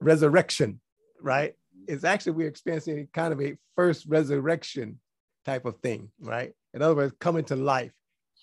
[0.00, 0.80] resurrection,
[1.20, 1.54] right?
[1.88, 5.00] It's actually we're experiencing kind of a first resurrection
[5.44, 6.52] type of thing, right?
[6.72, 7.92] In other words, coming to life,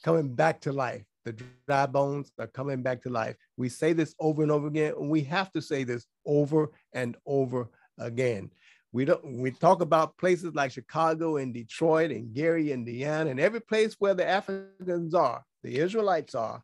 [0.03, 1.03] coming back to life.
[1.23, 1.35] The
[1.67, 3.35] dry bones are coming back to life.
[3.55, 7.15] We say this over and over again, and we have to say this over and
[7.27, 7.69] over
[7.99, 8.49] again.
[8.93, 13.61] We don't we talk about places like Chicago and Detroit and Gary, Indiana, and every
[13.61, 16.61] place where the Africans are, the Israelites are.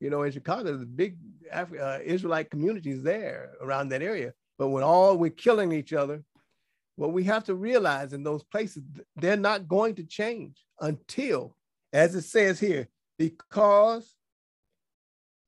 [0.00, 1.18] You know, in Chicago, the big
[1.52, 4.32] Af- uh, Israelite communities there around that area.
[4.58, 6.22] But when all we're killing each other,
[6.96, 8.82] what we have to realize in those places,
[9.16, 11.54] they're not going to change until,
[11.92, 12.88] as it says here,
[13.18, 14.14] because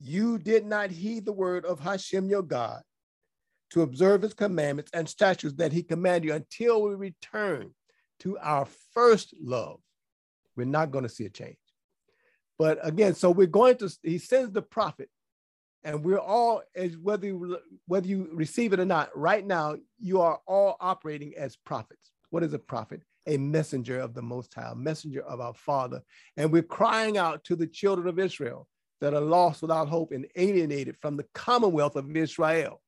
[0.00, 2.82] you did not heed the word of Hashem your God
[3.70, 7.70] to observe his commandments and statutes that he commanded you until we return
[8.20, 9.80] to our first love.
[10.56, 11.56] We're not going to see a change.
[12.58, 15.08] But again, so we're going to, he sends the prophet,
[15.82, 20.20] and we're all, as whether you, whether you receive it or not, right now, you
[20.20, 22.10] are all operating as prophets.
[22.28, 23.00] What is a prophet?
[23.26, 26.02] A messenger of the Most High, a messenger of our Father.
[26.36, 28.68] And we're crying out to the children of Israel
[29.00, 32.82] that are lost without hope and alienated from the commonwealth of Israel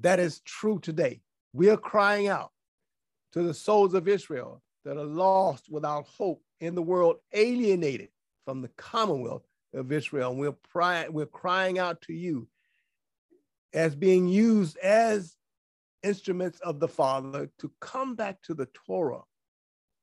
[0.00, 1.20] that is true today.
[1.52, 2.52] We are crying out
[3.32, 8.08] to the souls of Israel that are lost without hope in the world, alienated
[8.44, 10.30] from the commonwealth of Israel.
[10.30, 12.48] And we're, we're crying out to you
[13.74, 15.36] as being used as
[16.02, 19.22] instruments of the Father to come back to the Torah.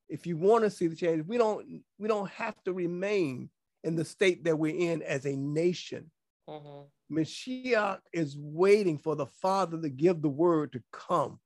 [0.10, 1.66] If you want to see the change, we don't
[1.98, 3.50] we don't have to remain
[3.84, 6.12] in the state that we're in as a nation.
[6.48, 6.82] Mm-hmm.
[7.14, 11.40] Mashiach is waiting for the Father to give the word to come.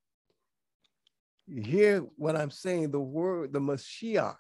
[1.47, 2.91] You hear what I'm saying?
[2.91, 4.35] The word, the Mashiach,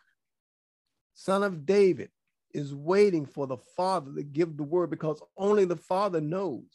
[1.13, 2.09] son of David,
[2.53, 6.65] is waiting for the Father to give the word because only the Father knows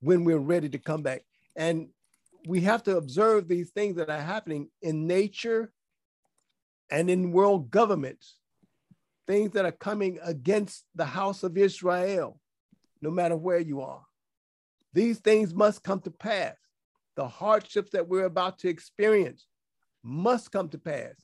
[0.00, 1.22] when we're ready to come back.
[1.56, 1.88] And
[2.46, 5.72] we have to observe these things that are happening in nature
[6.90, 8.36] and in world governments,
[9.26, 12.38] things that are coming against the house of Israel,
[13.02, 14.02] no matter where you are.
[14.94, 16.56] These things must come to pass.
[17.16, 19.46] The hardships that we're about to experience
[20.02, 21.14] must come to pass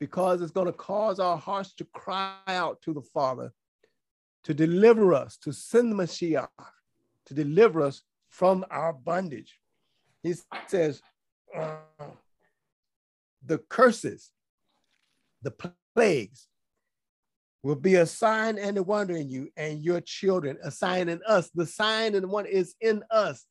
[0.00, 3.52] because it's going to cause our hearts to cry out to the Father
[4.44, 6.48] to deliver us, to send the Mashiach,
[7.26, 9.58] to deliver us from our bondage.
[10.22, 10.34] He
[10.66, 11.02] says,
[11.54, 11.76] uh,
[13.44, 14.30] the curses,
[15.42, 15.52] the
[15.94, 16.48] plagues
[17.62, 21.20] will be a sign and a wonder in you and your children, a sign in
[21.26, 21.50] us.
[21.54, 23.44] The sign and the one is in us.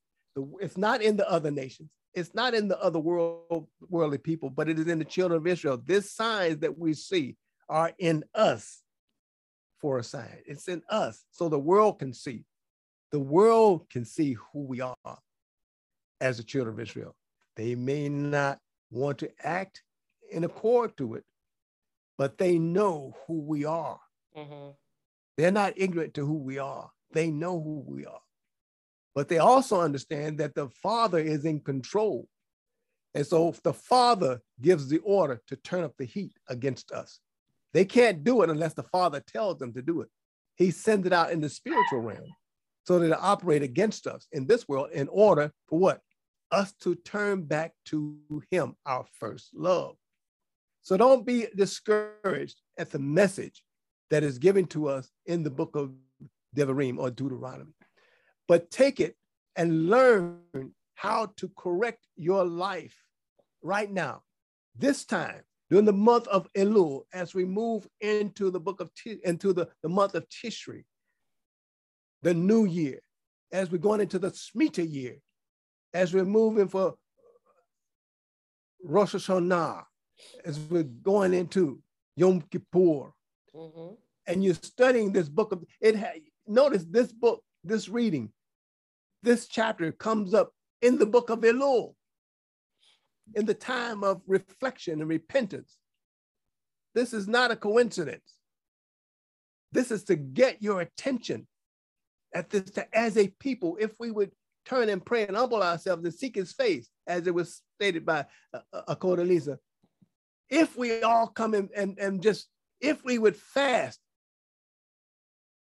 [0.59, 1.89] It's not in the other nations.
[2.13, 5.47] It's not in the other world, worldly people, but it is in the children of
[5.47, 5.79] Israel.
[5.83, 7.35] These signs that we see
[7.69, 8.81] are in us
[9.79, 10.37] for a sign.
[10.45, 12.45] It's in us so the world can see.
[13.11, 14.95] The world can see who we are
[16.19, 17.15] as the children of Israel.
[17.55, 18.59] They may not
[18.91, 19.83] want to act
[20.31, 21.23] in accord to it,
[22.19, 23.97] but they know who we are.
[24.37, 24.71] Mm-hmm.
[25.37, 26.91] They're not ignorant to who we are.
[27.13, 28.19] They know who we are.
[29.15, 32.27] But they also understand that the Father is in control.
[33.15, 37.21] And so if the Father gives the order to turn up the heat against us,
[37.73, 40.09] they can't do it unless the Father tells them to do it.
[40.57, 42.27] He sends it out in the spiritual realm
[42.83, 46.01] so that it operate against us in this world in order for what?
[46.51, 48.17] Us to turn back to
[48.51, 49.95] Him, our first love.
[50.81, 53.63] So don't be discouraged at the message
[54.09, 55.91] that is given to us in the book of
[56.55, 57.73] Devarim or Deuteronomy.
[58.47, 59.15] But take it
[59.55, 60.39] and learn
[60.95, 62.95] how to correct your life
[63.61, 64.23] right now,
[64.75, 68.89] this time, during the month of Elul, as we move into the book of,
[69.23, 70.83] into the, the month of Tishri,
[72.23, 72.99] the new year,
[73.51, 75.17] as we're going into the Shemitah year,
[75.93, 76.95] as we're moving for
[78.83, 79.83] Rosh Hashanah,
[80.45, 81.79] as we're going into
[82.15, 83.11] Yom Kippur,
[83.55, 83.93] mm-hmm.
[84.27, 85.95] and you're studying this book of it.
[85.95, 88.31] Ha- notice this book, this reading
[89.23, 91.93] this chapter comes up in the book of Elul,
[93.35, 95.77] in the time of reflection and repentance.
[96.95, 98.35] This is not a coincidence.
[99.71, 101.47] This is to get your attention
[102.33, 103.77] at this as a people.
[103.79, 104.31] If we would
[104.65, 108.25] turn and pray and humble ourselves and seek his face, as it was stated by
[108.53, 109.59] uh, uh Achot Elisa,
[110.49, 112.47] if we all come in and, and just,
[112.81, 113.99] if we would fast,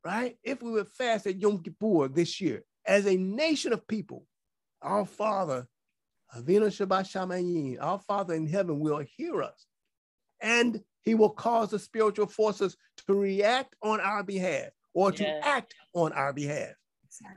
[0.04, 0.36] right?
[0.42, 4.26] If we would fast at Yom Kippur this year, as a nation of people,
[4.80, 5.68] our Father,
[6.36, 9.66] Avinu Shebashamayim, our Father in heaven will hear us.
[10.40, 12.76] And he will cause the spiritual forces
[13.06, 16.74] to react on our behalf or to act on our behalf.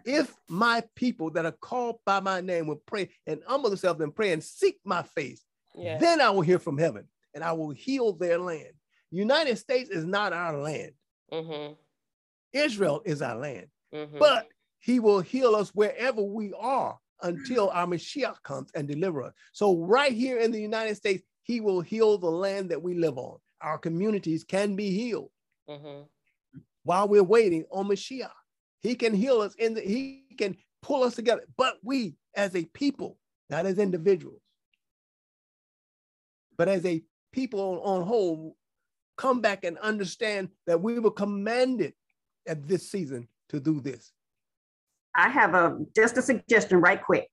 [0.06, 4.16] If my people that are called by my name will pray and humble themselves and
[4.16, 5.44] pray and seek my face,
[5.76, 6.00] yes.
[6.00, 8.74] then I will hear from heaven and I will heal their land.
[9.12, 10.92] United States is not our land.
[11.32, 11.74] Mm-hmm.
[12.54, 13.68] Israel is our land.
[13.94, 14.18] Mm-hmm.
[14.18, 14.48] But
[14.80, 19.34] he will heal us wherever we are until our Messiah comes and deliver us.
[19.52, 23.18] So right here in the United States, he will heal the land that we live
[23.18, 23.38] on.
[23.62, 25.30] Our communities can be healed
[25.70, 26.04] mm-hmm.
[26.84, 28.30] while we're waiting on Messiah.
[28.82, 31.44] He can heal us in the, he can pull us together.
[31.58, 33.18] But we as a people,
[33.50, 34.42] not as individuals,
[36.58, 37.04] but as a
[37.36, 38.56] people on, on whole,
[39.18, 41.94] come back and understand that we were commanded
[42.48, 44.12] at this season to do this.
[45.14, 47.30] I have a just a suggestion right quick.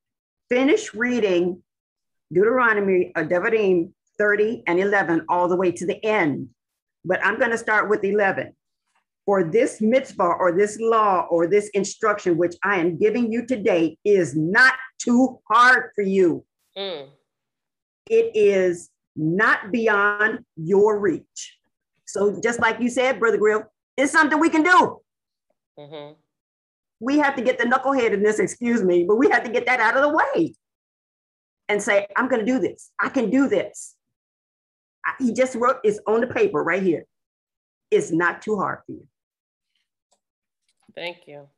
[0.49, 1.63] Finish reading
[2.33, 6.49] Deuteronomy, uh, Devarim 30 and 11 all the way to the end.
[7.05, 8.53] But I'm going to start with 11.
[9.25, 13.97] For this mitzvah or this law or this instruction, which I am giving you today,
[14.05, 16.45] is not too hard for you.
[16.77, 17.09] Mm.
[18.09, 21.59] It is not beyond your reach.
[22.07, 23.63] So, just like you said, Brother Griff,
[23.97, 25.01] it's something we can do.
[25.79, 26.13] Mm-hmm
[27.03, 29.97] we have to get the knuckleheadedness, excuse me, but we have to get that out
[29.97, 30.55] of the way
[31.69, 32.93] and say, I'm going to do this.
[33.01, 33.97] I can do this.
[35.19, 37.05] he just wrote, it's on the paper right here.
[37.91, 39.07] It's not too hard for you.
[40.95, 41.49] Thank you.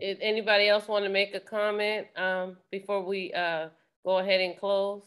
[0.00, 3.68] If anybody else want to make a comment um, before we uh,
[4.06, 5.02] go ahead and close?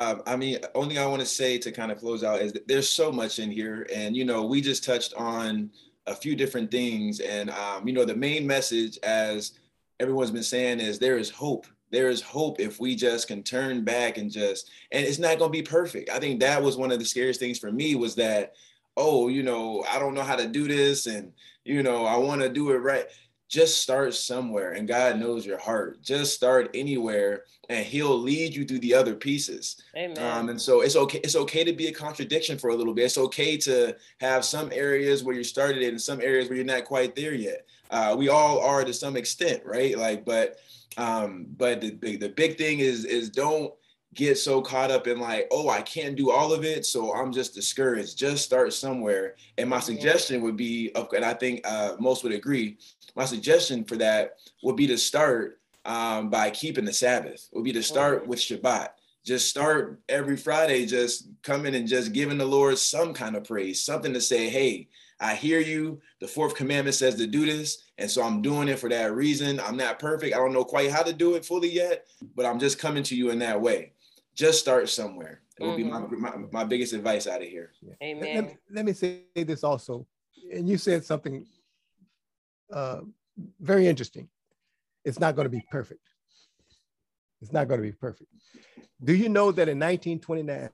[0.00, 2.88] Um, I mean, only I want to say to kind of close out is there's
[2.88, 5.70] so much in here, and you know, we just touched on
[6.06, 9.52] a few different things, and um, you know, the main message, as
[10.00, 11.66] everyone's been saying, is there is hope.
[11.90, 15.52] There is hope if we just can turn back and just, and it's not going
[15.52, 16.08] to be perfect.
[16.08, 18.54] I think that was one of the scariest things for me was that,
[18.96, 21.32] oh, you know, I don't know how to do this, and
[21.64, 23.04] you know, I want to do it right
[23.50, 26.00] just start somewhere and God knows your heart.
[26.02, 29.82] Just start anywhere and he'll lead you through the other pieces.
[29.96, 30.18] Amen.
[30.18, 31.20] Um, and so it's okay.
[31.24, 33.06] It's okay to be a contradiction for a little bit.
[33.06, 36.64] It's okay to have some areas where you started it and some areas where you're
[36.64, 37.66] not quite there yet.
[37.90, 39.98] Uh, we all are to some extent, right?
[39.98, 40.58] Like, but
[40.96, 43.74] um, but the big the big thing is is don't
[44.14, 47.32] get so caught up in like, oh, I can't do all of it, so I'm
[47.32, 48.18] just discouraged.
[48.18, 49.36] Just start somewhere.
[49.56, 52.76] And my suggestion would be, and I think uh, most would agree,
[53.16, 57.48] my suggestion for that would be to start um, by keeping the Sabbath.
[57.52, 58.88] Would be to start with Shabbat.
[59.24, 63.82] Just start every Friday, just coming and just giving the Lord some kind of praise,
[63.82, 64.88] something to say, hey,
[65.20, 66.00] I hear you.
[66.20, 67.82] The fourth commandment says to do this.
[67.98, 69.60] And so I'm doing it for that reason.
[69.60, 70.34] I'm not perfect.
[70.34, 73.14] I don't know quite how to do it fully yet, but I'm just coming to
[73.14, 73.92] you in that way
[74.40, 75.42] just start somewhere.
[75.58, 76.08] It would mm-hmm.
[76.08, 77.72] be my, my, my biggest advice out of here.
[78.02, 78.34] Amen.
[78.34, 80.06] Let me, let me say this also,
[80.50, 81.46] and you said something
[82.72, 83.00] uh,
[83.60, 84.28] very interesting.
[85.04, 86.00] It's not going to be perfect.
[87.40, 88.30] It's not going to be perfect.
[89.02, 90.70] Do you know that in 1929,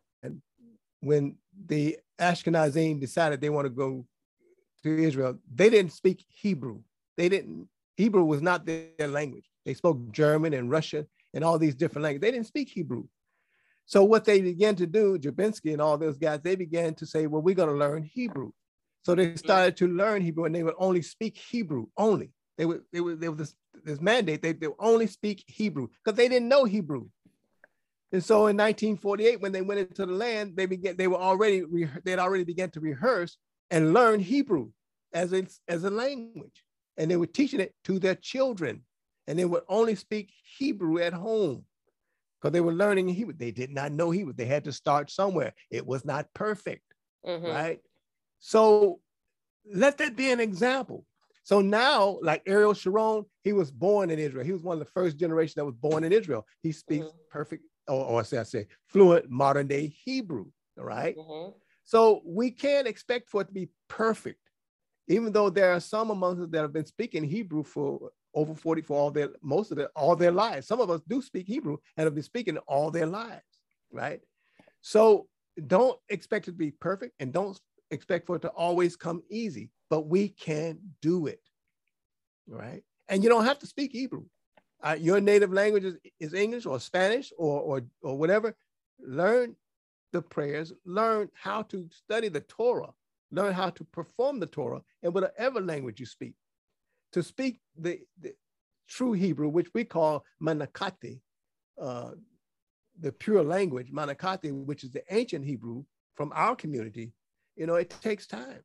[1.01, 1.37] when
[1.67, 4.05] the Ashkenazim decided they want to go
[4.83, 6.81] to Israel, they didn't speak Hebrew.
[7.17, 9.49] They didn't, Hebrew was not their language.
[9.65, 12.23] They spoke German and Russian and all these different languages.
[12.23, 13.05] They didn't speak Hebrew.
[13.85, 17.27] So what they began to do, Jabotinsky and all those guys, they began to say,
[17.27, 18.51] well, we're going to learn Hebrew.
[19.07, 22.33] So they started to learn Hebrew and they would only speak Hebrew only.
[22.59, 23.55] They would, they would, there was this,
[23.85, 27.07] this mandate, they, they would only speak Hebrew because they didn't know Hebrew.
[28.11, 31.63] And so in 1948, when they went into the land, they began, they were already,
[32.03, 33.37] they had already began to rehearse
[33.71, 34.71] and learn Hebrew
[35.13, 36.65] as a, as a language.
[36.97, 38.83] And they were teaching it to their children.
[39.29, 41.65] And they would only speak Hebrew at home
[42.43, 43.35] because they were learning Hebrew.
[43.39, 44.33] They did not know Hebrew.
[44.33, 45.53] They had to start somewhere.
[45.71, 46.83] It was not perfect,
[47.25, 47.47] mm-hmm.
[47.47, 47.79] right?
[48.47, 49.01] So
[49.75, 51.05] let that be an example.
[51.43, 54.45] So now, like Ariel Sharon, he was born in Israel.
[54.45, 56.47] He was one of the first generation that was born in Israel.
[56.63, 57.29] He speaks mm-hmm.
[57.29, 60.47] perfect, or, or say I say fluent modern day Hebrew,
[60.79, 61.17] All right?
[61.17, 61.59] Mm-hmm.
[61.83, 64.39] So we can't expect for it to be perfect,
[65.09, 68.83] even though there are some among us that have been speaking Hebrew for over 40
[68.83, 70.69] for all their most of their all their lives.
[70.69, 73.43] Some of us do speak Hebrew and have been speaking all their lives,
[73.91, 74.21] right?
[74.83, 75.27] So
[75.67, 77.59] don't expect it to be perfect and don't
[77.91, 81.41] expect for it to always come easy, but we can do it,
[82.49, 82.83] right?
[83.09, 84.25] And you don't have to speak Hebrew.
[84.83, 88.55] Uh, your native language is, is English or Spanish or, or, or whatever.
[89.01, 89.57] Learn
[90.13, 92.93] the prayers, learn how to study the Torah,
[93.31, 96.35] learn how to perform the Torah in whatever language you speak
[97.13, 98.35] to speak the, the
[98.89, 101.21] true Hebrew, which we call Manakati,
[101.81, 102.11] uh,
[103.01, 105.85] the pure language, Manakati, which is the ancient Hebrew
[106.15, 107.13] from our community,
[107.57, 108.63] you know, it takes time.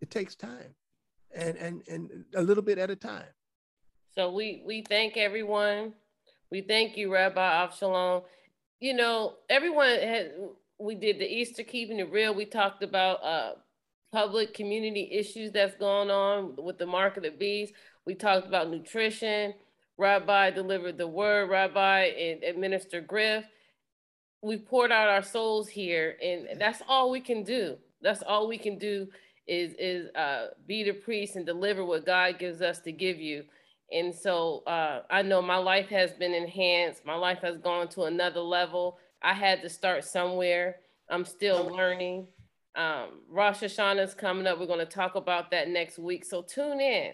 [0.00, 0.74] It takes time
[1.34, 3.26] and, and, and a little bit at a time.
[4.14, 5.94] So we, we thank everyone.
[6.50, 8.24] We thank you, Rabbi Avshalom.
[8.80, 10.32] You know, everyone had,
[10.78, 12.34] we did the Easter keeping it real.
[12.34, 13.52] We talked about uh,
[14.12, 17.72] public community issues that's going on with the mark of beast.
[18.04, 19.54] We talked about nutrition.
[19.96, 23.44] Rabbi delivered the word, Rabbi and, and Minister Griff.
[24.42, 27.76] We poured out our souls here, and that's all we can do.
[28.02, 29.08] That's all we can do
[29.46, 33.44] is is uh, be the priest and deliver what God gives us to give you.
[33.90, 37.04] And so uh, I know my life has been enhanced.
[37.04, 38.98] My life has gone to another level.
[39.22, 40.76] I had to start somewhere.
[41.10, 42.28] I'm still learning.
[42.74, 44.58] Um, Rosh Hashanah is coming up.
[44.58, 46.24] We're going to talk about that next week.
[46.24, 47.12] So tune in,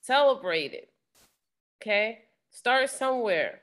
[0.00, 0.88] celebrate it.
[1.82, 3.60] Okay, start somewhere.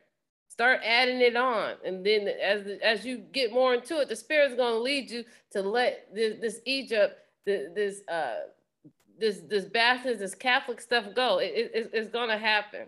[0.54, 4.54] Start adding it on, and then as as you get more into it, the Spirit's
[4.54, 8.42] going to lead you to let this, this Egypt, this uh,
[9.18, 11.40] this this Baptist, this Catholic stuff go.
[11.40, 12.82] It, it, it's going to happen,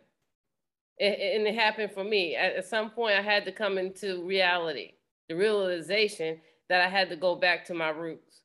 [1.00, 2.36] and it happened for me.
[2.36, 4.92] At, at some point, I had to come into reality,
[5.28, 6.40] the realization
[6.70, 8.42] that I had to go back to my roots.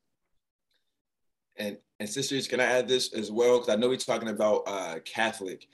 [1.58, 3.58] And and sisters, can I add this as well?
[3.58, 5.68] Because I know we're talking about uh, Catholic,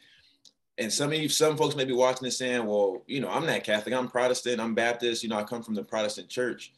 [0.78, 3.46] and some of you, some folks may be watching this saying, "Well, you know, I'm
[3.46, 3.94] not Catholic.
[3.94, 4.60] I'm Protestant.
[4.60, 5.22] I'm Baptist.
[5.22, 6.72] You know, I come from the Protestant church."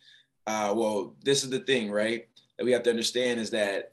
[0.47, 2.27] Uh, well, this is the thing, right?
[2.57, 3.93] That we have to understand is that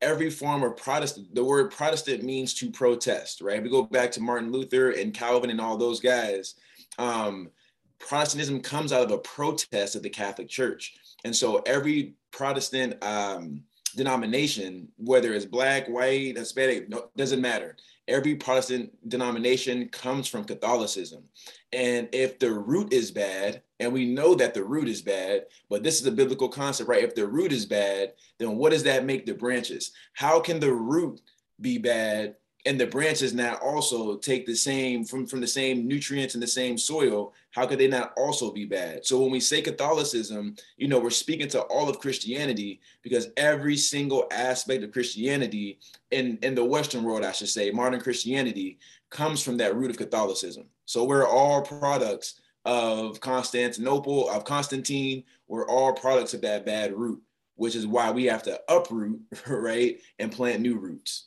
[0.00, 3.62] every form of Protestant, the word Protestant means to protest, right?
[3.62, 6.54] We go back to Martin Luther and Calvin and all those guys.
[6.98, 7.50] Um,
[7.98, 10.94] Protestantism comes out of a protest of the Catholic Church.
[11.24, 13.62] And so every Protestant um,
[13.94, 17.76] denomination, whether it's black, white, Hispanic, no, doesn't matter.
[18.10, 21.24] Every Protestant denomination comes from Catholicism.
[21.72, 25.82] And if the root is bad, and we know that the root is bad, but
[25.82, 27.04] this is a biblical concept, right?
[27.04, 29.92] If the root is bad, then what does that make the branches?
[30.12, 31.20] How can the root
[31.60, 36.34] be bad and the branches not also take the same from, from the same nutrients
[36.34, 39.04] in the same soil how could they not also be bad?
[39.04, 43.76] So when we say catholicism you know we're speaking to all of christianity because every
[43.76, 45.78] single aspect of christianity
[46.10, 48.78] in in the western world i should say modern christianity
[49.10, 50.64] comes from that root of catholicism.
[50.86, 55.24] So we're all products of constantinople of constantine.
[55.48, 57.22] We're all products of that bad root
[57.56, 61.26] which is why we have to uproot right and plant new roots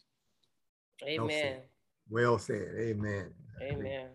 [1.07, 1.57] Amen.
[2.09, 2.67] Well said.
[2.77, 3.31] Amen.
[3.61, 4.07] Amen.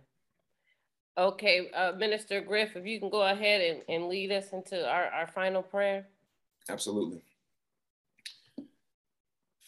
[1.16, 5.06] Okay, uh, Minister Griff, if you can go ahead and, and lead us into our,
[5.06, 6.06] our final prayer.
[6.69, 7.23] Absolutely.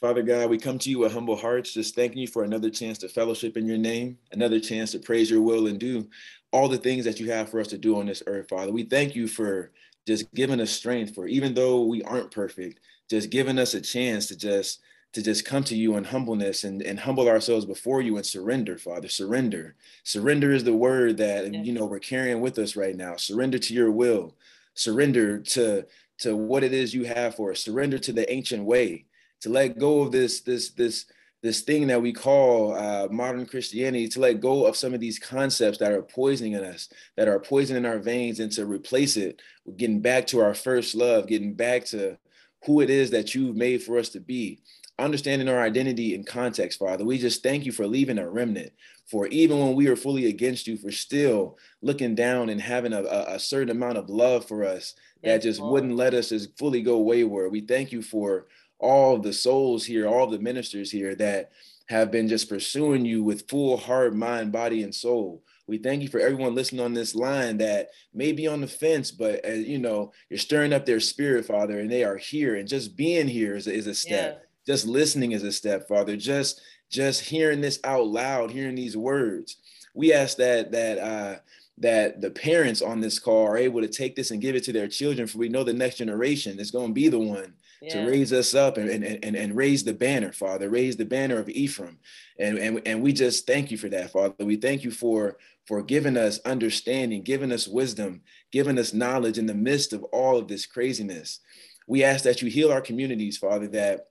[0.01, 2.98] Father God, we come to you with humble hearts, just thanking you for another chance
[2.98, 6.09] to fellowship in your name, another chance to praise your will and do
[6.52, 8.72] all the things that you have for us to do on this earth, Father.
[8.72, 9.72] We thank you for
[10.06, 12.80] just giving us strength for even though we aren't perfect,
[13.10, 14.80] just giving us a chance to just
[15.12, 18.78] to just come to you in humbleness and, and humble ourselves before you and surrender,
[18.78, 19.09] Father.
[19.09, 19.74] Surrender.
[20.05, 23.16] Surrender is the word that you know we're carrying with us right now.
[23.16, 24.37] Surrender to your will.
[24.74, 25.87] Surrender to
[26.19, 27.61] to what it is you have for us.
[27.61, 29.07] Surrender to the ancient way.
[29.41, 31.07] To let go of this this this
[31.43, 35.19] this thing that we call uh, modern Christianity, to let go of some of these
[35.19, 39.78] concepts that are poisoning us, that are poisoning our veins, and to replace it with
[39.78, 42.19] getting back to our first love, getting back to
[42.66, 44.61] who it is that you've made for us to be
[45.01, 47.05] understanding our identity in context, Father.
[47.05, 48.72] We just thank you for leaving a remnant,
[49.10, 53.02] for even when we are fully against you, for still looking down and having a,
[53.02, 57.01] a certain amount of love for us that just wouldn't let us just fully go
[57.01, 57.52] wayward.
[57.52, 58.47] We thank you for
[58.78, 61.52] all the souls here, all the ministers here that
[61.89, 65.43] have been just pursuing you with full heart, mind, body, and soul.
[65.66, 69.10] We thank you for everyone listening on this line that may be on the fence,
[69.10, 72.56] but uh, you know, you're stirring up their spirit, Father, and they are here.
[72.56, 74.39] And just being here is, is a step.
[74.40, 76.16] Yeah just listening is a step father.
[76.16, 76.61] Just
[76.91, 79.57] just hearing this out loud hearing these words.
[79.95, 81.39] We ask that that uh
[81.78, 84.73] that the parents on this call are able to take this and give it to
[84.73, 88.05] their children for we know the next generation is going to be the one yeah.
[88.05, 91.39] to raise us up and, and, and, and raise the banner father raise the banner
[91.39, 91.99] of ephraim.
[92.39, 94.35] And, and and we just thank you for that father.
[94.41, 98.23] We thank you for for giving us understanding giving us wisdom
[98.53, 101.41] giving us knowledge in the midst of all of this craziness.
[101.87, 104.10] We ask that you heal our communities father that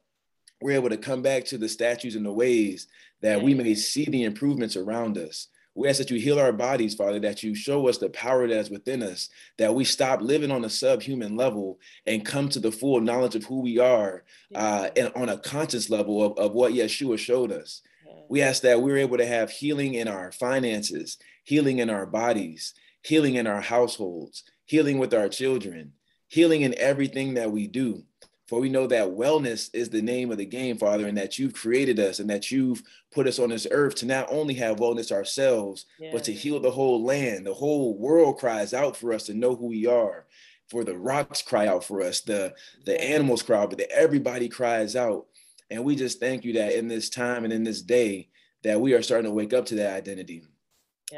[0.61, 2.87] we're able to come back to the statues and the ways
[3.21, 5.47] that we may see the improvements around us.
[5.75, 8.69] We ask that you heal our bodies, Father, that you show us the power that's
[8.69, 12.99] within us, that we stop living on a subhuman level and come to the full
[12.99, 14.23] knowledge of who we are
[14.55, 17.81] uh, and on a conscious level of, of what Yeshua showed us.
[18.29, 22.73] We ask that we're able to have healing in our finances, healing in our bodies,
[23.01, 25.93] healing in our households, healing with our children,
[26.27, 28.03] healing in everything that we do.
[28.49, 31.53] For we know that wellness is the name of the game, Father, and that you've
[31.53, 32.81] created us and that you've
[33.11, 36.71] put us on this earth to not only have wellness ourselves, but to heal the
[36.71, 37.45] whole land.
[37.45, 40.25] The whole world cries out for us to know who we are.
[40.67, 42.55] For the rocks cry out for us, the,
[42.85, 45.27] the animals cry out, but everybody cries out.
[45.69, 48.29] And we just thank you that in this time and in this day,
[48.63, 50.43] that we are starting to wake up to that identity.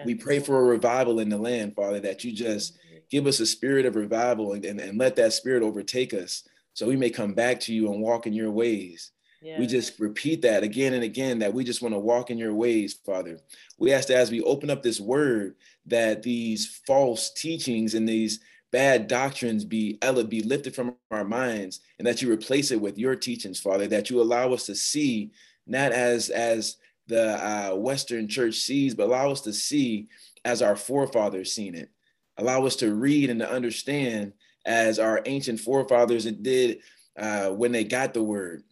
[0.06, 2.78] We pray for a revival in the land, Father, that you just
[3.10, 6.88] give us a spirit of revival and, and, and let that spirit overtake us so
[6.88, 9.12] we may come back to you and walk in your ways.
[9.42, 9.60] Yeah.
[9.60, 12.54] We just repeat that again and again that we just want to walk in your
[12.54, 13.40] ways, Father.
[13.80, 15.56] We ask that as we open up this word,
[15.88, 18.40] that these false teachings and these
[18.72, 23.16] bad doctrines be be lifted from our minds, and that you replace it with your
[23.16, 23.88] teachings, Father.
[23.88, 25.32] That you allow us to see
[25.66, 26.78] not as as
[27.08, 30.08] the uh, Western Church sees, but allow us to see
[30.46, 31.90] as our forefathers seen it.
[32.38, 34.34] Allow us to read and to understand
[34.66, 36.80] as our ancient forefathers did
[37.18, 38.64] uh, when they got the word.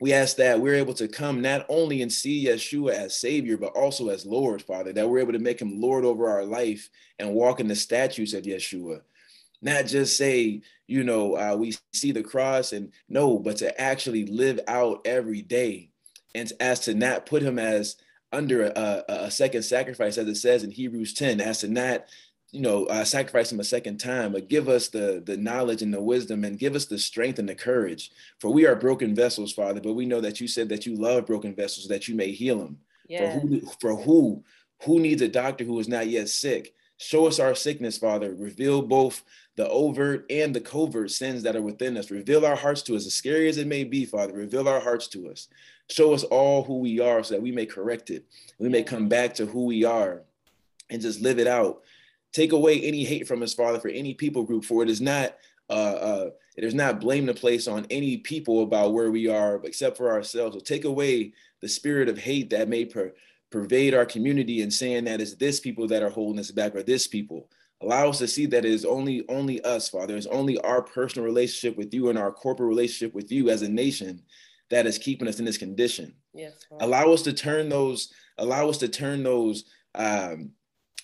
[0.00, 3.76] We ask that we're able to come not only and see Yeshua as Savior, but
[3.76, 7.32] also as Lord, Father, that we're able to make him Lord over our life and
[7.32, 9.00] walk in the statutes of Yeshua.
[9.62, 14.26] Not just say, you know, uh, we see the cross and no, but to actually
[14.26, 15.90] live out every day
[16.34, 17.96] and as to not put him as
[18.32, 22.04] under a, a, second sacrifice, as it says in Hebrews 10, as to not
[22.54, 25.92] you know, uh, sacrifice him a second time, but give us the the knowledge and
[25.92, 28.12] the wisdom and give us the strength and the courage.
[28.38, 31.26] For we are broken vessels, Father, but we know that you said that you love
[31.26, 32.78] broken vessels, that you may heal them.
[33.08, 33.34] Yeah.
[33.34, 34.44] For who for who
[34.84, 36.74] who needs a doctor who is not yet sick?
[36.96, 38.32] Show us our sickness, Father.
[38.32, 39.24] Reveal both
[39.56, 42.10] the overt and the covert sins that are within us.
[42.10, 44.32] Reveal our hearts to us, as scary as it may be, Father.
[44.32, 45.48] Reveal our hearts to us.
[45.90, 48.24] Show us all who we are so that we may correct it.
[48.58, 50.22] We may come back to who we are
[50.88, 51.82] and just live it out.
[52.34, 55.36] Take away any hate from his Father, for any people group, for it is not
[55.70, 59.60] uh, uh, it is not blame to place on any people about where we are,
[59.64, 60.54] except for ourselves.
[60.54, 61.32] So take away
[61.62, 63.14] the spirit of hate that may per-
[63.50, 66.82] pervade our community and saying that it's this people that are holding us back or
[66.82, 67.48] this people.
[67.80, 70.16] Allow us to see that it is only only us, Father.
[70.16, 73.68] It's only our personal relationship with you and our corporate relationship with you as a
[73.68, 74.22] nation
[74.70, 76.14] that is keeping us in this condition.
[76.32, 76.52] Yes.
[76.80, 80.50] Allow us to turn those, allow us to turn those um,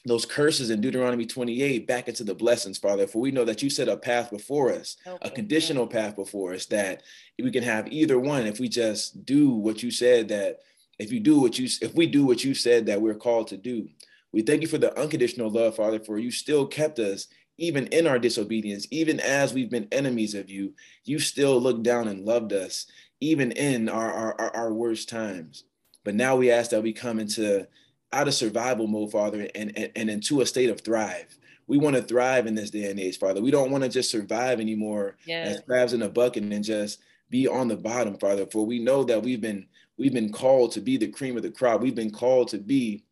[0.07, 3.07] those curses in Deuteronomy 28 back into the blessings, Father.
[3.07, 6.67] For we know that you set a path before us, a conditional path before us
[6.67, 7.03] that
[7.39, 10.61] we can have either one if we just do what you said that
[10.99, 13.57] if you do what you if we do what you said that we're called to
[13.57, 13.89] do.
[14.33, 17.27] We thank you for the unconditional love, Father, for you still kept us
[17.61, 20.73] even in our disobedience, even as we've been enemies of you,
[21.05, 22.87] you still looked down and loved us,
[23.21, 25.65] even in our, our, our worst times.
[26.03, 27.69] But now we ask that we come into
[28.13, 31.39] out of survival mode, Father, and, and, and into a state of thrive.
[31.67, 33.41] We want to thrive in this day and age, Father.
[33.41, 35.57] We don't want to just survive anymore yes.
[35.57, 37.01] as crabs in a bucket and just
[37.31, 38.47] be on the bottom, Father.
[38.47, 39.67] For we know that we've been
[39.97, 41.81] we've been called to be the cream of the crop.
[41.81, 43.05] We've been called to be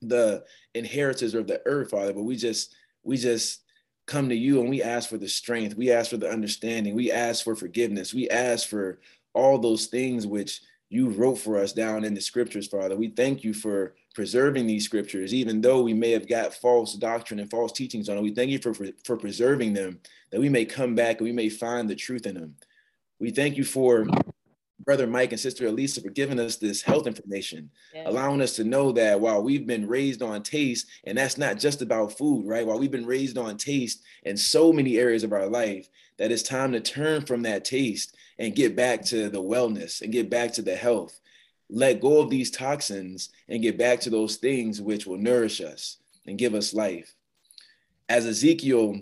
[0.00, 0.44] the
[0.74, 2.12] inheritors of the earth, Father.
[2.12, 2.74] But we just
[3.04, 3.60] we just
[4.06, 5.76] come to you and we ask for the strength.
[5.76, 6.94] We ask for the understanding.
[6.94, 8.12] We ask for forgiveness.
[8.12, 8.98] We ask for
[9.32, 10.60] all those things which
[10.90, 12.96] you wrote for us down in the scriptures, Father.
[12.96, 17.40] We thank you for preserving these scriptures, even though we may have got false doctrine
[17.40, 18.22] and false teachings on it.
[18.22, 21.32] We thank you for, for, for preserving them, that we may come back and we
[21.32, 22.54] may find the truth in them.
[23.18, 24.06] We thank you for
[24.84, 28.02] Brother Mike and Sister Elisa for giving us this health information, yeah.
[28.06, 31.82] allowing us to know that while we've been raised on taste, and that's not just
[31.82, 32.66] about food, right?
[32.66, 36.42] While we've been raised on taste in so many areas of our life, that it's
[36.42, 40.52] time to turn from that taste and get back to the wellness and get back
[40.54, 41.20] to the health
[41.72, 45.96] let go of these toxins and get back to those things which will nourish us
[46.26, 47.14] and give us life.
[48.08, 49.00] As Ezekiel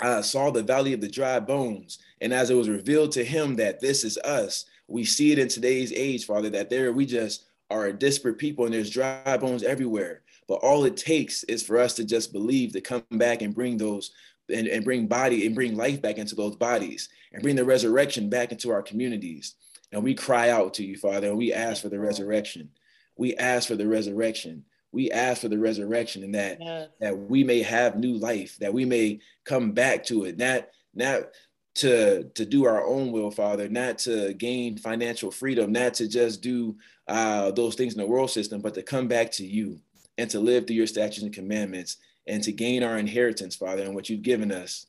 [0.00, 3.56] uh, saw the valley of the dry bones, and as it was revealed to him
[3.56, 7.46] that this is us, we see it in today's age, Father, that there we just
[7.68, 10.22] are a disparate people and there's dry bones everywhere.
[10.46, 13.76] But all it takes is for us to just believe to come back and bring
[13.76, 14.12] those
[14.48, 18.30] and, and bring body and bring life back into those bodies and bring the resurrection
[18.30, 19.56] back into our communities.
[19.92, 22.70] And we cry out to you, Father, and we ask for the resurrection.
[23.16, 24.64] We ask for the resurrection.
[24.92, 26.88] We ask for the resurrection and that yes.
[27.00, 31.28] that we may have new life, that we may come back to it, not not
[31.76, 36.42] to to do our own will, Father, not to gain financial freedom, not to just
[36.42, 39.78] do uh, those things in the world system, but to come back to you
[40.16, 43.94] and to live through your statutes and commandments and to gain our inheritance, Father, and
[43.94, 44.86] what you've given us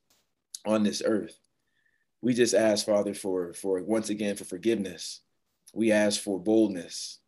[0.66, 1.40] on this earth
[2.22, 5.22] we just ask, Father, for, for once again, for forgiveness.
[5.74, 7.20] We ask for boldness.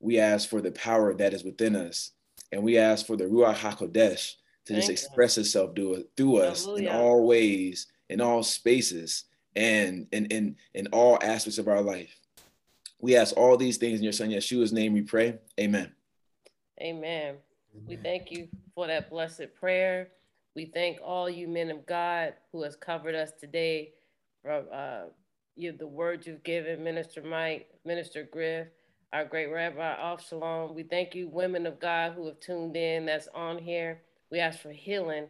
[0.00, 2.12] We ask for the power that is within us.
[2.52, 4.34] And we ask for the Ruach HaKodesh
[4.66, 5.42] to Thank just express you.
[5.42, 9.24] itself through, through us in all ways, in all spaces,
[9.56, 12.14] and in, in, in all aspects of our life.
[13.00, 15.38] We ask all these things in your son Yeshua's name we pray.
[15.60, 15.92] Amen.
[16.80, 17.36] Amen.
[17.86, 20.08] We thank you for that blessed prayer.
[20.54, 24.03] We thank all you men of God who has covered us today from
[24.50, 25.04] uh,
[25.56, 28.68] you, the words you've given, Minister Mike, Minister Griff,
[29.12, 30.74] our great Rabbi Avshalom.
[30.74, 34.02] We thank you, women of God who have tuned in, that's on here.
[34.30, 35.26] We ask for healing,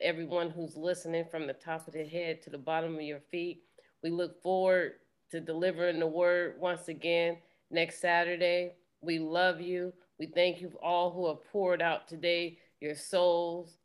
[0.00, 3.62] everyone who's listening from the top of the head to the bottom of your feet.
[4.02, 4.92] We look forward
[5.30, 7.38] to delivering the word once again
[7.70, 8.72] next Saturday.
[9.00, 9.92] We love you.
[10.18, 13.78] We thank you all who have poured out today your souls,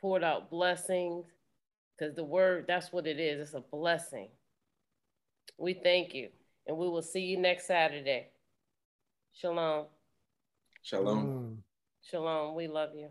[0.00, 1.26] poured out blessings,
[1.96, 3.40] because the word, that's what it is.
[3.40, 4.28] It's a blessing.
[5.58, 6.28] We thank you.
[6.66, 8.28] And we will see you next Saturday.
[9.34, 9.86] Shalom.
[10.82, 11.62] Shalom.
[12.02, 12.54] Shalom.
[12.54, 13.08] We love you.